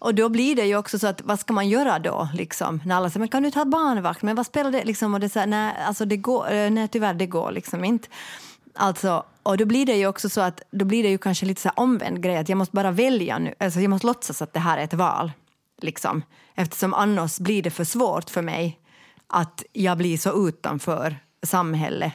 Och 0.01 0.15
då 0.15 0.29
blir 0.29 0.57
det 0.57 0.65
ju 0.65 0.77
också 0.77 0.99
så 0.99 1.07
att 1.07 1.23
vad 1.23 1.41
ska 1.41 1.53
man 1.53 1.69
göra 1.69 1.99
då? 1.99 2.29
Liksom? 2.35 2.81
När 2.85 2.97
alla 2.97 3.11
säger 3.11 3.19
men 3.21 3.29
kan 3.29 3.43
du 3.43 3.51
ta 3.51 3.65
barnvakt? 3.65 4.23
Men 4.23 4.37
vad 4.37 4.47
spelar 4.47 4.71
det? 4.71 4.85
Liksom, 4.85 5.15
och 5.15 5.21
det 5.21 5.27
är 5.27 5.29
så 5.29 5.39
här, 5.39 5.47
nej, 5.47 5.75
alltså 5.87 6.05
det 6.05 6.17
går, 6.17 6.53
eh, 6.53 6.71
nej, 6.71 6.89
tyvärr 6.89 7.15
det 7.15 7.27
går 7.27 7.53
liksom 7.53 7.85
inte. 7.85 8.09
Alltså, 8.75 9.25
och 9.43 9.57
då 9.57 9.65
blir 9.65 9.87
det 9.87 9.97
ju 9.97 10.07
också 10.07 10.29
så 10.29 10.41
att 10.41 10.63
då 10.71 10.85
blir 10.85 11.03
det 11.03 11.09
ju 11.09 11.19
kanske 11.19 11.47
lite 11.47 11.61
så 11.61 11.69
här 11.69 11.79
omvänd 11.79 12.23
grej 12.23 12.37
att 12.37 12.49
jag 12.49 12.59
måste 12.59 12.77
bara 12.77 12.91
välja 12.91 13.39
nu, 13.39 13.55
alltså 13.59 13.81
jag 13.81 13.91
måste 13.91 14.07
låtsas 14.07 14.43
att 14.43 14.53
det 14.53 14.61
här 14.61 14.79
är 14.79 14.85
ett 14.85 14.95
val. 14.95 15.33
Liksom. 15.83 16.23
Eftersom 16.55 16.95
annars 16.95 17.39
blir 17.39 17.63
det 17.63 17.71
för 17.71 17.85
svårt 17.85 18.31
för 18.31 18.43
mig 18.43 18.79
att 19.27 19.63
jag 19.73 19.99
blir 19.99 20.19
så 20.19 20.49
utanför 20.49 21.17
samhället 21.43 22.13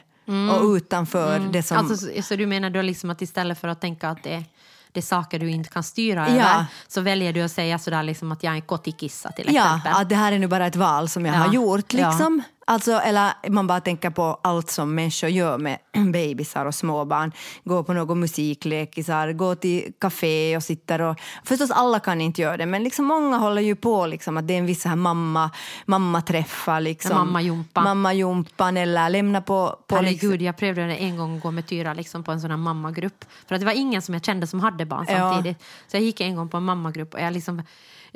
och 0.52 0.64
utanför 0.64 1.38
det 1.52 1.62
som... 1.62 1.76
Alltså, 1.76 1.96
så, 1.96 2.22
så 2.22 2.36
du 2.36 2.46
menar 2.46 2.70
då 2.70 2.82
liksom 2.82 3.10
att 3.10 3.22
istället 3.22 3.58
för 3.58 3.68
att 3.68 3.80
tänka 3.80 4.08
att 4.08 4.22
det, 4.22 4.44
det 4.92 5.00
är 5.00 5.02
saker 5.02 5.38
du 5.38 5.50
inte 5.50 5.68
kan 5.70 5.82
styra 5.82 6.28
Ja. 6.28 6.34
över 6.34 6.64
så 6.88 7.00
väljer 7.00 7.32
du 7.32 7.42
att 7.42 7.52
säga 7.52 7.78
sådär 7.78 8.02
liksom 8.02 8.32
att 8.32 8.42
jag 8.42 8.50
är 8.50 8.54
en 8.56 8.62
kottikissa 8.62 9.32
till 9.32 9.54
ja, 9.54 9.76
exempel? 9.76 10.02
att 10.02 10.08
det 10.08 10.14
här 10.14 10.32
är 10.32 10.38
nu 10.38 10.46
bara 10.46 10.66
ett 10.66 10.76
val 10.76 11.08
som 11.08 11.26
jag 11.26 11.34
Ja. 11.34 11.38
har 11.38 11.52
gjort. 11.54 11.94
Ja. 11.94 12.18
Liksom. 12.64 12.74
Alltså, 12.74 13.08
eller 13.08 13.50
man 13.50 13.66
bara 13.66 13.80
tänker 13.80 14.10
på 14.10 14.40
allt 14.42 14.70
som 14.70 14.94
människor 14.94 15.30
gör 15.30 15.58
med 15.58 15.78
bebisar 16.12 16.66
och 16.66 16.74
småbarn. 16.74 17.32
Gå 17.64 17.84
på 17.84 17.92
några 17.92 18.14
musiklekisar, 18.14 19.32
gå 19.32 19.54
till 19.54 19.92
café 20.00 20.56
och 20.56 20.62
sitter 20.62 21.00
och... 21.00 21.20
Förstås 21.44 21.70
alla 21.70 22.00
kan 22.00 22.20
inte 22.20 22.42
göra 22.42 22.56
det, 22.56 22.66
men 22.66 22.84
liksom 22.84 23.04
många 23.04 23.38
håller 23.38 23.62
ju 23.62 23.76
på 23.76 24.06
liksom, 24.06 24.36
att 24.36 24.48
det 24.48 24.54
är 24.54 24.58
en 24.58 24.66
viss 24.66 24.84
här 24.84 24.96
mamma, 24.96 25.50
mammaträffar. 25.86 26.80
Liksom. 26.80 27.16
Mammajumpa. 27.16 27.82
Mammajumpan 27.82 28.76
eller 28.76 29.08
lämna 29.08 29.40
på... 29.40 29.78
på 29.86 30.00
liksom, 30.00 30.28
Herregud, 30.28 30.42
jag 30.42 30.56
prövade 30.56 30.96
en 30.96 31.16
gång 31.16 31.36
att 31.36 31.42
gå 31.42 31.50
med 31.50 31.66
Tyra 31.66 31.94
liksom 31.94 32.24
på 32.24 32.32
en 32.32 32.40
sån 32.40 32.50
här 32.50 32.58
mammagrupp. 32.58 33.24
För 33.46 33.54
att 33.54 33.60
det 33.60 33.66
var 33.66 33.72
ingen 33.72 34.02
som 34.02 34.14
jag 34.14 34.24
kände 34.24 34.46
som 34.46 34.60
hade 34.60 34.86
barn 34.86 35.06
Ja. 35.08 35.14
samtidigt. 35.14 35.62
Så 35.88 35.96
jag 35.96 36.02
gick 36.02 36.20
en 36.20 36.36
gång 36.36 36.48
på 36.48 36.56
en 36.56 36.64
mammagrupp 36.64 37.14
och 37.14 37.20
jag 37.20 37.32
liksom... 37.32 37.62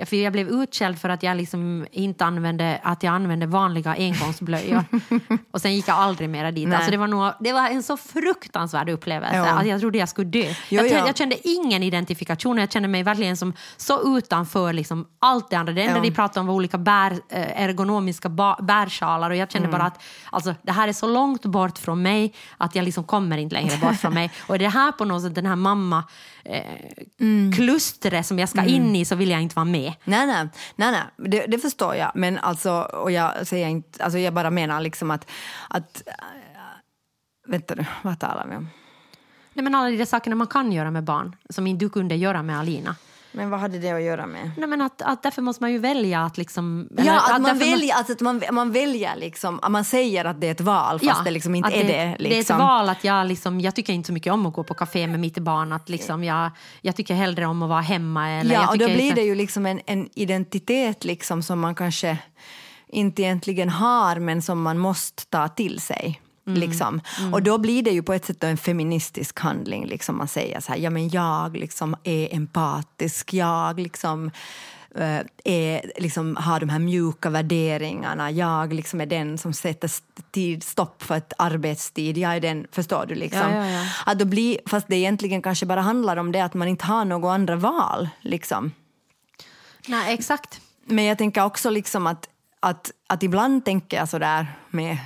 Jag, 0.01 0.09
för 0.09 0.17
jag 0.17 0.33
blev 0.33 0.49
utskälld 0.49 0.99
för 0.99 1.09
att 1.09 1.23
jag 1.23 1.37
liksom 1.37 1.87
inte 1.93 2.25
använde, 2.25 2.81
att 2.83 3.03
jag 3.03 3.15
använde 3.15 3.47
vanliga 3.47 3.91
engångsblöjor. 3.99 4.85
och 5.51 5.61
sen 5.61 5.75
gick 5.75 5.89
jag 5.89 5.97
aldrig 5.97 6.29
mera 6.31 6.51
dit. 6.53 6.69
Nej. 6.69 6.77
Alltså 6.77 6.91
det, 6.91 6.97
var 6.97 7.07
nog, 7.07 7.33
det 7.41 7.53
var 7.53 7.69
en 7.69 7.83
så 7.83 7.97
fruktansvärd 7.97 8.89
upplevelse. 8.89 9.37
Ja. 9.37 9.59
Att 9.59 9.67
jag 9.67 9.81
trodde 9.81 9.99
jag 9.99 10.09
skulle 10.09 10.29
dö. 10.31 10.55
Jo, 10.69 10.83
jag, 10.83 10.87
ja. 10.91 11.07
jag 11.07 11.17
kände 11.17 11.49
ingen 11.49 11.83
identifikation. 11.83 12.59
Jag 12.59 12.73
kände 12.73 12.89
mig 12.89 13.03
verkligen 13.03 13.37
som 13.37 13.53
så 13.77 14.19
utanför 14.19 14.73
liksom 14.73 15.07
allt 15.19 15.51
det 15.51 15.57
andra. 15.57 15.73
Det 15.73 15.83
enda 15.83 15.97
Ja. 15.97 16.03
de 16.03 16.11
pratade 16.11 16.41
om 16.41 16.47
var 16.47 16.55
olika 16.55 16.79
bär, 16.79 17.13
eh, 17.13 17.63
ergonomiska 17.63 18.29
bärsjalar 18.63 19.31
och 19.31 19.37
jag 19.37 19.51
kände 19.51 19.69
Mm. 19.69 19.79
bara 19.79 19.87
att 19.87 20.03
alltså, 20.31 20.55
det 20.63 20.73
här 20.73 20.89
är 20.89 20.93
så 20.93 21.07
långt 21.07 21.43
bort 21.47 21.79
från 21.79 22.03
mig 22.03 22.35
att 22.57 22.75
jag 22.75 22.85
liksom 22.85 23.05
kommer 23.05 23.39
inte 23.39 23.55
längre 23.55 23.77
bort 23.77 23.97
från 23.97 24.15
mig. 24.15 24.31
Och 24.47 24.59
det 24.59 24.69
här 24.69 24.93
på 24.93 25.05
något 25.05 25.23
sätt 25.23 25.35
den 25.35 25.47
här 25.47 25.57
mamma 25.57 26.05
eh, 26.45 26.63
Mm. 27.21 27.53
klustret 27.53 28.27
som 28.27 28.39
jag 28.39 28.49
ska 28.49 28.65
in 28.65 28.97
i 28.97 29.05
så 29.05 29.15
vill 29.17 29.31
jag 29.31 29.43
inte 29.43 29.55
vara 29.57 29.65
med. 29.65 29.88
Nej, 30.05 30.27
nej, 30.27 30.49
nej, 30.77 30.93
nej. 30.93 31.31
Det, 31.31 31.47
det 31.47 31.59
förstår 31.59 31.95
jag. 31.95 32.13
Men 32.15 32.39
alltså, 32.39 32.73
och 32.81 33.11
jag 33.11 33.47
säger 33.47 33.69
inte, 33.69 34.05
alltså 34.05 34.19
jag 34.19 34.35
bara 34.35 34.51
menar 34.51 34.81
liksom 34.81 35.11
att, 35.11 35.31
att 35.69 36.03
äh, 36.07 36.13
vänta 37.47 37.75
nu, 37.75 37.87
vad 38.03 38.21
talar 38.21 38.47
vi 38.47 38.57
om? 38.57 38.69
Nej, 39.53 39.65
men 39.65 39.75
alla 39.75 39.91
de 39.91 39.97
där 39.97 40.05
sakerna 40.05 40.37
man 40.37 40.47
kan 40.47 40.73
göra 40.73 40.91
med 40.91 41.05
barn 41.05 41.37
som 41.51 41.67
inte 41.67 41.85
du 41.85 41.91
kunde 41.91 42.15
göra 42.15 42.43
med 42.43 42.59
Alina. 42.59 42.97
Men 43.33 43.51
vad 43.51 43.61
hade 43.61 43.79
det 43.79 43.91
att 43.91 44.03
göra 44.03 44.27
med? 44.27 44.51
Nej, 44.57 44.69
men 44.69 44.81
att, 44.81 45.03
att 45.03 45.23
därför 45.23 45.43
måste 45.43 45.63
man 45.63 45.73
ju 45.73 45.79
välja 45.79 46.25
att 46.25 46.39
liksom... 46.39 46.89
eller 46.99 47.07
Ja, 47.07 47.21
att 47.21 47.31
man 47.31 47.43
därför 47.43 47.71
väljer, 47.71 47.95
alltså 47.95 48.13
att 48.13 48.21
man, 48.21 48.43
man 48.53 48.73
väljer 48.73 49.17
liksom, 49.17 49.61
att 49.63 49.71
man 49.71 49.85
säger 49.85 50.25
att 50.25 50.41
det 50.41 50.47
är 50.47 50.51
ett 50.51 50.61
val 50.61 51.01
fast 51.01 51.25
det 51.25 51.31
liksom 51.31 51.55
inte 51.55 51.69
att 51.69 51.75
är 51.75 51.85
det. 51.85 52.17
Liksom. 52.19 52.31
Det 52.31 52.37
är 52.37 52.41
ett 52.41 52.61
val 52.61 52.89
att 52.89 53.05
jag, 53.05 53.27
liksom, 53.27 53.61
jag 53.61 53.75
tycker 53.75 53.93
inte 53.93 54.07
så 54.07 54.13
mycket 54.13 54.33
om 54.33 54.47
att 54.47 54.55
gå 54.55 54.65
på 54.65 54.75
café 54.75 55.07
med 55.07 55.21
mitt 55.21 55.39
barn. 55.39 55.73
Att 55.73 55.89
liksom 55.89 56.25
jag, 56.25 56.51
jag 56.81 56.97
tycker 56.97 57.15
hellre 57.15 57.47
om 57.47 57.63
att 57.63 57.69
vara 57.69 57.81
hemma. 57.81 58.31
Eller 58.31 58.55
Ja, 58.55 58.69
och 58.69 58.79
då 58.79 58.85
blir 58.85 58.97
liksom- 58.97 59.15
det 59.15 59.23
ju 59.23 59.35
liksom 59.35 59.67
en, 59.67 59.81
en 59.87 60.09
identitet 60.15 61.05
liksom 61.05 61.43
som 61.43 61.61
man 61.61 61.75
kanske 61.75 62.19
inte 62.89 63.23
egentligen 63.23 63.69
har 63.69 64.17
men 64.17 64.43
som 64.43 64.63
man 64.63 64.79
måste 64.79 65.27
ta 65.27 65.49
till 65.49 65.81
sig. 65.81 66.21
Mm. 66.49 66.61
Liksom. 66.61 67.01
Och 67.33 67.43
då 67.43 67.59
blir 67.59 67.83
det 67.83 67.91
ju 67.91 68.03
på 68.03 68.13
ett 68.13 68.25
sätt 68.25 68.45
en 68.45 68.57
feministisk 68.57 69.41
handling. 69.41 69.87
Liksom. 69.87 70.19
Man 70.19 70.29
säger 70.29 70.61
så 70.61 70.73
här, 70.73 70.79
ja 70.79 70.91
men 70.91 71.09
jag 71.09 71.57
liksom 71.57 71.97
är 72.05 72.35
empatisk, 72.35 73.35
jag 73.35 73.81
liksom 73.81 74.31
eh, 74.95 75.21
är, 75.45 75.93
liksom, 75.97 76.37
har 76.37 76.61
de 76.61 76.69
här 76.69 76.79
mjuka 76.79 77.31
värderingarna. 77.31 78.31
Jag 78.31 78.73
liksom 78.73 79.01
är 79.01 79.07
den 79.07 79.39
som 79.39 79.53
sätter 79.53 79.91
tid, 80.31 80.63
stopp 80.65 81.03
för 81.03 81.17
ett 81.17 81.33
arbetstid. 81.39 82.19
Jag 82.19 82.37
är 82.37 82.41
den, 82.41 82.67
förstår 82.73 83.07
du? 83.07 83.15
Liksom. 83.15 83.53
Ja, 83.53 83.67
ja, 83.67 83.71
ja. 83.71 83.85
Att 84.07 84.19
då 84.19 84.25
blir, 84.25 84.59
fast 84.67 84.89
det 84.89 84.97
egentligen 84.97 85.43
kanske 85.43 85.67
bara 85.67 85.81
handlar 85.81 86.17
om 86.17 86.33
det 86.33 86.41
att 86.41 86.55
man 86.55 86.69
inte 86.69 86.85
har 86.85 87.05
några 87.05 87.33
andra 87.33 87.57
val. 87.57 88.09
Liksom. 88.21 88.73
Nej, 89.87 90.15
exakt. 90.15 90.61
Men 90.85 91.05
jag 91.05 91.19
tänker 91.19 91.45
också 91.45 91.71
liksom 91.71 92.07
att, 92.07 92.29
att, 92.61 92.91
att 93.07 93.23
ibland 93.23 93.65
tänker 93.65 93.97
jag 93.97 94.09
så 94.09 94.19
där 94.19 94.47
med... 94.71 94.99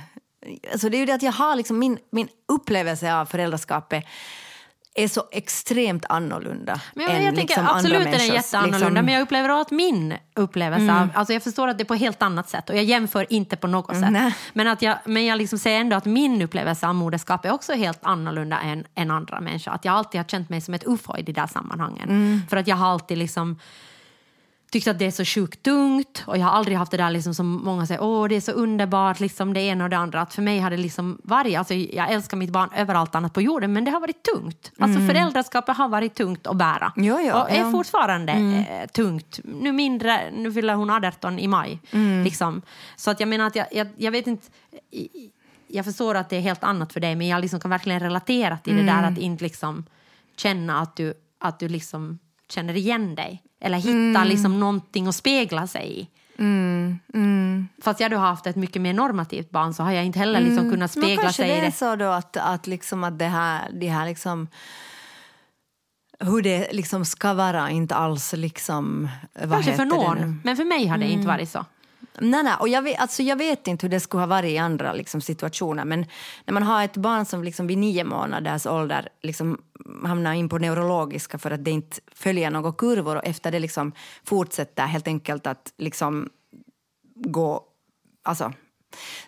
Alltså 0.71 0.89
det 0.89 0.97
är 0.97 0.99
ju 0.99 1.05
det 1.05 1.13
att 1.13 1.23
jag 1.23 1.31
har 1.31 1.55
liksom 1.55 1.79
min, 1.79 1.99
min 2.11 2.27
upplevelse 2.47 3.15
av 3.15 3.25
föräldraskapet 3.25 4.05
är 4.95 5.07
så 5.07 5.23
extremt 5.31 6.05
annorlunda 6.09 6.81
Men 6.93 7.03
jag, 7.03 7.15
än 7.15 7.23
jag 7.23 7.35
tänker 7.35 7.55
liksom 7.55 7.75
absolut 7.75 7.97
andra 7.97 8.09
är 8.09 8.17
den 8.17 8.35
jätteannorlunda 8.35 8.89
liksom- 8.89 9.05
men 9.05 9.13
jag 9.13 9.21
upplever 9.21 9.61
att 9.61 9.71
min 9.71 10.13
upplevelse 10.35 10.93
av, 10.93 11.09
alltså 11.13 11.33
jag 11.33 11.43
förstår 11.43 11.67
att 11.67 11.77
det 11.77 11.83
är 11.83 11.85
på 11.85 11.93
ett 11.93 11.99
helt 11.99 12.21
annat 12.21 12.49
sätt 12.49 12.69
och 12.69 12.77
jag 12.77 12.83
jämför 12.83 13.33
inte 13.33 13.55
på 13.55 13.67
något 13.67 13.95
sätt. 13.95 14.11
Nej. 14.11 14.35
Men, 14.53 14.67
att 14.67 14.81
jag, 14.81 14.97
men 15.05 15.25
jag 15.25 15.37
liksom 15.37 15.59
säger 15.59 15.79
ändå 15.79 15.95
att 15.95 16.05
min 16.05 16.41
upplevelse 16.41 16.87
av 16.87 16.95
moderskap 16.95 17.45
är 17.45 17.51
också 17.51 17.73
helt 17.73 17.99
annorlunda 18.01 18.59
än, 18.59 18.85
än 18.95 19.11
andra 19.11 19.41
människor. 19.41 19.71
Att 19.71 19.85
jag 19.85 19.93
alltid 19.93 20.19
har 20.19 20.25
känt 20.25 20.49
mig 20.49 20.61
som 20.61 20.73
ett 20.73 20.87
ufo 20.87 21.17
i 21.17 21.21
de 21.21 21.33
där 21.33 21.47
sammanhangen. 21.47 22.09
Mm. 22.09 22.41
För 22.49 22.57
att 22.57 22.67
jag 22.67 22.75
har 22.75 22.87
alltid 22.87 23.17
liksom 23.17 23.59
tyckt 24.73 24.87
att 24.87 24.99
det 24.99 25.05
är 25.05 25.11
så 25.11 25.25
sjukt 25.25 25.63
tungt 25.63 26.23
och 26.27 26.37
jag 26.37 26.45
har 26.45 26.51
aldrig 26.51 26.77
haft 26.77 26.91
det 26.91 26.97
där 26.97 27.11
liksom 27.11 27.33
som 27.33 27.47
många 27.63 27.85
säger, 27.85 28.03
åh 28.03 28.27
det 28.27 28.35
är 28.35 28.41
så 28.41 28.51
underbart, 28.51 29.19
liksom 29.19 29.53
det 29.53 29.61
ena 29.61 29.83
och 29.83 29.89
det 29.89 29.97
andra. 29.97 30.21
Att 30.21 30.33
för 30.33 30.41
mig 30.41 30.59
har 30.59 30.69
det 30.69 30.77
liksom 30.77 31.17
varit, 31.23 31.57
alltså 31.57 31.73
jag 31.73 32.11
älskar 32.11 32.37
mitt 32.37 32.49
barn 32.49 32.69
över 32.75 32.95
allt 32.95 33.15
annat 33.15 33.33
på 33.33 33.41
jorden 33.41 33.73
men 33.73 33.85
det 33.85 33.91
har 33.91 33.99
varit 33.99 34.23
tungt. 34.23 34.71
Alltså 34.79 34.99
föräldraskapet 35.07 35.77
har 35.77 35.87
varit 35.89 36.15
tungt 36.15 36.47
att 36.47 36.55
bära. 36.57 36.93
Mm. 36.97 37.07
Jo, 37.09 37.17
jo, 37.21 37.33
och 37.35 37.49
är 37.49 37.55
ja. 37.55 37.59
Mm. 37.61 37.71
fortfarande 37.71 38.31
eh, 38.33 38.87
tungt. 38.89 39.39
Nu 39.43 39.71
mindre, 39.71 40.31
nu 40.31 40.51
fyller 40.53 40.73
hon 40.75 40.89
18 40.89 41.39
i 41.39 41.47
maj. 41.47 41.79
Mm. 41.91 42.23
Liksom. 42.23 42.61
Så 42.95 43.11
att 43.11 43.19
jag 43.19 43.29
menar 43.29 43.47
att 43.47 43.55
jag, 43.55 43.67
jag, 43.71 43.87
jag 43.97 44.11
vet 44.11 44.27
inte, 44.27 44.47
i- 44.91 45.29
jag 45.67 45.85
förstår 45.85 46.15
att 46.15 46.29
det 46.29 46.35
är 46.37 46.41
helt 46.41 46.63
annat 46.63 46.93
för 46.93 46.99
dig 46.99 47.15
men 47.15 47.27
jag 47.27 47.41
liksom 47.41 47.59
kan 47.59 47.71
verkligen 47.71 47.99
relatera 47.99 48.57
till 48.57 48.75
det 48.75 48.83
där 48.83 49.03
att 49.03 49.17
inte 49.17 49.43
liksom 49.43 49.85
känna 50.37 50.79
att 50.81 50.95
du, 50.95 51.13
att 51.39 51.59
du 51.59 51.67
liksom 51.67 52.19
känner 52.49 52.75
igen 52.75 53.15
dig. 53.15 53.43
Eller 53.63 53.77
hitta 53.77 54.23
liksom 54.23 54.59
någonting 54.59 55.07
att 55.07 55.15
spegla 55.15 55.67
sig 55.67 55.99
i. 55.99 56.07
Fast 57.81 57.99
jag 57.99 58.09
har 58.09 58.27
haft 58.27 58.47
ett 58.47 58.55
mycket 58.55 58.81
mer 58.81 58.93
normativt 58.93 59.49
barn 59.49 59.73
så 59.73 59.83
har 59.83 59.91
jag 59.91 60.05
inte 60.05 60.19
heller 60.19 60.39
liksom 60.39 60.71
kunnat 60.71 60.95
Men 60.95 61.03
spegla 61.03 61.21
kanske 61.21 61.43
sig 61.43 61.49
det 61.49 61.55
i 61.55 61.57
är 61.57 61.65
det. 61.65 61.71
så 61.71 61.95
då 61.95 62.05
att, 62.05 62.37
att, 62.37 62.67
liksom 62.67 63.03
att 63.03 63.19
det 63.19 63.25
här, 63.25 63.69
det 63.73 63.87
här 63.87 64.05
liksom 64.05 64.47
hur 66.19 66.41
det 66.41 66.71
liksom 66.71 67.05
ska 67.05 67.33
vara 67.33 67.69
inte 67.69 67.95
alls 67.95 68.33
liksom... 68.33 69.09
Vad 69.33 69.51
Kanske 69.51 69.73
för 69.73 69.85
det 69.85 69.95
någon, 69.95 70.41
men 70.43 70.57
för 70.57 70.65
mig 70.65 70.87
har 70.87 70.97
det 70.97 71.11
inte 71.11 71.27
varit 71.27 71.49
så. 71.49 71.65
Nej, 72.19 72.43
nej. 72.43 72.53
Och 72.59 72.67
jag, 72.67 72.81
vet, 72.81 72.99
alltså 72.99 73.23
jag 73.23 73.35
vet 73.35 73.67
inte 73.67 73.85
hur 73.85 73.91
det 73.91 73.99
skulle 73.99 74.21
ha 74.21 74.27
varit 74.27 74.51
i 74.51 74.57
andra 74.57 74.93
liksom, 74.93 75.21
situationer 75.21 75.85
men 75.85 76.05
när 76.45 76.53
man 76.53 76.63
har 76.63 76.83
ett 76.83 76.97
barn 76.97 77.25
som 77.25 77.43
liksom 77.43 77.67
vid 77.67 77.77
nio 77.77 78.03
månaders 78.03 78.65
ålder 78.65 79.09
liksom 79.21 79.61
hamnar 80.03 80.33
in 80.33 80.49
på 80.49 80.57
neurologiska 80.57 81.37
för 81.37 81.51
att 81.51 81.65
det 81.65 81.71
inte 81.71 81.97
följer 82.11 82.49
några 82.49 82.71
kurvor 82.71 83.15
och 83.15 83.25
efter 83.25 83.51
det 83.51 83.59
liksom 83.59 83.91
fortsätter 84.23 84.85
helt 84.85 85.07
enkelt 85.07 85.47
att 85.47 85.73
liksom 85.77 86.29
gå... 87.15 87.63
Alltså, 88.23 88.53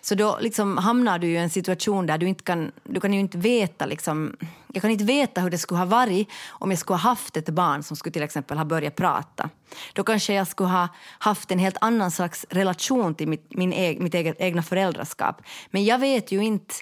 så 0.00 0.14
då 0.14 0.38
liksom 0.40 0.78
hamnar 0.78 1.18
du 1.18 1.26
i 1.26 1.36
en 1.36 1.50
situation 1.50 2.06
där 2.06 2.18
du 2.18 2.28
inte 2.28 2.44
kan, 2.44 2.72
du 2.84 3.00
kan 3.00 3.12
ju 3.12 3.20
inte 3.20 3.38
veta 3.38 3.86
liksom, 3.86 4.36
jag 4.72 4.82
kan 4.82 4.90
inte 4.90 5.04
veta 5.04 5.40
hur 5.40 5.50
det 5.50 5.58
skulle 5.58 5.78
ha 5.78 5.86
varit 5.86 6.28
om 6.48 6.70
jag 6.70 6.78
skulle 6.78 6.94
ha 6.94 7.08
haft 7.08 7.36
ett 7.36 7.48
barn 7.48 7.82
som 7.82 7.96
skulle 7.96 8.12
till 8.12 8.22
exempel 8.22 8.58
ha 8.58 8.64
börjat 8.64 8.96
prata. 8.96 9.50
Då 9.92 10.04
kanske 10.04 10.34
jag 10.34 10.46
skulle 10.46 10.68
ha 10.68 10.88
haft 11.18 11.50
en 11.50 11.58
helt 11.58 11.76
annan 11.80 12.10
slags 12.10 12.46
relation 12.50 13.14
till 13.14 13.28
mitt, 13.28 13.46
min 13.50 13.72
eg, 13.72 14.00
mitt 14.00 14.14
eget, 14.14 14.36
egna 14.38 14.62
föräldraskap. 14.62 15.42
Men 15.70 15.84
jag 15.84 15.98
vet 15.98 16.32
ju 16.32 16.44
inte 16.44 16.74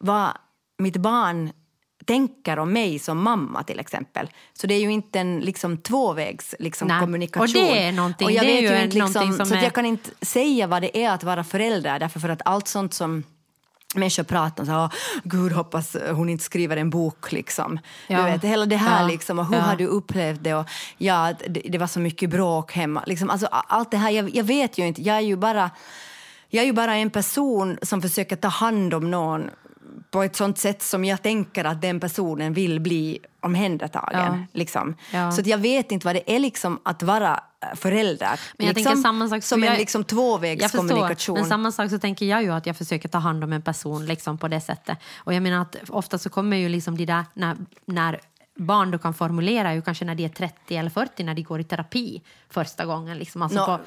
vad 0.00 0.30
mitt 0.78 0.96
barn 0.96 1.52
tänker 2.06 2.58
om 2.58 2.72
mig 2.72 2.98
som 2.98 3.22
mamma 3.22 3.62
till 3.62 3.78
exempel. 3.80 4.30
Så 4.52 4.66
det 4.66 4.74
är 4.74 4.80
ju 4.80 4.92
inte 4.92 5.18
en 5.20 5.40
liksom, 5.40 5.76
tvåvägs 5.78 6.54
liksom, 6.58 6.88
Nej. 6.88 7.00
kommunikation. 7.00 7.42
Och 7.42 7.52
det 7.52 7.82
är 7.84 7.92
någonting- 7.92 8.24
Och 8.26 8.32
jag 8.32 8.40
vet 8.44 8.62
ju 8.62 8.68
ju 8.68 8.74
en- 8.74 8.90
liksom, 8.90 9.32
som 9.36 9.46
så 9.46 9.54
är- 9.54 9.62
jag 9.62 9.72
kan 9.74 9.86
inte 9.86 10.10
säga 10.22 10.66
vad 10.66 10.82
det 10.82 10.98
är 11.04 11.10
att 11.10 11.24
vara 11.24 11.44
förälder 11.44 11.98
därför 11.98 12.20
för 12.20 12.28
att 12.28 12.42
allt 12.44 12.68
sånt 12.68 12.94
som 12.94 13.22
människor 13.94 14.22
pratar 14.22 14.62
om, 14.62 14.66
så, 14.66 14.72
här, 14.72 14.90
gud 15.24 15.52
hoppas 15.52 15.96
hon 16.12 16.28
inte 16.28 16.44
skriver 16.44 16.76
en 16.76 16.90
bok 16.90 17.32
liksom. 17.32 17.78
Ja. 18.08 18.16
Du 18.18 18.30
vet, 18.30 18.44
hela 18.44 18.66
det 18.66 18.76
här 18.76 19.00
Ja. 19.02 19.08
liksom, 19.08 19.38
och 19.38 19.46
hur 19.46 19.54
Ja. 19.56 19.60
har 19.60 19.76
du 19.76 19.86
upplevt 19.86 20.42
det 20.44 20.54
och 20.54 20.66
ja, 20.98 21.32
det, 21.48 21.60
det 21.68 21.78
var 21.78 21.86
så 21.86 22.00
mycket 22.00 22.30
bråk 22.30 22.72
hemma. 22.72 23.02
Liksom, 23.06 23.30
alltså, 23.30 23.46
allt 23.50 23.90
det 23.90 23.96
här, 23.96 24.10
jag, 24.10 24.34
jag 24.36 24.44
vet 24.44 24.78
ju 24.78 24.86
inte, 24.86 25.02
jag 25.02 25.16
är 25.16 25.20
ju 25.20 25.36
bara 25.36 25.70
jag 26.48 26.62
är 26.62 26.66
ju 26.66 26.72
bara 26.72 26.94
en 26.96 27.10
person 27.10 27.78
som 27.82 28.02
försöker 28.02 28.36
ta 28.36 28.48
hand 28.48 28.94
om 28.94 29.10
någon 29.10 29.50
på 30.10 30.22
ett 30.22 30.36
sånt 30.36 30.58
sätt 30.58 30.82
som 30.82 31.04
jag 31.04 31.22
tänker 31.22 31.64
att 31.64 31.82
den 31.82 32.00
personen 32.00 32.52
vill 32.54 32.80
bli 32.80 33.18
omhändertagen. 33.40 34.20
Ja. 34.40 34.46
Liksom. 34.52 34.96
Ja. 35.12 35.32
Så 35.32 35.42
jag 35.44 35.58
vet 35.58 35.92
inte 35.92 36.06
vad 36.06 36.14
det 36.16 36.34
är 36.34 36.38
liksom 36.38 36.80
att 36.84 37.02
vara 37.02 37.40
eh, 37.62 37.74
förälder. 37.76 38.40
Men 38.56 38.66
jag 38.66 38.74
liksom, 38.76 38.92
tänker 38.92 39.02
samma 39.08 39.28
sak, 39.28 39.42
som 39.44 39.60
för 39.60 39.66
en 39.66 39.72
jag- 39.72 39.78
liksom 39.80 40.00
Jag 40.00 40.06
tvåvägskommunikation. 40.08 41.34
men 41.38 41.48
samma 41.48 41.72
sak 41.72 41.90
så 41.90 41.98
tänker 41.98 42.26
jag 42.26 42.42
ju 42.42 42.52
att 42.52 42.66
jag 42.66 42.76
försöker 42.76 43.08
ta 43.08 43.18
hand 43.18 43.44
om 43.44 43.52
en 43.52 43.62
person 43.62 44.06
liksom 44.06 44.38
på 44.38 44.48
det 44.48 44.60
sättet. 44.60 44.98
Och 45.16 45.34
jag 45.34 45.42
menar 45.42 45.62
att 45.62 45.76
ofta 45.88 46.18
så 46.18 46.30
kommer 46.30 46.56
ju 46.56 46.68
liksom 46.68 46.96
de 46.96 47.04
där, 47.06 47.24
när, 47.34 47.56
när 47.86 48.20
barn 48.58 48.90
då 48.90 48.98
kan 48.98 49.14
formulera 49.14 49.74
ju 49.74 49.82
kanske 49.82 50.04
när 50.04 50.14
de 50.14 50.24
är 50.24 50.28
30 50.28 50.76
eller 50.76 50.90
40 50.90 51.22
när 51.24 51.34
de 51.34 51.42
går 51.42 51.60
i 51.60 51.64
terapi 51.64 52.22
första 52.50 52.84
gången. 52.84 53.18
Liksom, 53.18 53.42
alltså 53.42 53.58
Nå- 53.58 53.66
på, 53.66 53.78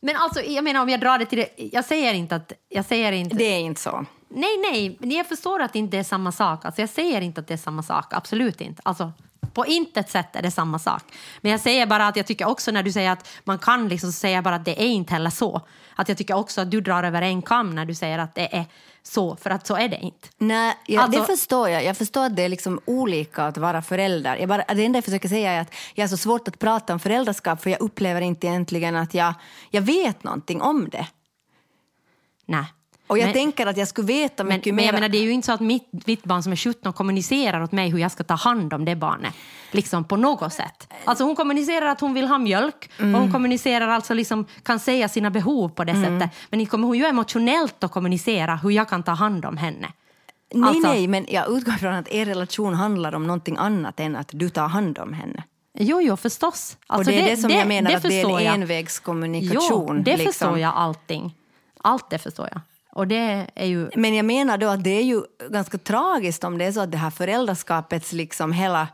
men 0.00 0.16
alltså, 0.16 0.40
jag 0.42 0.64
menar 0.64 0.82
om 0.82 0.88
jag 0.88 1.00
drar 1.00 1.18
det 1.18 1.26
till 1.26 1.38
det, 1.38 1.48
jag 1.72 1.84
säger 1.84 2.14
inte 2.14 2.36
att, 2.36 2.52
jag 2.68 2.84
säger 2.84 3.12
inte, 3.12 3.36
Det 3.36 3.44
är 3.44 3.58
inte 3.60 3.80
så. 3.80 4.04
Nej 4.28 4.58
nej, 4.72 5.16
jag 5.16 5.26
förstår 5.26 5.62
att 5.62 5.72
det 5.72 5.78
inte 5.78 5.98
är 5.98 6.02
samma 6.02 6.32
sak. 6.32 6.64
Alltså, 6.64 6.80
jag 6.80 6.90
säger 6.90 7.20
inte 7.20 7.40
att 7.40 7.48
det 7.48 7.54
är 7.54 7.58
samma 7.58 7.82
sak, 7.82 8.12
absolut 8.14 8.60
inte. 8.60 8.82
Alltså, 8.84 9.12
på 9.52 9.66
intet 9.66 10.10
sätt 10.10 10.36
är 10.36 10.42
det 10.42 10.50
samma 10.50 10.78
sak. 10.78 11.02
Men 11.40 11.52
jag 11.52 11.60
säger 11.60 11.86
bara 11.86 12.06
att 12.06 12.16
jag 12.16 12.26
tycker 12.26 12.48
också 12.48 12.70
när 12.70 12.82
du 12.82 12.92
säger 12.92 13.10
att 13.10 13.28
man 13.44 13.58
kan 13.58 13.88
liksom, 13.88 14.30
jag 14.30 14.44
bara 14.44 14.54
att 14.54 14.64
det 14.64 14.82
är 14.82 14.86
inte 14.86 15.12
heller 15.12 15.30
så. 15.30 15.60
Att 15.94 16.08
jag 16.08 16.18
tycker 16.18 16.34
också 16.34 16.60
att 16.60 16.70
du 16.70 16.80
drar 16.80 17.02
över 17.04 17.22
en 17.22 17.42
kam 17.42 17.74
när 17.74 17.84
du 17.84 17.94
säger 17.94 18.18
att 18.18 18.34
det 18.34 18.56
är 18.56 18.64
så, 19.02 19.36
för 19.36 19.50
att 19.50 19.66
så 19.66 19.76
är 19.76 19.88
det 19.88 19.98
inte. 19.98 20.28
Nej, 20.38 20.74
ja, 20.86 21.02
Alltså- 21.02 21.20
det 21.20 21.26
förstår 21.26 21.68
jag. 21.68 21.84
Jag 21.84 21.96
förstår 21.96 22.24
att 22.24 22.36
det 22.36 22.42
är 22.42 22.48
liksom 22.48 22.80
olika 22.84 23.44
att 23.44 23.58
vara 23.58 23.82
förälder. 23.82 24.36
Jag 24.36 24.48
bara, 24.48 24.64
det 24.74 24.84
enda 24.84 24.96
jag 24.96 25.04
försöker 25.04 25.28
säga 25.28 25.52
är 25.52 25.60
att 25.60 25.74
jag 25.94 26.04
är 26.04 26.08
så 26.08 26.16
svårt 26.16 26.48
att 26.48 26.58
prata 26.58 26.92
om 26.92 26.98
föräldraskap 27.00 27.62
för 27.62 27.70
jag 27.70 27.80
upplever 27.80 28.20
inte 28.20 28.46
egentligen 28.46 28.96
att 28.96 29.14
jag, 29.14 29.34
jag 29.70 29.82
vet 29.82 30.24
någonting 30.24 30.62
om 30.62 30.88
det. 30.88 31.06
Nej. 32.46 32.64
Och 33.06 33.18
jag 33.18 33.24
men, 33.24 33.32
tänker 33.34 33.66
att 33.66 33.76
jag 33.76 33.88
skulle 33.88 34.06
veta 34.06 34.44
men, 34.44 34.56
mycket 34.56 34.74
men 34.74 34.84
jag 34.84 34.92
mer. 34.92 35.00
menar, 35.00 35.08
det 35.08 35.18
är 35.18 35.22
ju 35.22 35.30
inte 35.32 35.46
så 35.46 35.52
att 35.52 35.60
mitt, 35.60 36.06
mitt 36.06 36.24
barn 36.24 36.42
som 36.42 36.52
är 36.52 36.56
17 36.56 36.92
kommunicerar 36.92 37.62
åt 37.62 37.72
mig 37.72 37.90
hur 37.90 37.98
jag 37.98 38.10
ska 38.12 38.24
ta 38.24 38.34
hand 38.34 38.72
om 38.74 38.84
det 38.84 38.96
barnet. 38.96 39.34
Liksom 39.70 40.04
på 40.04 40.16
något 40.16 40.52
sätt. 40.52 40.92
Alltså 41.04 41.24
hon 41.24 41.36
kommunicerar 41.36 41.86
att 41.86 42.00
hon 42.00 42.14
vill 42.14 42.26
ha 42.28 42.38
mjölk 42.38 42.90
och 42.96 43.00
Mm. 43.00 43.20
hon 43.20 43.32
kommunicerar 43.32 43.88
alltså 43.88 44.14
liksom, 44.14 44.44
kan 44.62 44.78
säga 44.80 45.08
sina 45.08 45.30
behov 45.30 45.68
på 45.68 45.84
det 45.84 45.94
sättet. 45.94 46.30
Men 46.50 46.60
inte 46.60 46.70
kommer 46.70 46.86
hon 46.86 46.98
ju 46.98 47.04
emotionellt 47.04 47.84
att 47.84 47.90
kommunicera 47.92 48.56
hur 48.56 48.70
jag 48.70 48.88
kan 48.88 49.02
ta 49.02 49.12
hand 49.12 49.44
om 49.44 49.56
henne. 49.56 49.88
nej, 50.54 50.68
alltså- 50.68 50.88
nej, 50.88 51.06
men 51.08 51.26
jag 51.28 51.50
utgår 51.56 51.72
från 51.72 51.94
att 51.94 52.08
er 52.08 52.24
relation 52.26 52.74
handlar 52.74 53.14
om 53.14 53.26
någonting 53.26 53.56
annat 53.58 54.00
än 54.00 54.16
att 54.16 54.28
du 54.32 54.48
tar 54.48 54.68
hand 54.68 54.98
om 54.98 55.12
henne. 55.12 55.42
Jo, 55.78 56.00
jo, 56.00 56.16
förstås. 56.16 56.76
Alltså, 56.86 57.10
och 57.10 57.16
det 57.16 57.22
är 57.22 57.30
det, 57.30 57.36
som 57.36 57.50
jag 57.50 57.68
menar 57.68 57.92
att 57.92 58.02
det 58.02 58.20
är 58.20 58.24
en 58.38 58.44
jag. 58.44 58.54
envägskommunikation. 58.54 59.96
Jo, 59.96 60.02
det 60.02 60.16
liksom. 60.16 60.32
förstår 60.32 60.58
jag 60.58 60.72
allting. 60.76 61.34
Allt 61.80 62.10
det 62.10 62.18
förstår 62.18 62.48
jag. 62.52 62.60
Och 62.96 63.08
det 63.08 63.46
är 63.54 63.66
ju... 63.66 63.90
Men 63.96 64.14
jag 64.14 64.24
menar 64.24 64.58
då 64.58 64.68
att 64.68 64.84
det 64.84 64.90
är 64.90 65.02
ju 65.02 65.22
ganska 65.50 65.78
tragiskt 65.78 66.44
om 66.44 66.58
det 66.58 66.64
är 66.64 66.72
så 66.72 66.80
att 66.80 66.92
det 66.92 66.98
här 66.98 67.10
föräldraskapets 67.10 68.12
liksom 68.12 68.52
hela 68.52 68.88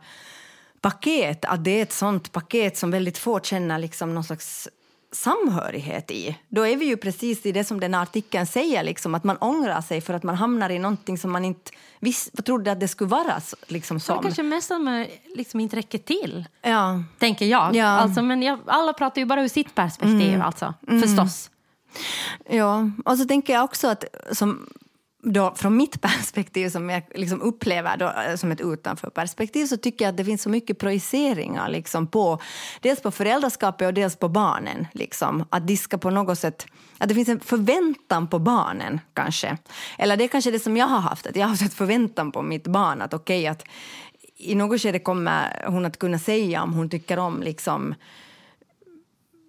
paket, 0.80 1.44
att 1.44 1.64
det 1.64 1.78
är 1.78 1.82
ett 1.82 1.92
sånt 1.92 2.32
paket 2.32 2.76
som 2.76 2.90
väldigt 2.90 3.18
få 3.18 3.40
känner 3.40 3.78
liksom 3.78 4.14
någon 4.14 4.24
slags 4.24 4.68
samhörighet 5.12 6.10
i. 6.10 6.38
Då 6.48 6.66
är 6.66 6.76
vi 6.76 6.84
ju 6.84 6.96
precis 6.96 7.46
i 7.46 7.52
det 7.52 7.64
som 7.64 7.80
den 7.80 7.94
här 7.94 8.02
artikeln 8.02 8.46
säger, 8.46 8.84
liksom, 8.84 9.14
att 9.14 9.24
man 9.24 9.36
ångrar 9.36 9.80
sig 9.80 10.00
för 10.00 10.14
att 10.14 10.22
man 10.22 10.34
hamnar 10.34 10.70
i 10.70 10.78
någonting 10.78 11.18
som 11.18 11.32
man 11.32 11.44
inte 11.44 11.70
visst, 12.00 12.44
trodde 12.44 12.72
att 12.72 12.80
det 12.80 12.88
skulle 12.88 13.10
vara 13.10 13.40
liksom, 13.66 13.96
Det 13.96 14.00
som. 14.00 14.22
kanske 14.22 14.42
mest 14.42 14.68
som 14.68 14.88
eh, 14.88 15.06
liksom 15.36 15.60
inte 15.60 15.76
räcker 15.76 15.98
till. 15.98 16.44
Ja. 16.62 17.02
tänker 17.18 17.46
jag. 17.46 17.74
Ja. 17.74 17.86
Mm. 17.86 18.04
Alltså, 18.04 18.22
men 18.22 18.42
jag, 18.42 18.58
alla 18.66 18.92
pratar 18.92 19.20
ju 19.20 19.26
bara 19.26 19.42
ur 19.42 19.48
sitt 19.48 19.74
perspektiv, 19.74 20.42
alltså. 20.42 20.74
förstås. 20.86 21.51
Ja, 22.48 22.90
och 23.04 23.18
så 23.18 23.24
tänker 23.24 23.52
jag 23.52 23.64
också 23.64 23.88
att 23.88 24.04
som 24.32 24.66
då, 25.22 25.54
från 25.54 25.76
mitt 25.76 26.00
perspektiv 26.00 26.68
som 26.68 26.90
jag 26.90 27.02
liksom 27.14 27.42
upplever 27.42 27.96
då, 27.96 28.06
eh, 28.06 28.36
som 28.36 28.52
ett 28.52 28.60
utanförperspektiv 28.60 29.66
så 29.66 29.76
tycker 29.76 30.04
jag 30.04 30.12
att 30.12 30.16
det 30.16 30.24
finns 30.24 30.42
så 30.42 30.48
mycket 30.48 30.78
projiceringar 30.78 31.68
liksom 31.68 32.06
på 32.06 32.38
dels 32.80 33.00
på 33.00 33.10
föräldraskapet 33.10 33.86
och 33.86 33.94
dels 33.94 34.16
på 34.16 34.28
barnen. 34.28 34.86
Liksom. 34.92 35.44
Att 35.50 35.66
de 35.66 35.76
ska 35.76 35.98
på 35.98 36.10
något 36.10 36.38
sätt, 36.38 36.66
att 36.98 37.08
det 37.08 37.14
finns 37.14 37.28
en 37.28 37.40
förväntan 37.40 38.28
på 38.28 38.38
barnen 38.38 39.00
kanske. 39.14 39.58
Eller 39.98 40.16
det 40.16 40.24
är 40.24 40.28
kanske 40.28 40.50
det 40.50 40.60
som 40.60 40.76
jag 40.76 40.86
har 40.86 41.00
haft, 41.00 41.26
att 41.26 41.36
jag 41.36 41.46
har 41.46 41.56
haft 41.56 41.74
förväntan 41.74 42.32
på 42.32 42.42
mitt 42.42 42.66
barn 42.66 43.02
att 43.02 43.14
okej 43.14 43.46
att 43.46 43.64
i 44.36 44.54
något 44.54 44.80
skede 44.80 44.98
kommer 44.98 45.64
hon 45.66 45.84
att 45.84 45.98
kunna 45.98 46.18
säga 46.18 46.62
om 46.62 46.72
hon 46.72 46.90
tycker 46.90 47.18
om 47.18 47.42
liksom 47.42 47.94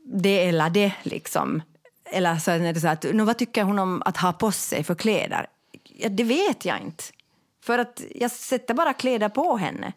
det 0.05 0.47
eller 0.47 0.69
det. 0.69 0.93
Liksom. 1.03 1.61
Eller 2.13 2.37
så 2.37 2.51
är 2.51 2.73
det 2.73 2.79
så 2.79 2.87
att, 2.87 3.03
"Nå, 3.13 3.25
vad 3.25 3.37
tycker 3.37 3.63
hon 3.63 3.79
om 3.79 4.01
att 4.05 4.17
ha 4.17 4.33
på 4.33 4.51
sig 4.51 4.83
för 4.83 4.95
kläder? 4.95 5.47
Ja, 5.83 6.09
det 6.09 6.23
vet 6.23 6.65
jag 6.65 6.81
inte. 6.81 7.03
För 7.63 7.79
att 7.79 8.01
jag 8.15 8.31
sätter 8.31 8.73
bara 8.73 8.93
kläder 8.93 9.29
på 9.29 9.57
henne. 9.57 9.93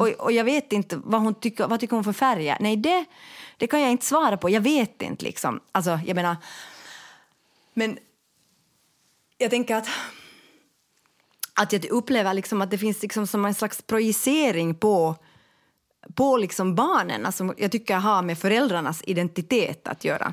Och, 0.00 0.08
och 0.08 0.32
jag 0.32 0.44
vet 0.44 0.72
inte 0.72 0.96
vad 0.96 1.20
hon 1.20 1.34
tycker, 1.34 1.68
vad 1.68 1.80
tycker 1.80 1.96
hon 1.96 2.04
för 2.04 2.12
färger. 2.12 2.56
Nej, 2.60 2.76
det, 2.76 3.04
det 3.56 3.66
kan 3.66 3.80
jag 3.80 3.90
inte 3.90 4.06
svara 4.06 4.36
på. 4.36 4.50
Jag 4.50 4.60
vet 4.60 5.02
inte 5.02 5.24
liksom. 5.24 5.60
Alltså, 5.72 5.98
jag 6.06 6.14
menar... 6.14 6.36
Men 7.74 7.98
jag 9.38 9.50
tänker 9.50 9.76
att 9.76 9.88
att 11.54 11.72
jag 11.72 11.84
upplever 11.84 12.34
liksom 12.34 12.62
att 12.62 12.70
det 12.70 12.78
finns 12.78 13.02
liksom 13.02 13.26
som 13.26 13.44
en 13.44 13.54
slags 13.54 13.82
projicering 13.82 14.74
på, 14.74 15.16
på 16.14 16.36
liksom 16.36 16.74
barnen. 16.74 17.26
Alltså 17.26 17.54
jag 17.56 17.72
tycker 17.72 17.96
har 17.96 18.22
med 18.22 18.38
föräldrarnas 18.38 19.02
identitet 19.06 19.88
att 19.88 20.04
göra. 20.04 20.32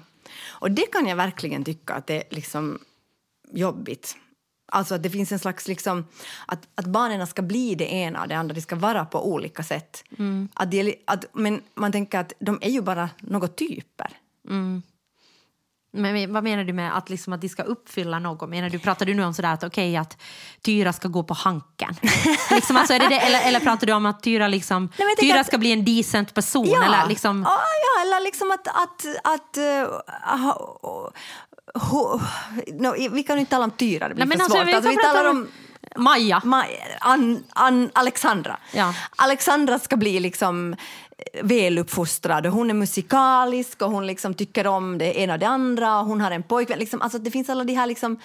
Och 0.49 0.71
det 0.71 0.85
kan 0.91 1.07
jag 1.07 1.15
verkligen 1.15 1.63
tycka 1.63 1.93
att 1.93 2.07
det 2.07 2.15
är 2.15 2.35
liksom 2.35 2.79
jobbigt. 3.51 4.17
Alltså 4.73 4.95
att 4.95 5.03
det 5.03 5.09
finns 5.09 5.31
en 5.31 5.39
slags 5.39 5.67
liksom, 5.67 6.05
att, 6.45 6.67
att 6.75 6.85
barnen 6.85 7.27
ska 7.27 7.41
bli 7.41 7.75
det 7.75 7.93
ena 7.93 8.21
och 8.21 8.27
det 8.27 8.35
andra, 8.35 8.55
de 8.55 8.61
ska 8.61 8.75
vara 8.75 9.05
på 9.05 9.31
olika 9.31 9.63
sätt. 9.63 10.03
Att 10.53 10.71
de, 10.71 10.95
att, 11.05 11.25
men 11.33 11.61
man 11.73 11.91
tänker 11.91 12.19
att 12.19 12.33
de 12.39 12.59
är 12.61 12.69
ju 12.69 12.81
bara 12.81 13.09
några 13.19 13.47
typer. 13.47 14.17
Men 14.41 14.83
men 15.93 16.33
vad 16.33 16.43
menar 16.43 16.63
du 16.63 16.73
med 16.73 16.97
att, 16.97 17.09
liksom 17.09 17.33
att 17.33 17.41
de 17.41 17.49
ska 17.49 17.63
uppfylla 17.63 18.19
något? 18.19 18.49
Menar 18.49 18.69
du, 18.69 18.79
pratar 18.79 19.05
du 19.05 19.13
nu 19.13 19.23
om 19.23 19.33
sådär 19.33 19.53
att 19.53 19.63
okej 19.63 19.97
att 19.97 20.17
Tyra 20.61 20.93
ska 20.93 21.07
gå 21.07 21.23
på 21.23 21.33
Hanken? 21.33 21.95
liksom, 22.51 22.77
alltså, 22.77 22.93
är 22.93 22.99
det 22.99 23.07
det, 23.09 23.19
eller, 23.19 23.47
eller 23.47 23.59
pratar 23.59 23.87
du 23.87 23.93
om 23.93 24.05
att 24.05 24.23
Tyra, 24.23 24.47
liksom, 24.47 24.87
tänker 24.89 25.21
Tyra 25.21 25.39
att- 25.39 25.47
ska 25.47 25.57
bli 25.57 25.71
en 25.71 25.85
decent 25.85 26.33
person? 26.33 26.67
Ja, 26.69 26.83
Eller 26.85 27.07
liksom, 27.07 27.43
ja, 27.47 27.59
ja 27.95 28.01
eller 28.01 28.23
liksom 28.23 28.51
att... 28.51 28.67
att, 28.67 29.05
att 29.23 29.57
uh, 29.57 30.61
ho, 31.73 32.19
no, 32.79 32.93
vi 33.11 33.23
kan 33.23 33.35
ju 33.35 33.39
inte 33.39 33.49
tala 33.49 33.63
om 33.63 33.71
Tyra, 33.71 34.09
det 34.09 34.15
blir 34.15 34.25
Nej, 34.25 34.37
för 34.37 34.43
alltså, 34.43 34.57
svårt. 34.57 34.67
vi 34.67 34.73
Alltså, 34.73 34.89
vi 34.91 34.97
talar 34.97 35.29
om- 35.29 35.47
Maja. 35.95 36.41
Ma- 36.45 36.65
Ann, 36.99 37.43
Ann, 37.49 37.89
Alexandra. 37.93 38.57
Ja. 38.73 38.93
Alexandra 39.15 39.79
ska 39.79 39.97
bli 39.97 40.19
liksom 40.19 40.75
väluppfostrad 41.41 42.45
och 42.45 42.53
hon 42.53 42.69
är 42.69 42.73
musikalisk 42.73 43.81
och 43.81 43.91
hon 43.91 44.07
liksom 44.07 44.33
tycker 44.33 44.67
om 44.67 44.97
det 44.97 45.19
ena 45.19 45.33
och 45.33 45.39
det 45.39 45.47
andra 45.47 45.99
och 45.99 46.05
hon 46.05 46.21
har 46.21 46.31
en 46.31 46.43
pojkvän. 46.43 46.79
Liksom, 46.79 47.01
alltså 47.01 47.19
det 47.19 47.31
finns 47.31 47.49
alla 47.49 47.63
de 47.63 47.73
här 47.73 47.87
liksom, 47.87 48.19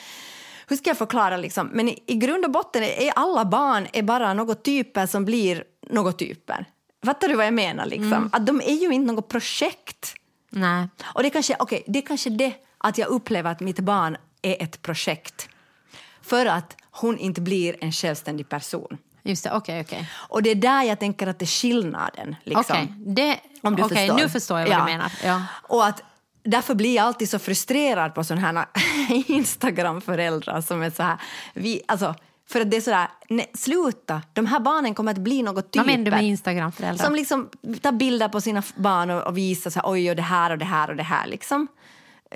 hur 0.67 0.77
ska 0.77 0.91
jag 0.91 0.99
förklara 0.99 1.37
liksom? 1.37 1.71
Men 1.73 1.89
i, 1.89 2.03
i 2.07 2.15
grund 2.15 2.45
och 2.45 2.51
botten 2.51 2.83
är 2.83 3.13
alla 3.17 3.45
barn 3.45 3.87
är 3.93 4.03
bara 4.03 4.35
något 4.35 4.63
typer 4.63 5.07
som 5.07 5.25
blir 5.25 5.65
något 5.91 6.19
typer. 6.19 6.65
Fattar 7.05 7.29
du 7.29 7.35
vad 7.35 7.47
jag 7.47 7.55
menar 7.55 7.87
liksom? 7.87 8.13
Mm. 8.13 8.31
Att 8.33 8.47
de 8.47 8.61
är 8.61 8.75
ju 8.75 8.91
inte 8.91 9.13
något 9.13 9.29
projekt. 9.29 10.15
Nej. 10.51 10.89
Och 11.05 11.23
det 11.23 11.31
kanske, 11.31 11.57
okay, 11.59 11.83
det 11.87 11.99
är 11.99 12.07
kanske 12.07 12.31
det 12.31 12.53
att 12.79 12.99
jag 12.99 13.09
upplever 13.09 13.51
att 13.51 13.61
mitt 13.61 13.81
barn 13.81 14.17
är 14.43 14.63
ett 14.63 14.83
projekt. 14.83 15.49
För 16.23 16.47
att 16.47 16.77
hon 16.91 17.19
inte 17.19 17.41
blir 17.41 17.77
en 17.81 17.93
självständig 17.93 18.49
person. 18.49 18.99
Just 19.27 19.45
det, 19.45 19.51
okej, 19.53 19.81
okej. 19.81 20.11
Och 20.29 20.43
det 20.43 20.51
är 20.51 20.55
där 20.55 20.83
jag 20.83 20.99
tänker 21.01 21.27
att 21.27 21.39
det 21.39 21.45
är 21.45 21.47
skillnaden. 21.47 22.37
Liksom. 22.45 22.65
Okej, 22.77 22.93
det- 22.97 23.41
Om 23.63 23.77
du 23.77 23.83
okej, 23.83 23.97
förstår. 23.97 24.17
nu 24.23 24.29
förstår 24.29 24.59
jag 24.61 24.69
vad 24.69 24.79
du 24.79 24.85
menar. 24.93 25.13
Ja. 25.25 25.43
Och 25.63 25.87
att 25.87 26.03
därför 26.45 26.75
blir 26.75 26.97
jag 26.97 27.05
alltid 27.07 27.29
så 27.31 27.39
frustrerad 27.39 28.15
på 28.15 28.25
sådana 28.25 28.47
här 28.47 28.67
Instagram-föräldrar 29.31 30.61
som 30.61 30.83
är 30.83 30.91
så 30.91 31.03
här... 31.03 31.17
Vi, 31.55 31.83
alltså, 31.89 32.15
för 32.49 32.61
att 32.61 32.71
det 32.71 32.77
är 32.77 32.81
så 32.81 32.91
där, 32.91 33.09
nej, 33.29 33.51
sluta, 33.55 34.23
de 34.33 34.47
här 34.47 34.61
barnen 34.61 34.95
kommer 34.95 35.13
att 35.13 35.19
bli 35.19 35.43
något 35.43 35.65
typer. 35.73 35.79
Vad 35.79 35.87
menar 35.87 36.05
du 36.05 36.11
med 36.11 36.25
Instagram-föräldrar? 36.25 37.05
Som 37.07 37.15
liksom 37.15 37.49
tar 37.83 37.93
bilder 37.93 38.29
på 38.29 38.41
sina 38.41 38.63
barn 38.77 39.11
och, 39.11 39.23
och 39.23 39.37
visar 39.39 39.71
så 39.71 39.81
här, 39.81 39.91
oj 39.91 40.11
och 40.11 40.17
det 40.17 40.23
här 40.23 40.51
och 40.51 40.59
det 40.59 40.65
här 40.65 40.91
och 40.91 40.97
det 40.97 41.03
här 41.03 41.27
liksom. 41.27 41.67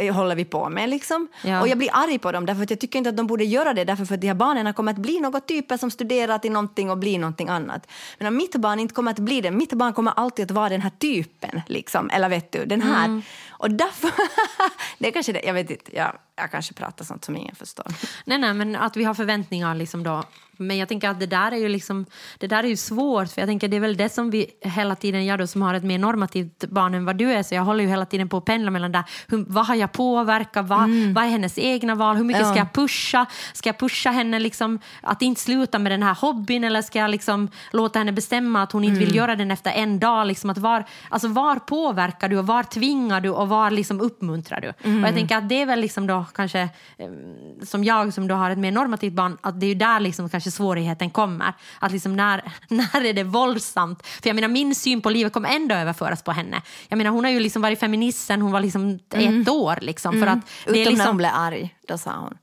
Eh, 0.01 0.15
håller 0.15 0.37
vi 0.37 0.45
på 0.45 0.69
med 0.69 0.89
liksom. 0.89 1.29
Ja. 1.45 1.61
Och 1.61 1.69
jag 1.69 1.79
blir 1.79 1.91
arg 1.93 2.19
på 2.19 2.33
dem 2.33 2.47
därför 2.47 2.63
att 2.63 2.71
jag 2.71 2.81
tycker 2.81 2.99
inte 2.99 3.11
att 3.11 3.17
de 3.17 3.27
borde 3.27 3.45
göra 3.45 3.75
det 3.75 3.85
därför 3.85 4.05
för 4.05 4.15
att 4.15 4.21
de 4.21 4.27
här 4.27 4.35
barnen 4.35 4.75
kommer 4.75 4.93
att 4.93 4.99
bli 4.99 5.21
något 5.21 5.49
typer 5.49 5.77
som 5.77 5.91
studerar 5.91 6.39
till 6.39 6.53
någonting 6.53 6.91
och 6.91 6.99
blir 6.99 7.19
någonting 7.19 7.49
annat. 7.49 7.87
Men 8.19 8.29
om 8.29 8.37
mitt 8.37 8.57
barn 8.57 8.81
inte 8.81 8.95
kommer 8.95 9.11
att 9.11 9.19
bli 9.19 9.41
det, 9.41 9.51
mitt 9.51 9.73
barn 9.73 9.93
kommer 9.93 10.13
alltid 10.17 10.45
att 10.45 10.51
vara 10.51 10.69
den 10.69 10.81
här 10.81 10.91
typen 10.99 11.61
liksom, 11.67 12.11
eller 12.11 12.29
vet 12.29 12.53
du, 12.53 12.65
den 12.65 12.83
här. 12.83 13.05
Mm. 13.05 13.23
Och 13.61 13.71
därför, 13.71 14.11
det 14.99 15.09
är 15.09 15.13
kanske 15.13 15.33
det, 15.33 15.41
jag 15.45 15.55
vet 15.55 15.71
inte, 15.71 15.97
jag, 15.97 16.13
jag 16.37 16.51
kanske 16.51 16.75
pratar 16.75 17.05
sånt 17.05 17.25
som 17.25 17.37
ingen 17.37 17.55
förstår. 17.55 17.87
Nej, 18.25 18.39
nej, 18.39 18.55
men 18.55 18.77
att 18.77 18.97
vi 18.97 19.05
har 19.05 19.15
förväntningar 19.15 19.75
liksom 19.75 20.03
då. 20.03 20.23
Men 20.57 20.79
jag 20.79 20.89
tänker 20.89 21.09
att 21.09 21.21
det 21.21 21.27
där 21.27 21.53
är 21.53 21.57
ju 21.57 21.69
liksom, 21.69 22.07
det 22.39 22.47
där 22.47 22.65
är 22.65 22.69
ju 22.69 22.77
svårt 22.77 23.29
för 23.29 23.41
jag 23.41 23.49
tänker 23.49 23.69
det 23.69 23.77
är 23.77 23.81
väl 23.81 23.97
det 23.97 24.09
som 24.09 24.31
vi 24.31 24.47
hela 24.61 24.95
tiden, 24.97 25.27
jag 25.27 25.39
då 25.39 25.47
som 25.47 25.63
har 25.63 25.75
ett 25.75 25.85
mer 25.85 25.99
normativt 25.99 26.65
barn 26.65 26.95
än 26.95 27.05
vad 27.05 27.17
du 27.17 27.33
är, 27.33 27.43
så 27.43 27.55
jag 27.55 27.63
håller 27.63 27.85
ju 27.85 27.91
hela 27.91 28.07
tiden 28.07 28.29
på 28.29 28.37
att 28.37 28.45
pendla 28.45 28.71
mellan 28.71 28.93
där, 28.93 29.05
hur, 29.29 29.45
vad 29.49 29.67
har 29.67 29.75
jag 29.75 29.93
påverkat, 29.93 30.67
vad, 30.69 30.91
vad 31.15 31.25
är 31.25 31.29
hennes 31.29 31.59
egna 31.59 31.95
val, 31.95 32.17
hur 32.17 32.25
mycket 32.25 32.41
Mm. 32.43 32.49
Ja. 32.49 32.55
ska 32.55 32.59
jag 32.61 32.73
pusha, 32.73 33.27
ska 33.53 33.69
jag 33.69 33.79
pusha 33.79 34.11
henne 34.11 34.39
liksom 34.39 34.79
att 35.03 35.23
inte 35.23 35.41
sluta 35.41 35.79
med 35.79 35.93
den 35.93 36.03
här 36.03 36.15
hobbyn 36.15 36.65
eller 36.65 36.83
ska 36.83 36.99
jag 36.99 37.11
liksom 37.11 37.49
låta 37.73 37.99
henne 37.99 38.13
bestämma 38.13 38.63
att 38.63 38.73
hon 38.73 38.85
inte 38.85 38.97
Mm. 38.97 39.07
vill 39.07 39.17
göra 39.17 39.37
den 39.37 39.51
efter 39.51 39.71
en 39.73 40.01
dag, 40.01 40.27
liksom 40.27 40.51
att 40.51 40.59
var, 40.59 40.85
alltså 41.09 41.29
var 41.29 41.57
påverkar 41.57 42.29
du 42.29 42.39
och 42.39 42.47
var 42.47 42.63
tvingar 42.63 43.21
du 43.21 43.29
och 43.31 43.49
var 43.51 43.71
liksom 43.71 44.01
uppmuntrar 44.01 44.61
du? 44.61 44.73
Mm. 44.83 45.03
Och 45.03 45.09
jag 45.09 45.15
tänker 45.17 45.37
att 45.37 45.49
det 45.49 45.63
är 45.63 45.67
väl 45.67 45.81
liksom 45.81 46.07
då 46.07 46.25
kanske 46.35 46.61
eh, 46.61 47.09
som 47.63 47.85
jag 47.85 48.13
som 48.13 48.29
då 48.29 48.35
har 48.35 48.51
ett 48.51 48.59
mer 48.59 48.73
normativt 48.73 49.13
barn, 49.13 49.39
att 49.41 49.61
det 49.61 49.67
är 49.67 49.69
ju 49.69 49.75
där 49.75 50.01
liksom 50.01 50.29
kanske 50.29 50.51
svårigheten 50.51 51.11
kommer. 51.11 51.53
Att 51.79 51.93
liksom 51.93 52.17
när, 52.17 52.43
när 52.69 53.05
är 53.05 53.13
det 53.13 53.25
våldsamt? 53.25 54.07
För 54.07 54.29
jag 54.29 54.35
menar 54.35 54.49
min 54.49 54.75
syn 54.75 55.01
på 55.01 55.11
livet 55.11 55.33
kommer 55.33 55.49
ändå 55.49 55.75
överföras 55.75 56.23
på 56.23 56.33
henne. 56.33 56.63
Jag 56.89 56.97
menar 56.97 57.11
hon 57.11 57.25
har 57.25 57.31
ju 57.31 57.41
liksom 57.41 57.63
varit 57.63 57.81
feminist 57.81 58.27
sen 58.27 58.43
hon 58.43 58.53
var 58.53 58.61
liksom 58.61 58.99
ett 59.15 59.49
år 59.49 59.79
liksom. 59.81 60.21
För 60.21 60.27
att 60.27 60.39
det 60.67 60.71
Mm. 60.71 60.81
Utom 60.81 60.95
är 60.95 60.99
när 60.99 61.05
hon 61.07 61.17
liksom, 61.17 61.17
blev 61.17 61.31
arg, 61.35 61.75
då 61.89 61.99
sa 61.99 62.17
hon 62.17 62.39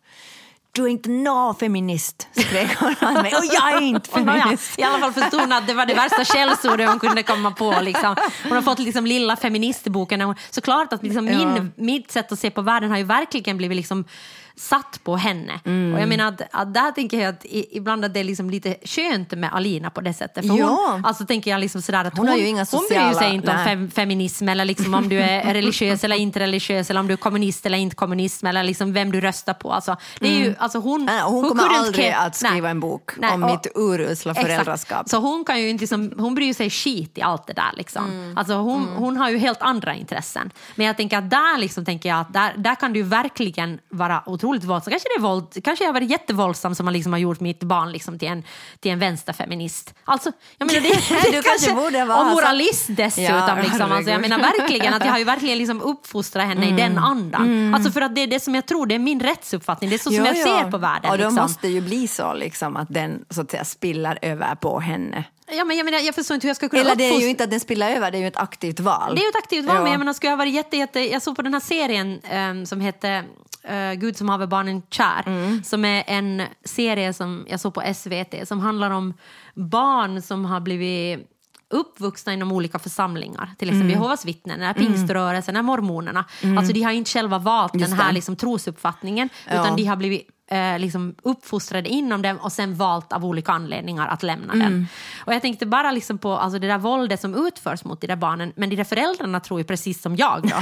du 0.77 0.83
är 0.83 0.87
inte 0.87 1.09
nå 1.09 1.53
feminist, 1.59 2.27
skrek 2.31 2.77
hon 2.79 3.13
mig. 3.13 3.35
Och 3.35 3.45
jag 3.45 3.73
är 3.73 3.81
inte 3.81 4.09
feminist. 4.09 4.79
I 4.79 4.83
alla 4.83 4.99
fall 4.99 5.13
förstod 5.13 5.39
hon 5.41 5.51
att 5.53 5.67
det 5.67 5.73
var 5.73 5.85
det 5.85 5.93
värsta 5.93 6.23
källsordet 6.25 6.89
hon 6.89 6.99
kunde 6.99 7.23
komma 7.23 7.51
på. 7.51 7.75
Liksom. 7.81 8.15
Hon 8.43 8.51
har 8.51 8.61
fått 8.61 8.79
liksom 8.79 9.05
lilla 9.05 9.35
feministboken. 9.35 10.21
Hon, 10.21 10.35
såklart 10.49 10.93
att 10.93 11.03
liksom 11.03 11.27
Ja. 11.27 11.37
min, 11.37 11.71
mitt 11.75 12.11
sätt 12.11 12.31
att 12.31 12.39
se 12.39 12.49
på 12.51 12.61
världen 12.61 12.89
har 12.91 12.97
ju 12.97 13.03
verkligen 13.03 13.57
blivit 13.57 13.75
liksom 13.75 14.05
satt 14.59 14.99
på 15.03 15.17
henne. 15.17 15.59
Mm. 15.65 15.93
Och 15.95 16.01
jag 16.01 16.09
menar 16.09 16.27
att, 16.27 16.41
att 16.51 16.73
där 16.73 16.91
tänker 16.91 17.19
jag 17.19 17.29
att 17.29 17.45
ibland 17.49 18.05
att 18.05 18.13
det 18.13 18.19
är 18.19 18.23
liksom 18.23 18.49
lite 18.49 18.75
skönt 18.83 19.31
med 19.31 19.53
Alina 19.53 19.89
på 19.89 20.01
det 20.01 20.13
sättet. 20.13 20.47
För 20.47 20.57
Ja. 20.57 20.91
hon, 20.93 21.05
alltså 21.05 21.25
tänker 21.25 21.51
jag 21.51 21.59
liksom 21.59 21.81
sådär 21.81 22.05
att 22.05 22.17
Hon 22.17 22.27
har 22.27 22.35
ju 22.35 22.47
inga 22.47 22.65
hon 22.71 22.85
bryr 22.89 22.97
sig 22.97 23.13
sociala- 23.13 23.33
inte 23.33 23.51
om 23.51 23.63
fem, 23.65 23.91
feminism 23.91 24.49
eller 24.49 24.65
liksom 24.65 24.93
om 24.93 25.09
du 25.09 25.19
är 25.19 25.53
religiös 25.53 26.03
eller 26.03 26.15
inte 26.15 26.39
religiös 26.39 26.89
eller 26.89 26.99
om 26.99 27.07
du 27.07 27.13
är 27.13 27.17
kommunist 27.17 27.65
eller 27.65 27.77
inte 27.77 27.95
kommunist 27.95 28.43
eller 28.43 28.63
liksom 28.63 28.93
vem 28.93 29.11
du 29.11 29.21
röstar 29.21 29.53
på. 29.53 29.73
Alltså, 29.73 29.97
det 30.19 30.27
är 30.27 30.39
ju, 30.45 30.55
alltså 30.59 30.79
hon, 30.79 31.05
Nej, 31.05 31.23
och 31.23 31.31
hon 31.31 31.49
kommer 31.49 31.63
aldrig 31.63 32.11
att 32.11 32.35
skriva 32.35 32.61
Nej. 32.61 32.71
en 32.71 32.79
bok 32.79 33.11
om 33.33 33.43
och- 33.43 33.49
mitt 33.51 33.67
urusla 33.75 34.31
Exakt. 34.31 34.47
föräldraskap. 34.47 35.09
Så 35.09 35.17
hon 35.17 35.45
kan 35.45 35.61
ju 35.61 35.69
inte 35.69 35.81
liksom, 35.81 36.13
hon 36.17 36.35
bryr 36.35 36.53
sig 36.53 36.69
skit 36.69 37.17
i 37.17 37.21
allt 37.21 37.47
det 37.47 37.53
där 37.53 37.71
liksom. 37.77 38.05
Mm. 38.05 38.37
Alltså 38.37 38.53
hon, 38.53 38.87
hon 38.95 39.17
har 39.17 39.29
ju 39.29 39.37
helt 39.37 39.61
andra 39.61 39.95
intressen. 39.95 40.51
Men 40.75 40.85
jag 40.87 40.97
tänker 40.97 41.17
att 41.17 41.29
där 41.29 41.57
liksom 41.57 41.85
tänker 41.85 42.09
jag 42.09 42.19
att 42.19 42.33
där, 42.33 42.53
där 42.57 42.75
kan 42.75 42.93
du 42.93 43.03
verkligen 43.03 43.79
vara 43.89 44.23
otroligt 44.25 44.46
våldsam. 44.63 44.91
Kanske 44.91 45.09
det 45.09 45.19
är 45.19 45.21
våld, 45.21 45.63
kanske 45.63 45.83
jag 45.85 45.89
har 45.89 45.93
varit 45.93 46.09
jättevåldsam 46.09 46.75
som 46.75 46.87
har 46.87 46.93
liksom 46.93 47.11
har 47.13 47.19
gjort 47.19 47.39
mitt 47.39 47.63
barn 47.63 47.91
liksom 47.91 48.19
till 48.19 48.27
en, 48.27 48.43
till 48.79 48.91
en 48.91 48.99
vänsterfeminist. 48.99 49.93
Alltså, 50.03 50.31
jag 50.57 50.65
menar 50.65 50.81
det, 50.81 51.31
Du 51.31 51.41
kanske 51.41 51.73
borde 51.73 52.05
vara 52.05 52.19
Och 52.19 52.25
moralist 52.27 52.85
dessutom. 52.89 53.35
Ja, 53.35 53.57
liksom. 53.63 53.91
alltså, 53.91 54.11
jag 54.11 54.21
menar 54.21 54.39
verkligen 54.39 54.93
att 54.93 55.05
jag 55.05 55.11
har 55.11 55.19
ju 55.19 55.23
verkligen 55.35 55.57
liksom 55.57 55.81
uppfostrat 55.81 56.47
henne 56.47 56.69
i 56.69 56.71
den 56.71 56.97
andan. 56.97 57.73
Alltså 57.75 57.91
för 57.91 58.01
att 58.01 58.15
det 58.15 58.21
är 58.21 58.27
det 58.27 58.39
som 58.39 58.55
jag 58.55 58.65
tror, 58.65 58.85
det 58.85 58.95
är 58.95 58.99
min 58.99 59.19
rättsuppfattning. 59.19 59.89
Det 59.89 59.95
är 59.95 59.97
så 59.97 60.09
som 60.09 60.15
Jo, 60.15 60.25
jag 60.25 60.37
jo. 60.37 60.43
ser 60.43 60.71
på 60.71 60.77
världen. 60.77 61.11
Och 61.11 61.17
då 61.17 61.23
liksom. 61.23 61.43
måste 61.43 61.67
ju 61.67 61.81
bli 61.81 62.07
så 62.07 62.33
liksom, 62.33 62.77
att 62.77 62.87
den 62.89 63.25
så 63.29 63.41
att 63.41 63.51
säga, 63.51 63.65
spillar 63.65 64.19
över 64.21 64.55
på 64.55 64.79
henne. 64.79 65.23
Ja, 65.51 65.63
men 65.65 65.77
jag, 65.77 65.85
menar, 65.85 65.99
jag 65.99 66.15
förstår 66.15 66.35
inte 66.35 66.45
hur 66.47 66.49
jag 66.49 66.55
ska 66.55 66.69
kunna 66.69 66.81
Eller 66.81 66.95
det 66.95 67.03
är 67.09 67.19
ju 67.19 67.29
inte 67.29 67.43
att 67.43 67.49
den 67.49 67.59
spillar 67.59 67.89
över, 67.91 68.11
det 68.11 68.17
är 68.17 68.19
ju 68.19 68.27
ett 68.27 68.37
aktivt 68.37 68.79
val. 68.79 69.15
Det 69.15 69.21
är 69.21 69.23
ju 69.23 69.29
ett 69.29 69.35
aktivt 69.35 69.65
val, 69.65 69.75
Ja. 69.75 69.81
men 69.83 69.91
jag 69.91 69.99
menar, 69.99 70.13
skulle 70.13 70.29
jag 70.29 70.37
vara 70.37 70.47
jätte, 70.47 70.77
jätte... 70.77 70.99
Jag 70.99 71.21
såg 71.21 71.35
på 71.35 71.41
den 71.41 71.53
här 71.53 71.59
serien 71.61 72.19
ehm, 72.23 72.65
som 72.65 72.81
hette 72.81 73.23
uh, 73.71 73.93
Gud 73.93 74.17
som 74.17 74.29
haver 74.29 74.47
barnen 74.47 74.81
kär, 74.89 75.23
Mm. 75.25 75.63
som 75.63 75.85
är 75.85 76.03
en 76.07 76.43
serie 76.65 77.13
som 77.13 77.45
jag 77.49 77.59
såg 77.59 77.73
på 77.73 77.81
SVT 77.95 78.47
som 78.47 78.59
handlar 78.59 78.91
om 78.91 79.13
barn 79.53 80.21
som 80.21 80.45
har 80.45 80.59
blivit 80.59 81.19
uppvuxna 81.69 82.33
inom 82.33 82.51
olika 82.51 82.79
församlingar, 82.79 83.49
till 83.57 83.69
Mm. 83.69 83.79
exempel 83.79 83.95
Jehovas 83.95 84.25
vittnen, 84.25 84.61
eller 84.61 84.73
pingströrelsen, 84.73 85.55
eller 85.55 85.63
mormonerna. 85.63 86.25
Alltså 86.57 86.73
de 86.73 86.81
har 86.83 86.91
inte 86.91 87.09
själva 87.11 87.37
valt 87.39 87.75
Just 87.75 87.89
den 87.89 87.99
här 87.99 88.07
det. 88.07 88.13
liksom, 88.13 88.35
trosuppfattningen, 88.35 89.29
Ja. 89.47 89.53
utan 89.61 89.75
de 89.75 89.83
har 89.85 89.95
blivit 89.95 90.27
eh, 90.47 90.79
liksom 90.79 91.15
uppfostrade 91.23 91.89
inom 91.89 92.21
dem 92.21 92.37
och 92.37 92.51
sen 92.51 92.75
valt 92.75 93.13
av 93.13 93.25
olika 93.25 93.51
anledningar 93.51 94.07
att 94.07 94.23
lämna 94.23 94.53
den. 94.53 94.87
Och 95.25 95.33
jag 95.33 95.41
tänkte 95.41 95.65
bara 95.65 95.91
liksom 95.91 96.17
på 96.17 96.31
alltså, 96.37 96.59
det 96.59 96.67
där 96.67 96.77
våldet 96.77 97.21
som 97.21 97.47
utförs 97.47 97.83
mot 97.83 98.01
de 98.01 98.07
där 98.07 98.15
barnen, 98.15 98.53
men 98.55 98.69
de 98.69 98.75
där 98.75 98.83
föräldrarna 98.83 99.39
tror 99.39 99.59
ju 99.59 99.63
precis 99.63 100.01
som 100.01 100.15
jag. 100.15 100.41
Då. 100.41 100.47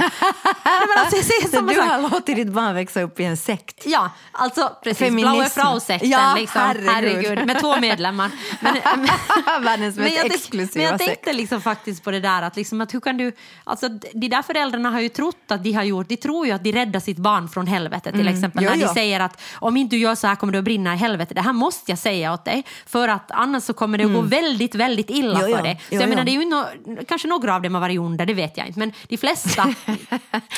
Men 0.64 0.98
alltså, 0.98 1.16
jag 1.16 1.50
Så 1.50 1.60
du 1.60 1.74
sak. 1.74 1.84
har 1.84 2.02
låtit 2.10 2.36
ditt 2.36 2.48
barn 2.52 2.74
växa 2.74 3.02
upp 3.02 3.20
i 3.20 3.24
en 3.24 3.36
sekt? 3.36 3.82
Ja, 3.86 4.10
alltså 4.32 4.72
precis. 4.84 5.12
Blaue 5.14 5.48
Frau-sekten, 5.48 6.10
Ja, 6.10 6.34
liksom. 6.38 6.60
herregud. 6.60 6.90
herregud. 6.90 7.46
Med 7.46 7.60
två 7.60 7.80
medlemmar. 7.80 8.30
Men, 8.60 8.74
Världens 9.64 9.96
mest 9.96 10.12
jag, 10.14 10.20
tänk- 10.22 10.34
exklusiva 10.34 10.82
men 10.82 10.90
jag 10.90 11.00
sekt. 11.00 11.08
tänkte 11.08 11.32
liksom 11.32 11.60
faktiskt 11.60 12.04
på 12.04 12.10
det 12.10 12.20
där 12.20 12.42
att, 12.42 12.56
liksom 12.56 12.80
att 12.80 12.94
hur 12.94 13.00
kan 13.00 13.16
du, 13.16 13.32
alltså 13.64 13.88
de 14.14 14.28
där 14.28 14.42
föräldrarna 14.42 14.90
har 14.90 15.00
ju 15.00 15.08
trott 15.08 15.36
att 15.48 15.64
de 15.64 15.72
har 15.72 15.82
gjort, 15.82 16.08
de 16.08 16.16
tror 16.16 16.46
ju 16.46 16.52
att 16.52 16.64
de 16.64 16.72
räddar 16.72 17.00
sitt 17.00 17.18
barn 17.18 17.48
från 17.48 17.66
helvetet 17.66 18.14
till 18.14 18.28
exempel. 18.28 18.64
Jo, 18.64 18.70
när 18.70 18.76
jo. 18.76 18.86
de 18.86 18.94
säger 18.94 19.20
att 19.20 19.40
om 19.54 19.75
inte 19.80 19.96
du 19.96 20.00
gör 20.00 20.14
så 20.14 20.26
här 20.26 20.34
kommer 20.36 20.52
du 20.52 20.58
att 20.58 20.64
brinna 20.64 20.94
i 20.94 20.96
helvetet. 20.96 21.34
Det 21.34 21.40
här 21.42 21.52
måste 21.52 21.90
jag 21.92 21.98
säga 21.98 22.32
åt 22.32 22.44
dig 22.44 22.64
för 22.86 23.08
att 23.08 23.30
annars 23.30 23.62
så 23.62 23.72
kommer 23.72 23.98
det 23.98 24.04
att 24.04 24.12
gå 24.12 24.20
väldigt, 24.20 24.74
väldigt 24.74 25.10
illa 25.10 25.38
Jo, 25.42 25.48
jo. 25.50 25.56
för 25.56 25.62
dig. 25.62 25.74
Så 25.88 25.94
Jo, 25.94 26.00
jag 26.00 26.02
jo. 26.02 26.08
menar 26.08 26.24
det 26.24 26.30
är 26.30 26.40
ju 26.40 26.44
no, 26.44 26.64
kanske 27.08 27.28
några 27.28 27.54
av 27.54 27.62
dem 27.62 27.74
har 27.74 27.80
varit 27.80 27.98
onda, 28.00 28.24
det 28.26 28.34
vet 28.34 28.56
jag 28.56 28.66
inte. 28.66 28.78
Men 28.78 28.92
de 29.08 29.16
flesta, 29.16 29.62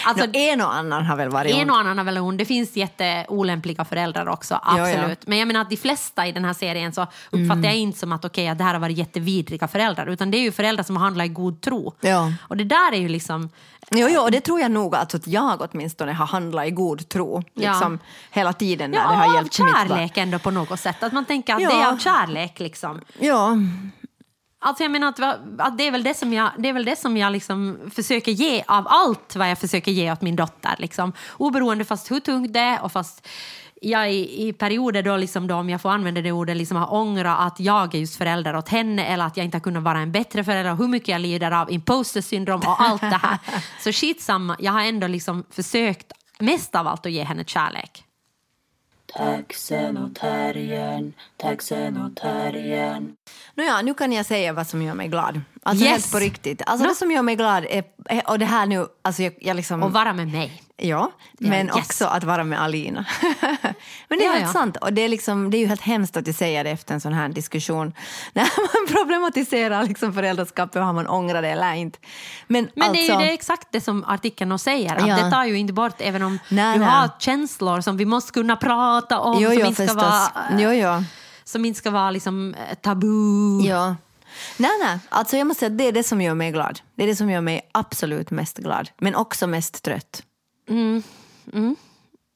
alltså 0.05 0.27
Nå, 0.27 0.31
en 0.35 0.61
och 0.61 0.75
annan 0.75 1.05
har 1.07 1.17
väl 1.17 1.29
varit 1.29 1.53
en 1.55 1.61
ond. 1.61 1.71
och 1.71 1.77
annan 1.79 1.99
har 1.99 2.05
väl 2.05 2.17
hon. 2.17 2.37
Det 2.37 2.45
finns 2.45 2.77
jätteolämpliga 2.77 3.85
föräldrar 3.85 4.29
också, 4.29 4.61
Ja, 4.65 4.79
ja. 4.79 4.83
absolut. 4.97 5.27
Men 5.27 5.39
jag 5.39 5.47
menar 5.49 5.61
att 5.61 5.71
de 5.71 5.77
flesta 5.77 6.27
i 6.27 6.33
den 6.33 6.45
här 6.45 6.53
serien 6.55 6.93
så 6.93 7.07
uppfattar 7.31 7.65
jag 7.65 7.77
inte 7.77 7.99
som 7.99 8.13
att 8.13 8.25
okej, 8.25 8.49
att 8.49 8.59
det 8.59 8.65
här 8.65 8.73
har 8.73 8.81
varit 8.81 8.99
jättevidriga 8.99 9.69
föräldrar. 9.69 10.07
Utan 10.07 10.31
det 10.31 10.39
är 10.39 10.43
ju 10.43 10.53
föräldrar 10.53 10.85
som 10.85 10.97
har 10.97 11.05
handlat 11.05 11.27
i 11.27 11.29
god 11.29 11.61
tro. 11.61 11.95
Ja. 12.01 12.33
Och 12.41 12.57
det 12.57 12.65
där 12.65 12.93
är 12.93 12.99
ju 12.99 13.09
liksom... 13.09 13.51
Jo, 13.91 14.09
jo, 14.11 14.21
och 14.21 14.31
det 14.31 14.41
tror 14.41 14.61
jag 14.61 14.71
nog 14.71 14.95
alltså 14.95 15.17
att 15.17 15.27
jag 15.27 15.69
åtminstone 15.73 16.13
har 16.13 16.27
handlat 16.27 16.67
i 16.67 16.71
god 16.71 17.09
tro 17.09 17.43
Ja. 17.55 17.71
liksom, 17.73 17.99
hela 18.31 18.53
tiden 18.53 18.91
när 18.91 18.99
Ja, 18.99 19.11
det 19.11 19.17
har 19.17 19.29
av 19.29 19.35
hjälpt 19.35 19.59
mitt 19.61 19.73
barn. 19.75 19.89
kärlek 19.89 20.17
ändå 20.17 20.39
på 20.39 20.51
något 20.51 20.81
sätt. 20.81 21.03
Att 21.03 21.13
man 21.13 21.25
tänker 21.25 21.55
att 21.55 21.61
Ja. 21.63 21.69
det 21.71 21.75
är 21.83 21.89
av 21.93 21.99
kärlek 21.99 22.59
liksom. 22.61 23.01
Ja, 23.19 23.57
Alltså 24.61 24.85
jag 24.85 24.91
menar 24.91 25.09
att, 25.09 25.21
att 25.59 25.79
det 25.79 25.87
är 25.87 25.91
väl 25.91 26.03
det 26.03 26.15
som 26.17 26.33
jag, 26.33 26.51
det 26.59 26.69
är 26.69 26.73
väl 26.73 26.85
det 26.85 26.97
som 26.99 27.17
jag 27.17 27.33
liksom 27.33 27.79
försöker 27.95 28.33
ge 28.33 28.63
av 28.67 28.87
allt 28.89 29.37
vad 29.37 29.51
jag 29.51 29.59
försöker 29.59 29.93
ge 29.93 30.13
åt 30.13 30.23
min 30.23 30.37
dotter. 30.37 30.75
Liksom. 30.79 31.13
Oberoende 31.37 31.85
fast 31.85 32.11
hur 32.11 32.21
tungt 32.21 32.53
det 32.53 32.61
är 32.61 32.83
och 32.83 32.93
fast 32.93 33.29
jag 33.83 34.13
i, 34.13 34.49
i 34.49 34.53
perioder 34.53 35.03
då, 35.03 35.17
liksom 35.17 35.47
då, 35.47 35.55
om 35.55 35.71
jag 35.71 35.81
får 35.81 35.91
använda 35.91 36.21
det 36.21 36.33
ordet, 36.33 36.57
liksom 36.57 36.77
har 36.77 36.95
ångrat 36.95 37.41
att 37.41 37.61
jag 37.61 37.95
är 37.95 37.99
just 37.99 38.17
förälder 38.17 38.57
åt 38.57 38.69
henne 38.69 39.05
eller 39.05 39.25
att 39.25 39.37
jag 39.37 39.45
inte 39.45 39.57
har 39.57 39.63
kunnat 39.63 39.83
vara 39.83 39.99
en 39.99 40.13
bättre 40.13 40.45
förälder 40.45 40.73
och 40.73 40.79
hur 40.79 40.89
mycket 40.89 41.09
jag 41.09 41.21
lider 41.21 41.51
av 41.51 41.73
imposter 41.73 42.21
syndrom 42.21 42.61
och 42.61 42.83
allt 42.83 43.01
det 43.01 43.07
här. 43.23 43.39
Så 43.81 43.93
skitsamma, 43.93 44.57
jag 44.59 44.73
har 44.73 44.83
ändå 44.83 45.07
liksom 45.07 45.45
försökt 45.51 46.13
mest 46.39 46.75
av 46.75 46.89
allt 46.89 47.07
att 47.07 47.13
ge 47.13 47.25
henne 47.25 47.45
kärlek. 47.45 48.05
Taxen 49.17 49.97
och 49.97 50.15
terriern, 50.15 51.13
taxen 51.37 51.97
och 51.97 52.17
terriern. 52.17 53.17
Nåja, 53.55 53.83
nu 53.83 53.95
kan 53.95 54.13
jag 54.13 54.27
säga 54.27 54.53
vad 54.53 54.67
som 54.67 54.83
gör 54.83 54.95
mig 54.95 55.09
glad. 55.09 55.41
Alltså 55.63 55.85
Yes. 55.85 55.93
helt 55.93 56.13
på 56.13 56.19
riktigt. 56.19 56.63
Alltså 56.67 56.85
Nå. 56.85 56.91
det 56.91 56.97
som 56.97 57.11
gör 57.11 57.23
mig 57.23 57.37
glad 57.37 57.65
är, 57.71 57.85
och 58.31 58.39
det 58.39 58.45
här 58.45 58.67
nu, 58.67 58.87
alltså 59.03 59.23
jag, 59.23 59.35
jag 59.41 59.57
liksom... 59.57 59.83
Och 59.83 59.93
vara 59.93 60.13
med 60.13 60.29
mig. 60.29 60.63
Ja, 60.81 61.11
men 61.39 61.67
yes. 61.67 61.77
också 61.77 62.05
att 62.07 62.25
vara 62.25 62.45
med 62.45 62.63
Alina. 62.63 63.05
men 64.09 64.19
det 64.19 64.25
är 64.25 64.27
Ja, 64.27 64.33
helt 64.33 64.43
ja. 64.47 64.53
sant. 64.53 64.77
Och 64.77 64.93
det 64.93 65.03
är, 65.03 65.09
liksom, 65.09 65.51
det 65.51 65.57
är 65.57 65.59
ju 65.61 65.67
helt 65.67 65.81
hemskt 65.81 66.17
att 66.17 66.27
jag 66.27 66.37
säger 66.37 66.65
det 66.65 66.71
efter 66.71 66.95
en 66.95 67.01
sån 67.01 67.13
här 67.13 67.29
diskussion. 67.29 67.93
När 68.33 68.43
man 68.43 68.87
problematiserar 68.97 69.83
liksom 69.83 70.13
föräldraskapet 70.13 70.77
och 70.77 70.83
har 70.83 70.93
man 70.93 71.07
ångrar 71.09 71.43
det 71.43 71.49
eller 71.49 71.75
inte. 71.75 71.99
Men, 72.47 72.69
Men 72.75 72.89
alltså, 72.89 72.93
det 73.07 73.09
är 73.13 73.21
ju 73.21 73.27
det 73.27 73.33
exakt 73.33 73.69
det 73.71 73.81
som 73.81 74.05
artikeln 74.05 74.59
säger. 74.59 74.97
Att 74.97 75.07
Ja. 75.07 75.17
Det 75.25 75.31
tar 75.31 75.45
ju 75.45 75.59
inte 75.59 75.73
bort, 75.73 75.95
även 75.99 76.23
om 76.23 76.39
Nej, 76.49 76.73
du 76.79 76.85
nej. 76.85 76.89
har 76.89 77.11
känslor 77.19 77.81
som 77.81 77.97
vi 77.97 78.05
måste 78.05 78.33
kunna 78.33 78.57
prata 78.57 79.19
om, 79.21 79.43
Jo, 79.43 79.51
som, 79.51 79.59
jo, 79.61 79.67
inte 79.67 79.75
ska 79.87 79.95
förstås. 79.95 80.03
vara, 80.35 80.49
Jo, 80.59 80.71
jo. 80.73 81.05
som 81.45 81.65
inte 81.65 81.79
ska 81.79 81.91
vara 81.91 82.11
liksom, 82.11 82.55
eh, 82.55 82.75
tabu. 82.75 83.61
Ja. 83.69 83.97
Nej, 84.57 84.71
nej. 84.85 84.99
Alltså 85.09 85.37
jag 85.37 85.47
måste 85.47 85.59
säga 85.59 85.71
att 85.73 85.79
det 85.79 85.85
är 85.85 85.93
det 85.93 86.03
som 86.03 86.21
gör 86.21 86.35
mig 86.35 86.53
glad. 86.53 86.81
Det 86.95 87.03
är 87.03 87.07
det 87.07 87.17
som 87.17 87.31
gör 87.31 87.41
mig 87.41 87.71
absolut 87.73 88.31
mest 88.31 88.59
glad. 88.59 88.91
Men 88.99 89.15
också 89.15 89.47
mest 89.47 89.83
trött. 89.85 90.23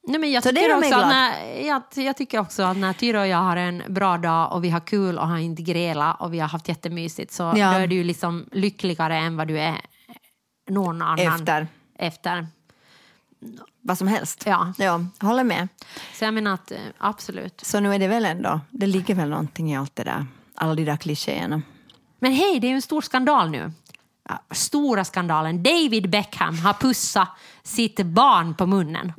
Nej, 0.07 0.19
men 0.19 0.31
jag, 0.31 0.43
Så 0.43 0.49
tycker 0.49 0.77
också 0.77 0.95
att 0.95 1.07
när, 1.07 1.59
jag, 1.65 1.81
jag 1.95 2.17
tycker 2.17 2.39
också 2.39 2.63
att 2.63 2.77
när 2.77 2.93
Tyra 2.93 3.21
och 3.21 3.27
jag 3.27 3.37
har 3.37 3.57
en 3.57 3.83
bra 3.87 4.17
dag 4.17 4.53
och 4.53 4.63
vi 4.63 4.69
har 4.69 4.79
kul 4.79 5.17
och 5.17 5.27
har 5.27 5.37
inte 5.37 5.61
grälat 5.61 6.21
och 6.21 6.33
vi 6.33 6.39
har 6.39 6.47
haft 6.47 6.67
jättemysigt 6.67 7.31
så 7.31 7.43
Ja. 7.43 7.73
då 7.73 7.77
är 7.79 7.87
du 7.87 8.03
liksom 8.03 8.45
lyckligare 8.51 9.17
än 9.17 9.37
vad 9.37 9.47
du 9.47 9.59
är 9.59 9.81
någon 10.69 11.01
annan 11.01 11.19
Efter. 11.19 11.67
efter. 11.99 12.47
Vad 13.81 13.97
som 13.97 14.07
helst. 14.07 14.43
Ja. 14.45 14.73
ja 14.77 15.05
håller 15.19 15.43
med. 15.43 15.67
Så 16.13 16.25
jag 16.25 16.33
menar 16.33 16.53
att 16.53 16.71
eh, 16.71 16.77
absolut. 16.97 17.61
Så 17.65 17.79
nu 17.79 17.95
är 17.95 17.99
det 17.99 18.07
väl 18.07 18.25
ändå, 18.25 18.59
det 18.69 18.87
ligger 18.87 19.15
väl 19.15 19.29
någonting 19.29 19.71
i 19.71 19.77
allt 19.77 19.95
det 19.95 20.03
där. 20.03 20.25
Alla 20.55 20.75
de 20.75 20.85
där 20.85 20.97
klichéerna. 20.97 21.61
Men 22.23 22.31
hej, 22.33 22.59
det 22.59 22.67
är 22.67 22.69
ju 22.69 22.75
en 22.75 22.81
stor 22.81 23.01
skandal 23.01 23.49
nu. 23.49 23.71
Stora 24.51 25.05
skandalen. 25.05 25.63
David 25.63 26.09
Beckham 26.09 26.59
har 26.59 26.73
pussat 26.73 27.27
sitt 27.63 27.99
barn 27.99 28.55
på 28.55 28.65
munnen. 28.65 29.13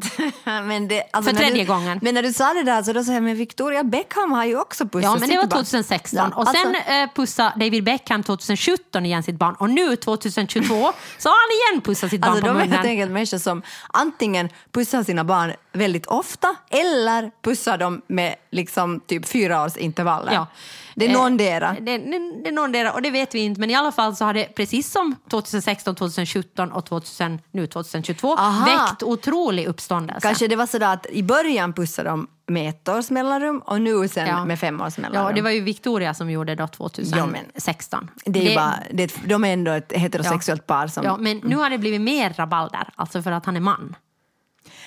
det, 0.89 1.03
alltså 1.13 1.31
För 1.31 1.39
tredje 1.39 1.63
du, 1.63 1.69
gången. 1.69 1.99
Men 2.03 2.15
när 2.15 2.23
du 2.23 2.33
sa 2.33 2.55
det 2.55 2.63
där 2.63 2.83
så 2.83 2.93
då 2.93 3.05
sa 3.05 3.13
jag, 3.13 3.23
men 3.23 3.37
Victoria 3.37 3.85
Beckham 3.85 4.33
har 4.33 4.45
ju 4.45 4.59
också 4.61 4.85
pussat 4.89 5.03
Ja, 5.05 5.11
men 5.11 5.21
det 5.21 5.27
sitt 5.27 5.37
var 5.37 5.43
barn. 5.43 5.51
2016. 5.65 6.17
Ja, 6.19 6.37
och 6.37 6.49
sen 6.49 6.67
alltså- 6.77 6.93
eh, 6.93 7.09
pussade 7.15 7.53
David 7.57 7.85
Beckham 7.85 8.23
2017 8.23 9.07
igen 9.07 9.23
sitt 9.23 9.37
barn. 9.37 9.55
Och 9.59 9.71
nu 9.71 9.97
2022 9.97 10.75
så 11.19 11.29
har 11.29 11.37
han 11.71 11.75
igen 11.75 11.83
pussat 11.83 12.11
sitt 12.11 12.21
barn 12.21 12.31
Alltså 12.31 12.47
på 12.47 12.53
de 12.53 12.57
är 12.57 12.61
helt 12.61 12.71
munnen. 12.71 12.87
enkelt 12.87 13.11
människor 13.13 13.39
som 13.39 13.63
antingen 13.89 14.49
pussar 14.73 15.03
sina 15.03 15.25
barn 15.25 15.53
väldigt 15.73 16.07
ofta 16.07 16.57
eller 16.71 17.31
pussar 17.43 17.79
dem 17.79 18.03
med 18.07 18.35
liksom 18.51 19.01
typ 19.01 19.27
fyra 19.29 19.65
års 19.65 19.77
intervaller. 19.77 20.33
Ja. 20.33 20.47
Det 20.95 21.05
är 21.05 21.09
Eh, 21.11 21.15
någondera. 21.15 21.77
Det, 21.81 21.99
det, 21.99 22.19
det 22.43 22.49
är 22.49 22.53
någondera 22.53 22.93
och 22.93 23.03
det 23.03 23.11
vet 23.11 23.35
vi 23.35 23.39
inte. 23.39 23.61
Men 23.61 23.71
i 23.71 23.75
alla 23.75 23.93
fall 23.93 24.17
så 24.17 24.25
har 24.25 24.35
det 24.35 24.45
precis 24.55 24.91
som 24.91 25.17
2016, 25.31 25.95
2017 25.95 26.73
och 26.73 26.87
2000, 26.87 27.41
nu 27.51 27.67
2022 27.67 28.37
Aha. 28.37 28.65
väckt 28.67 29.03
otrolig 29.03 29.67
uppståndelse. 29.67 30.21
Kanske 30.29 30.49
det 30.49 30.57
var 30.57 30.67
så 30.67 30.85
att 30.85 31.07
i 31.07 31.23
början 31.23 31.73
pussade 31.73 32.09
de 32.09 32.29
med 32.47 32.69
ett 32.69 32.89
års 32.89 33.11
mellanrum 33.11 33.59
och 33.59 33.81
nu 33.81 34.09
sen 34.09 34.29
Ja. 34.29 34.45
med 34.45 34.59
fem 34.59 34.81
års 34.81 34.97
mellanrum. 34.99 35.23
Ja, 35.23 35.29
och 35.29 35.35
det 35.35 35.43
var 35.43 35.51
ju 35.51 35.61
Victoria 35.61 36.15
som 36.15 36.31
gjorde 36.31 36.55
det 36.55 36.63
då 36.63 36.69
2016. 36.69 38.11
det 38.25 38.39
är 38.47 38.51
ju 38.51 38.55
bara, 38.57 38.79
det, 38.93 39.15
de 39.27 39.45
är 39.45 39.53
ändå 39.53 39.73
ett 39.73 39.93
heterosexuellt 39.93 40.67
par 40.67 40.87
som... 40.87 41.05
Ja, 41.05 41.17
men 41.17 41.39
nu 41.39 41.57
har 41.57 41.71
det 41.71 41.79
blivit 41.79 42.01
mer 42.01 42.33
rabalder, 42.33 42.89
alltså 42.97 43.23
för 43.23 43.33
att 43.33 43.47
han 43.47 43.57
är 43.57 43.61
man. 43.61 43.97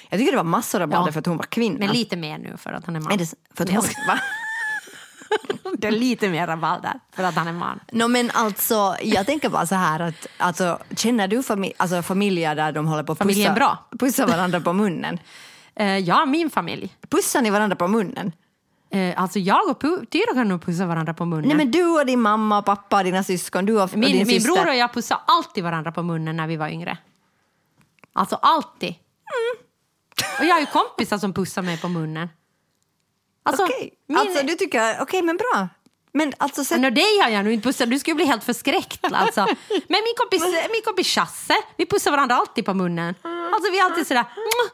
Jag 0.09 0.19
tycker 0.19 0.31
det 0.31 0.37
var 0.37 0.43
massor 0.43 0.77
av 0.81 0.89
rabalder 0.89 1.07
Ja. 1.07 1.11
för 1.13 1.19
att 1.19 1.25
hon 1.25 1.37
var 1.37 1.43
kvinna. 1.45 1.79
Men 1.79 1.89
lite 1.89 2.15
mer 2.17 2.37
nu 2.37 2.57
för 2.57 2.73
att 2.73 2.85
han 2.85 2.95
är 2.95 2.99
man. 2.99 3.11
Är 3.13 3.17
det, 3.17 3.33
för 3.55 3.63
att 3.63 3.69
hon, 3.69 3.81
va? 4.07 4.19
Det 5.77 5.87
är 5.87 5.91
lite 5.91 6.29
mer 6.29 6.47
rabalder 6.47 6.99
för 7.15 7.23
att 7.23 7.35
han 7.35 7.47
är 7.47 7.53
man. 7.53 7.79
No, 7.91 8.07
men 8.07 8.31
alltså, 8.33 8.95
jag 9.01 9.25
tänker 9.25 9.49
bara 9.49 9.65
så 9.65 9.75
här 9.75 9.99
att 9.99 10.27
alltså, 10.37 10.79
känner 10.95 11.27
du 11.27 11.41
fami- 11.41 11.73
alltså, 11.77 12.01
familjer 12.01 12.55
där 12.55 12.71
de 12.71 12.87
håller 12.87 13.03
på 13.03 13.11
att 13.11 13.19
pussa, 13.19 13.53
bra. 13.53 13.77
pussa 13.99 14.25
varandra 14.25 14.61
på 14.61 14.73
munnen? 14.73 15.19
Eh, 15.79 15.97
ja, 15.97 16.25
min 16.25 16.49
familj. 16.49 16.95
Pussar 17.09 17.41
ni 17.41 17.49
varandra 17.49 17.75
på 17.75 17.87
munnen? 17.87 18.31
Eh, 18.89 19.21
alltså 19.21 19.39
jag 19.39 19.69
och 19.69 19.79
Tyra 20.09 20.33
kan 20.33 20.47
nog 20.47 20.61
pussa 20.65 20.85
varandra 20.85 21.13
på 21.13 21.25
munnen. 21.25 21.47
Nej 21.47 21.57
men 21.57 21.71
du 21.71 21.85
och 21.85 22.05
din 22.05 22.21
mamma 22.21 22.57
och 22.57 22.65
pappa 22.65 22.97
och 22.97 23.03
dina 23.03 23.23
syskon, 23.23 23.65
du 23.65 23.75
och, 23.75 23.83
och 23.83 23.89
din 23.89 23.99
min, 23.99 24.17
min 24.17 24.25
syster. 24.25 24.53
bror 24.53 24.67
och 24.67 24.75
jag 24.75 24.93
pussade 24.93 25.21
alltid 25.27 25.63
varandra 25.63 25.91
på 25.91 26.03
munnen 26.03 26.37
när 26.37 26.47
vi 26.47 26.55
var 26.55 26.67
yngre. 26.69 26.97
Alltså 28.13 28.35
alltid. 28.35 28.95
Och 30.39 30.45
jag 30.45 30.53
har 30.55 30.59
ju 30.59 30.65
kompisar 30.65 31.17
som 31.17 31.33
pussar 31.33 31.61
mig 31.61 31.81
på 31.81 31.87
munnen. 31.87 32.29
Alltså, 33.47 33.63
Okej, 33.63 33.93
min, 34.07 34.17
alltså 34.17 34.45
du 34.45 34.53
tycker, 34.55 34.97
okej 35.01 35.21
men 35.21 35.37
bra. 35.37 35.69
Men 36.13 36.33
alltså, 36.37 36.63
sätt, 36.63 36.79
Nå, 36.81 36.89
dig 36.89 37.19
har 37.23 37.29
jag 37.29 37.43
nog 37.43 37.53
inte 37.53 37.67
pussat, 37.67 37.89
du 37.89 37.99
skulle 37.99 38.15
bli 38.15 38.25
helt 38.25 38.43
förskräckt. 38.43 39.05
Alltså. 39.11 39.41
Men 39.69 40.01
min 40.03 40.13
kompis, 40.17 40.43
min 40.71 40.81
kompis 40.85 41.07
Chasse, 41.07 41.53
vi 41.77 41.85
pussar 41.85 42.11
varandra 42.11 42.35
alltid 42.35 42.65
på 42.65 42.73
munnen. 42.73 43.15
Alltså 43.53 43.71
vi 43.71 43.79
är 43.79 43.83
alltid 43.85 44.07
sådär... 44.07 44.23
"Mwah." 44.35 44.71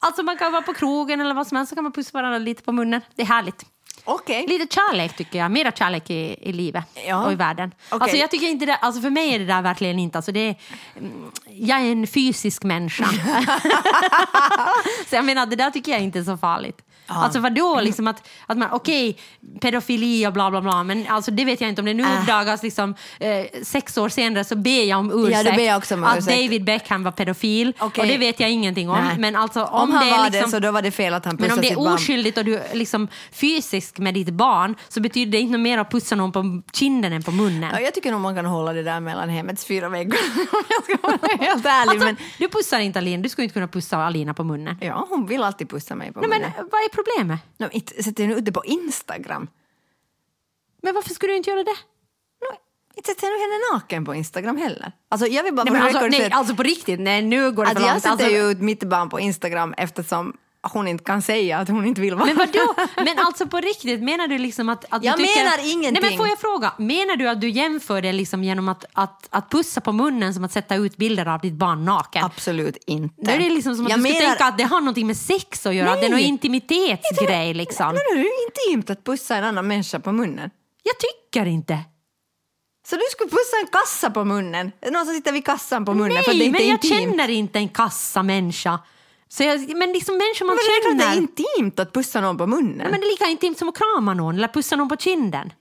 Alltså 0.00 0.22
man 0.22 0.36
kan 0.36 0.52
vara 0.52 0.62
på 0.62 0.74
krogen 0.74 1.20
eller 1.20 1.34
vad 1.34 1.46
som 1.46 1.56
helst 1.56 1.70
så 1.70 1.74
kan 1.76 1.84
man 1.84 1.92
pussa 1.92 2.10
varandra 2.12 2.38
lite 2.38 2.62
på 2.62 2.72
munnen. 2.72 3.00
Det 3.14 3.22
är 3.22 3.26
härligt. 3.26 3.64
okej. 4.04 4.46
Lite 4.46 4.74
kärlek 4.74 5.16
tycker 5.16 5.38
jag, 5.38 5.50
mera 5.50 5.72
kärlek 5.72 6.10
i, 6.10 6.36
i 6.40 6.52
livet 6.52 6.84
Ja. 7.06 7.24
och 7.24 7.32
i 7.32 7.34
världen. 7.34 7.70
Okej. 7.88 7.98
Alltså 8.02 8.16
jag 8.16 8.30
tycker 8.30 8.46
inte 8.46 8.66
det, 8.66 8.74
alltså 8.76 9.00
för 9.00 9.10
mig 9.10 9.34
är 9.34 9.38
det 9.38 9.44
där 9.44 9.62
verkligen 9.62 9.98
inte, 9.98 10.18
alltså 10.18 10.32
det 10.32 10.40
är, 10.48 10.56
mm, 10.98 11.30
jag 11.50 11.80
är 11.80 11.92
en 11.92 12.06
fysisk 12.06 12.62
människa. 12.62 13.04
så 15.08 15.16
jag 15.16 15.24
menar 15.24 15.46
det 15.46 15.56
där 15.56 15.70
tycker 15.70 15.92
jag 15.92 16.00
inte 16.00 16.18
är 16.18 16.24
så 16.24 16.36
farligt. 16.36 16.82
Alltså 17.16 17.40
vadå, 17.40 17.80
liksom 17.80 18.08
att, 18.08 18.28
att 18.46 18.58
man, 18.58 18.68
okej, 18.72 19.18
pedofili 19.60 20.26
och 20.26 20.32
bla 20.32 20.50
bla 20.50 20.60
bla, 20.60 20.82
men 20.82 21.06
alltså 21.08 21.30
det 21.30 21.44
vet 21.44 21.60
jag 21.60 21.68
inte 21.70 21.80
om 21.82 21.86
det 21.86 21.94
nu 21.94 22.02
Äh. 22.02 22.20
uppdagas 22.20 22.62
liksom 22.62 22.94
eh, 23.20 23.46
sex 23.62 23.98
år 23.98 24.08
senare 24.08 24.44
så 24.44 24.56
ber 24.56 24.84
jag 24.84 24.98
om 24.98 25.26
ursäkt. 25.26 25.44
Ja, 25.46 25.52
ber 25.56 25.64
jag 25.66 25.76
också 25.78 25.94
om 25.94 26.04
att 26.04 26.18
ursäkt. 26.18 26.42
David 26.42 26.64
Beckham 26.64 27.02
var 27.04 27.10
pedofil 27.12 27.72
Okej. 27.78 28.02
och 28.02 28.08
det 28.08 28.18
vet 28.18 28.40
jag 28.40 28.50
ingenting 28.50 28.90
om. 28.90 28.98
Nej. 29.04 29.18
Men 29.18 29.36
alltså 29.36 29.64
om, 29.64 29.80
Om 29.82 29.92
han 29.92 30.06
det 30.06 30.12
är 30.12 30.18
var 30.18 30.24
liksom, 30.24 30.42
det 30.50 30.56
så 30.56 30.58
då 30.58 30.70
var 30.72 30.82
det 30.82 30.90
fel 30.90 31.14
att 31.14 31.24
han 31.24 31.36
men 31.40 31.52
om 31.52 31.60
det 31.60 31.70
är 31.70 31.78
oskyldigt 31.94 32.38
och 32.38 32.44
du 32.44 32.56
är 32.56 32.74
liksom 32.74 33.08
fysisk 33.32 33.98
med 33.98 34.14
ditt 34.14 34.30
barn 34.30 34.74
så 34.88 35.00
betyder 35.00 35.32
det 35.32 35.38
inte 35.38 35.58
mer 35.58 35.78
att 35.78 35.90
pussa 35.90 36.16
någon 36.16 36.32
på 36.32 36.62
kinden 36.72 37.12
än 37.12 37.22
på 37.22 37.30
munnen. 37.30 37.70
Ja, 37.74 37.80
jag 37.80 37.94
tycker 37.94 38.12
nog 38.12 38.20
man 38.20 38.34
kan 38.34 38.46
hålla 38.46 38.72
det 38.72 38.82
där 38.82 39.00
mellan 39.00 39.28
hemmets 39.28 39.64
fyra 39.64 39.88
väggar 39.88 40.18
om 40.52 40.62
jag 40.68 40.84
ska 40.84 40.96
vara 41.08 41.18
helt 41.46 41.66
ärlig. 41.66 41.90
Alltså, 41.90 42.04
men, 42.06 42.16
Du 42.38 42.48
pussar 42.48 42.78
inte 42.80 42.98
Alina, 42.98 43.22
du 43.22 43.28
skulle 43.28 43.44
inte 43.44 43.52
kunna 43.54 43.68
pussa 43.68 43.96
Alina 43.96 44.34
på 44.34 44.44
munnen. 44.44 44.76
ja, 44.80 45.06
hon 45.10 45.26
vill 45.26 45.42
alltid 45.42 45.70
pussa 45.70 45.94
mig 45.94 46.12
på 46.12 46.20
Nej, 46.20 46.28
men 46.28 46.38
munnen. 46.40 46.52
vad 46.56 46.80
är 46.80 46.88
problemet? 47.04 47.40
No, 47.58 47.68
inte 47.72 48.02
sätter 48.02 48.22
jag 48.22 48.30
nu 48.30 48.36
ut 48.36 48.44
det 48.44 48.52
på 48.52 48.64
Instagram. 48.64 49.48
Men 50.82 50.94
varför 50.94 51.10
skulle 51.14 51.32
du 51.32 51.36
inte 51.36 51.50
göra 51.50 51.64
det? 51.64 51.76
No, 52.42 52.56
inte 52.96 53.10
sätter 53.10 53.26
jag 53.26 53.32
nu 53.32 53.38
henne 53.40 53.54
naken 53.74 54.04
på 54.04 54.14
Instagram 54.14 54.56
heller. 54.56 54.92
Alltså, 55.08 55.26
jag 55.26 55.42
vill 55.42 55.54
bara 55.54 55.64
Nej, 55.64 55.72
men 55.72 55.82
alltså, 55.82 56.06
nej, 56.06 56.30
alltså 56.32 56.54
på 56.54 56.62
riktigt, 56.62 57.00
nej 57.00 57.22
nu 57.22 57.52
går 57.52 57.64
det 57.64 57.68
Alltså 57.70 57.82
för 57.82 57.88
jag 57.88 57.94
långt. 57.94 58.02
sätter 58.02 58.12
Alltså, 58.12 58.28
ju 58.30 58.50
ut 58.50 58.58
mitt 58.60 58.82
barn 58.84 59.08
på 59.10 59.20
Instagram 59.20 59.74
eftersom 59.76 60.36
hon 60.62 60.88
inte 60.88 61.04
kan 61.04 61.22
säga 61.22 61.58
att 61.58 61.68
hon 61.68 61.86
inte 61.86 62.00
vill 62.00 62.14
vara 62.14 62.26
men 62.26 62.36
vadå? 62.36 62.74
Men 62.96 63.18
alltså 63.18 63.46
på 63.46 63.56
riktigt, 63.60 64.02
menar 64.02 64.28
du 64.28 64.38
liksom 64.38 64.68
att, 64.68 64.84
att 64.88 65.04
Jag 65.04 65.16
du 65.18 65.22
tycker... 65.26 65.44
menar 65.44 65.58
ingenting. 65.72 66.02
Nej, 66.02 66.10
men 66.10 66.18
får 66.18 66.28
jag 66.28 66.38
fråga, 66.40 66.72
menar 66.78 67.16
du 67.16 67.28
att 67.28 67.40
du 67.40 67.48
jämför 67.50 68.02
det 68.02 68.12
liksom 68.12 68.44
genom 68.44 68.68
att, 68.68 68.84
att, 68.92 69.26
att 69.30 69.50
pussa 69.50 69.80
på 69.80 69.92
munnen 69.92 70.34
som 70.34 70.44
att 70.44 70.52
sätta 70.52 70.74
ut 70.74 70.96
bilder 70.96 71.26
av 71.28 71.40
ditt 71.40 71.52
barn 71.54 71.84
naken? 71.84 72.24
Absolut 72.24 72.76
inte. 72.86 73.14
Då 73.22 73.30
är 73.30 73.38
det 73.38 73.50
liksom 73.50 73.76
som 73.76 73.86
att 73.86 73.90
Jag 73.90 73.98
du 73.98 74.02
skulle 74.04 74.18
menar- 74.20 74.30
tänka 74.30 74.44
att 74.44 74.58
det 74.58 74.64
har 74.64 74.80
någonting 74.80 75.06
med 75.06 75.16
sex 75.16 75.66
att 75.66 75.74
göra, 75.74 75.92
att 75.92 76.00
det 76.00 76.06
är 76.06 76.10
någon 76.10 76.18
Nej. 76.18 76.28
intimitetsgrej 76.28 77.54
liksom. 77.54 77.86
Men 77.86 77.96
är 77.96 78.22
det 78.22 78.70
intimt 78.72 78.90
att 78.90 79.04
pussa 79.04 79.36
en 79.36 79.44
annan 79.44 79.66
människa 79.66 80.00
på 80.00 80.12
munnen? 80.12 80.50
Jag 80.82 80.94
tycker 80.98 81.46
inte. 81.46 81.78
Så 82.88 82.96
du 82.96 83.02
skulle 83.10 83.30
pussa 83.30 83.56
en 83.60 83.66
kassa 83.66 84.10
på 84.10 84.24
munnen? 84.24 84.72
Någon 84.92 85.06
som 85.06 85.14
sitter 85.14 85.32
vid 85.32 85.44
kassan 85.46 85.84
på 85.84 85.94
munnen 85.94 86.22
för 86.22 86.30
att 86.30 86.38
det 86.38 86.38
Nej, 86.38 86.46
inte 86.46 86.58
men 86.58 86.62
är 86.62 86.70
jag 86.70 86.84
intimt? 86.84 87.16
känner 87.16 87.28
inte 87.30 87.58
en 87.58 87.68
kassamänniska. 87.68 88.78
Så 89.34 89.42
jag, 89.42 89.76
men 89.76 89.92
liksom 89.92 90.14
människor 90.16 90.46
man 90.46 90.56
Men 90.56 90.64
det 90.66 90.72
är 90.72 90.80
klart 90.80 90.92
känner. 90.92 91.32
det 91.36 91.40
är 91.40 91.56
intimt 91.56 91.78
att 91.78 91.92
pussa 91.92 92.20
någon 92.20 92.38
på 92.38 92.46
munnen. 92.46 92.90
Men 92.90 93.00
det 93.00 93.06
är 93.06 93.10
lika 93.10 93.26
intimt 93.26 93.58
som 93.58 93.68
att 93.68 93.78
krama 93.78 94.14
någon 94.14 94.34
eller 94.36 94.48
pussa 94.48 94.76
någon 94.76 94.88
på 94.88 94.96
kinden. 94.96 95.52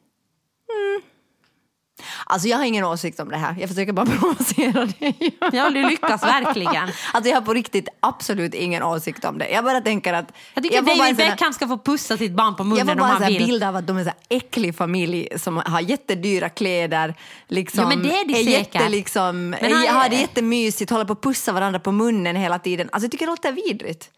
Alltså 2.26 2.48
jag 2.48 2.58
har 2.58 2.66
ingen 2.66 2.84
åsikt 2.86 3.20
om 3.20 3.30
det 3.30 3.38
här. 3.38 3.56
Jag 3.60 3.70
försöker 3.70 3.94
bara 3.94 4.06
provocera 4.20 4.86
dig. 4.86 5.38
Ja, 5.52 5.70
du 5.70 5.90
lyckas 5.90 6.24
verkligen. 6.24 6.90
Alltså 7.14 7.30
jag 7.30 7.38
har 7.38 7.42
på 7.42 7.54
riktigt 7.54 7.90
absolut 8.00 8.54
ingen 8.54 8.84
åsikt 8.84 9.26
om 9.26 9.38
det. 9.38 9.50
Jag 9.50 9.64
bara 9.64 9.82
tänker 9.82 10.14
att... 10.14 10.32
Jag 10.54 10.64
tycker 10.64 10.78
får 10.78 10.84
bara 10.86 10.96
David 10.98 11.10
en 11.10 11.16
Beckham 11.30 11.54
ska 11.54 11.68
få 11.68 11.78
pussa 11.78 12.18
sitt 12.18 12.32
barn 12.32 12.56
på 12.56 12.64
Jag 12.64 12.68
munnen 12.68 12.86
får 12.86 12.92
om 12.94 12.98
bara 13.00 13.06
en 13.06 13.12
han 13.12 13.18
sån 13.18 13.24
här 13.24 13.40
vill. 13.40 13.48
bild 13.48 13.64
av 13.64 13.76
att 13.76 13.88
de 13.88 13.98
är 13.98 14.06
en 14.06 14.12
äcklig 14.30 14.76
familj 14.76 15.28
som 15.38 15.58
har 15.66 15.80
jättedyra 15.82 16.50
kläder. 16.50 17.16
Liksom, 17.48 17.82
Jo, 17.84 17.88
men 17.90 18.04
det 18.04 18.10
är 18.20 18.26
de 18.28 18.34
säkert. 18.34 18.76
Jätte, 18.76 18.90
liksom, 18.90 19.50
Men 19.50 19.72
han 19.74 19.84
är- 19.84 19.88
har 19.92 20.10
det 20.10 20.16
jättemysigt, 20.16 20.92
håller 20.92 21.06
på 21.06 21.14
att 21.14 21.22
pussa 21.22 21.52
varandra 21.52 21.80
på 21.80 21.92
munnen 21.92 22.36
hela 22.36 22.60
tiden. 22.60 22.90
Alltså 22.92 23.06
jag 23.06 23.12
tycker 23.12 23.26
det 23.26 23.32
låter 23.32 23.52
vidrigt. 23.52 24.10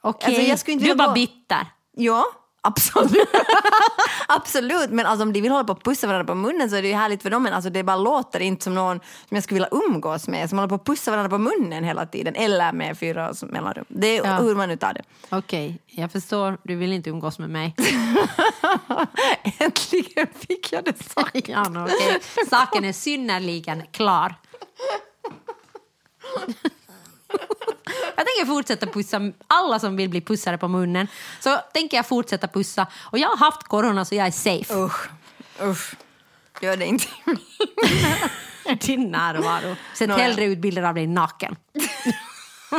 Okej, 0.00 0.26
Alltså, 0.26 0.42
jag 0.42 0.58
skulle 0.58 0.72
inte 0.72 0.84
du 0.84 0.90
är 0.90 0.94
bara 0.96 1.08
gå- 1.08 1.14
bitter. 1.14 1.66
Ja, 1.96 2.24
Absolut. 2.64 3.28
Absolut, 4.28 4.90
men 4.90 5.06
alltså, 5.06 5.22
om 5.22 5.32
de 5.32 5.40
vill 5.40 5.50
hålla 5.52 5.64
på 5.64 5.72
och 5.72 5.82
pussa 5.84 6.06
varandra 6.06 6.24
på 6.26 6.34
munnen 6.34 6.70
så 6.70 6.76
är 6.76 6.82
det 6.82 6.88
ju 6.88 6.94
härligt 6.94 7.22
för 7.22 7.30
dem, 7.30 7.42
men 7.42 7.52
alltså, 7.52 7.70
det 7.70 7.82
bara 7.84 7.96
låter 7.96 8.40
inte 8.40 8.64
som 8.64 8.74
någon 8.74 9.00
som 9.28 9.34
jag 9.34 9.44
skulle 9.44 9.56
vilja 9.60 9.68
umgås 9.88 10.28
med, 10.28 10.48
som 10.48 10.58
håller 10.58 10.68
på 10.68 10.74
och 10.74 10.84
pussa 10.86 11.10
varandra 11.10 11.30
på 11.30 11.38
munnen 11.38 11.84
hela 11.84 12.06
tiden, 12.06 12.34
eller 12.34 12.72
med 12.72 12.98
fyra 12.98 13.30
års 13.30 13.42
mellanrum. 13.42 13.84
Det 13.88 14.18
är 14.18 14.24
Ja. 14.26 14.36
hur 14.36 14.54
man 14.54 14.68
nu 14.68 14.76
tar 14.76 14.94
det. 14.94 15.02
Okej, 15.30 15.78
jag 15.86 16.12
förstår. 16.12 16.58
Du 16.62 16.74
vill 16.76 16.92
inte 16.92 17.10
umgås 17.10 17.38
med 17.38 17.50
mig. 17.50 17.74
Äntligen 19.58 20.26
fick 20.48 20.72
jag 20.72 20.84
det 20.84 21.02
sagt. 21.02 21.48
ja, 21.48 21.68
no, 21.68 21.84
okej. 21.84 22.18
Saken 22.50 22.84
är 22.84 22.92
synnerligen 22.92 23.82
klar. 23.92 24.34
Jag 28.16 28.26
tänker 28.26 28.46
fortsätta 28.46 28.86
pussa 28.86 29.20
alla 29.46 29.78
som 29.78 29.96
vill 29.96 30.08
bli 30.08 30.20
pussade 30.20 30.58
på 30.58 30.68
munnen. 30.68 31.08
Så 31.40 31.56
tänker 31.72 31.96
jag 31.96 32.06
fortsätta 32.06 32.48
pussa. 32.48 32.86
Och 33.00 33.18
jag 33.18 33.28
har 33.28 33.36
haft 33.36 33.62
corona 33.62 34.04
så 34.04 34.14
jag 34.14 34.26
är 34.26 34.30
safe. 34.30 34.74
Usch, 34.74 35.08
usch. 35.62 35.94
Gör 36.60 36.76
det 36.76 36.86
inte. 36.86 37.06
Din 38.86 39.10
närvaro. 39.10 39.76
Sätt 39.94 40.10
hellre 40.10 40.44
ut 40.44 40.58
bilder 40.58 40.82
av 40.82 40.94
dig 40.94 41.06
naken. 41.06 41.56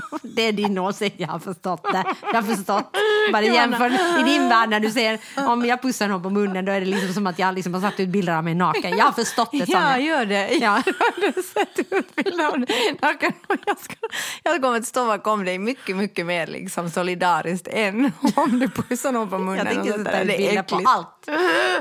Det 0.22 0.42
är 0.42 0.52
din 0.52 0.78
åsikt, 0.78 1.16
jag 1.20 1.28
har 1.28 1.40
förstått 1.40 1.84
det. 1.84 2.04
Jag 2.22 2.42
har 2.42 2.56
förstått. 2.56 2.98
Bara 3.32 3.44
jämför 3.44 4.20
i 4.20 4.24
din 4.24 4.50
värld 4.50 4.70
när 4.70 4.80
du 4.80 4.92
säger 4.92 5.20
om 5.36 5.66
jag 5.66 5.82
pussar 5.82 6.08
någon 6.08 6.24
på 6.24 6.30
munnen 6.30 6.66
då 6.66 6.72
är 6.72 6.80
det 6.80 6.86
liksom 6.86 7.14
som 7.14 7.28
att 7.28 7.40
jag 7.40 7.56
liksom 7.56 7.74
har 7.74 7.82
satt 7.82 8.00
ut 8.00 8.10
bilder 8.10 8.34
av 8.34 8.44
mig 8.44 8.56
naken. 8.56 8.98
Jag 8.98 9.06
har 9.06 9.12
förstått 9.12 9.50
det 9.52 9.66
som 9.66 9.74
Ja, 9.74 9.98
gör 9.98 10.26
det. 10.26 10.50
Ja. 10.54 10.84
Jag 11.18 11.34
har 11.34 11.42
sett 11.42 11.80
ut 11.92 12.16
bilder 12.16 12.48
av 12.48 12.60
dig 12.60 12.98
naken 13.02 13.34
jag, 13.66 13.80
ska, 13.80 13.96
jag 14.44 14.62
kommer 14.62 14.78
att 14.78 14.86
stå 14.86 15.06
bakom 15.06 15.46
dig 15.46 15.60
mycket, 15.60 15.96
mycket 15.96 16.26
mer 16.26 16.48
liksom 16.48 16.90
solidariskt 16.90 17.68
än 17.72 18.12
om 18.36 18.60
du 18.60 18.70
pussar 18.70 19.12
någon 19.12 19.30
på 19.30 19.38
munnen. 19.38 19.58
Jag 19.58 19.68
tänker 19.76 19.98
sätta 20.04 20.22
ut 20.22 20.38
bilder 20.38 20.64
på 20.64 20.82
allt. 20.86 21.30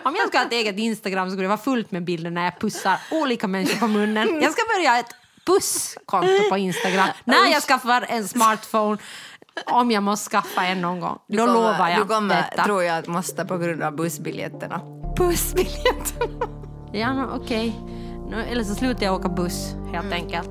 Om 0.04 0.14
jag 0.16 0.28
skulle 0.28 0.38
ha 0.40 0.46
ett 0.46 0.52
eget 0.52 0.78
Instagram 0.78 1.26
så 1.26 1.30
skulle 1.30 1.44
det 1.44 1.48
vara 1.48 1.58
fullt 1.58 1.90
med 1.90 2.04
bilder 2.04 2.30
när 2.30 2.44
jag 2.44 2.60
pussar 2.60 2.98
olika 3.10 3.48
människor 3.48 3.78
på 3.80 3.86
munnen. 3.86 4.42
Jag 4.42 4.52
ska 4.52 4.62
börja 4.76 4.98
ett 4.98 5.14
pusskonto 5.46 6.50
på 6.50 6.56
Instagram 6.58 7.08
när 7.24 7.52
jag 7.52 7.62
skaffar 7.62 8.04
en 8.08 8.28
smartphone. 8.28 8.98
Om 9.66 9.90
jag 9.90 10.02
måste 10.02 10.30
skaffa 10.30 10.66
en 10.66 10.80
någon 10.80 11.00
gång. 11.00 11.18
Då 11.28 11.36
kommer- 11.38 11.52
lovar 11.54 11.88
jag 11.88 12.00
Du 12.00 12.04
kommer, 12.04 12.36
detta. 12.50 12.64
tror 12.64 12.82
jag, 12.82 12.98
att 12.98 13.06
måste 13.06 13.44
på 13.44 13.58
grund 13.58 13.82
av 13.82 13.96
bussbiljetterna. 13.96 14.80
Bussbiljetterna? 15.16 16.46
Ja, 16.92 17.12
no, 17.12 17.40
okej. 17.42 17.80
No, 18.30 18.36
eller 18.36 18.64
så 18.64 18.74
slutar 18.74 19.06
jag 19.06 19.14
åka 19.14 19.28
buss 19.28 19.74
helt 19.92 20.04
Mm. 20.06 20.12
enkelt. 20.12 20.50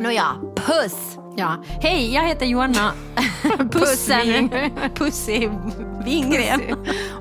Nåja, 0.00 0.26
puss! 0.56 1.18
Ja. 1.36 1.56
Hej, 1.80 2.14
jag 2.14 2.22
heter 2.22 2.46
Johanna 2.46 2.92
Pussen 3.72 4.50
Pussy 4.94 5.48
Wingren. 6.04 6.60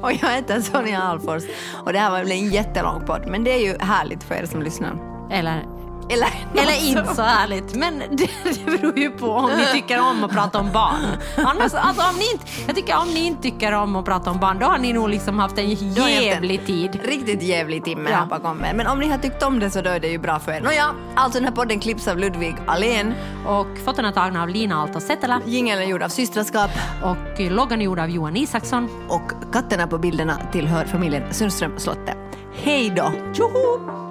Och 0.02 0.12
jag 0.14 0.30
heter 0.30 0.62
Sonja 0.62 1.02
Alfors. 1.04 1.44
Och 1.86 1.94
det 1.94 2.00
här 2.00 2.12
var 2.12 2.18
väl 2.20 2.32
en 2.32 2.50
jättelång 2.50 3.06
podd, 3.06 3.28
men 3.28 3.44
det 3.44 3.52
är 3.52 3.60
ju 3.60 3.78
härligt 3.80 4.24
för 4.24 4.36
er 4.36 4.46
som 4.46 4.62
lyssnar. 4.62 4.96
Eller, 5.32 5.64
Eller, 6.10 6.28
eller 6.64 6.88
inte 6.89 7.16
så 7.16 7.22
härligt, 7.22 7.76
men 7.76 7.99
det, 8.12 8.30
det 8.43 8.66
beror 8.66 8.99
ju 8.99 9.10
på 9.12 9.28
om 9.32 9.51
ni 9.58 9.66
tycker 9.66 10.01
om 10.10 10.24
att 10.24 10.32
prata 10.32 10.60
om 10.60 10.72
barn. 10.72 11.06
Annars, 11.38 11.74
alltså, 11.74 12.01
om 12.10 12.16
ni 12.20 12.32
inte, 12.32 12.45
jag 12.68 12.76
tycker 12.76 12.97
om 12.97 13.08
ni 13.14 13.26
inte 13.26 13.41
tycker 13.43 13.72
om 13.72 13.95
att 13.95 14.06
prata 14.06 14.32
om 14.32 14.39
barn, 14.39 14.60
då 14.60 14.66
har 14.66 14.78
ni 14.78 14.93
nog 14.93 15.10
liksom 15.10 15.39
haft 15.39 15.58
en 15.58 15.70
jävlig 15.74 16.66
tid. 16.66 16.99
Riktigt 17.03 17.43
jävlig 17.43 17.84
timme 17.84 18.10
Ja. 18.10 18.16
här 18.18 18.26
bakom 18.26 18.66
er. 18.66 18.74
Men 18.74 18.88
om 18.88 18.99
ni 18.99 19.10
har 19.10 19.18
tyckt 19.18 19.43
om 19.43 19.60
det 19.60 19.70
så 19.70 19.82
då 19.82 19.89
är 19.89 19.99
det 19.99 20.08
ju 20.08 20.18
bra 20.18 20.39
för 20.39 20.51
er. 20.51 20.62
Nåja, 20.62 20.86
alltså 21.16 21.39
den 21.39 21.47
här 21.47 21.56
podden 21.56 21.80
klipps 21.80 22.08
av 22.08 22.18
Ludvig 22.18 22.56
Alén. 22.68 23.14
Och 23.47 23.68
fotona 23.86 24.12
tagna 24.12 24.41
av 24.43 24.49
Lina 24.49 24.76
Aalto 24.82 24.99
Setälä 24.99 25.39
Jingeln 25.45 25.89
gjord 25.89 26.03
av 26.03 26.10
Systraskap 26.10 26.72
och 27.03 27.39
loggan 27.51 27.82
är 27.82 27.86
gjord 27.86 27.99
av 27.99 28.10
Johan 28.10 28.38
Isaksson. 28.38 28.89
och 29.08 29.32
katterna 29.53 29.88
på 29.88 29.97
bilderna 29.97 30.38
tillhör 30.51 30.86
familjen 30.86 31.34
Sundström 31.34 31.74
Slotte. 31.80 32.16
Hej 32.64 32.89
då! 32.95 33.12
Tjoho! 33.34 34.05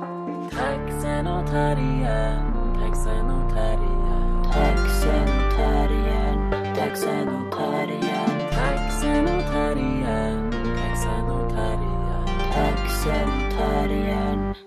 Taxen 0.57 1.27
och 1.27 1.47
terriern, 1.47 2.75
taxen 2.81 3.31
och 3.31 3.51
terriern, 3.51 4.15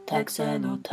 Taxen 0.09 0.65
och 0.65 0.83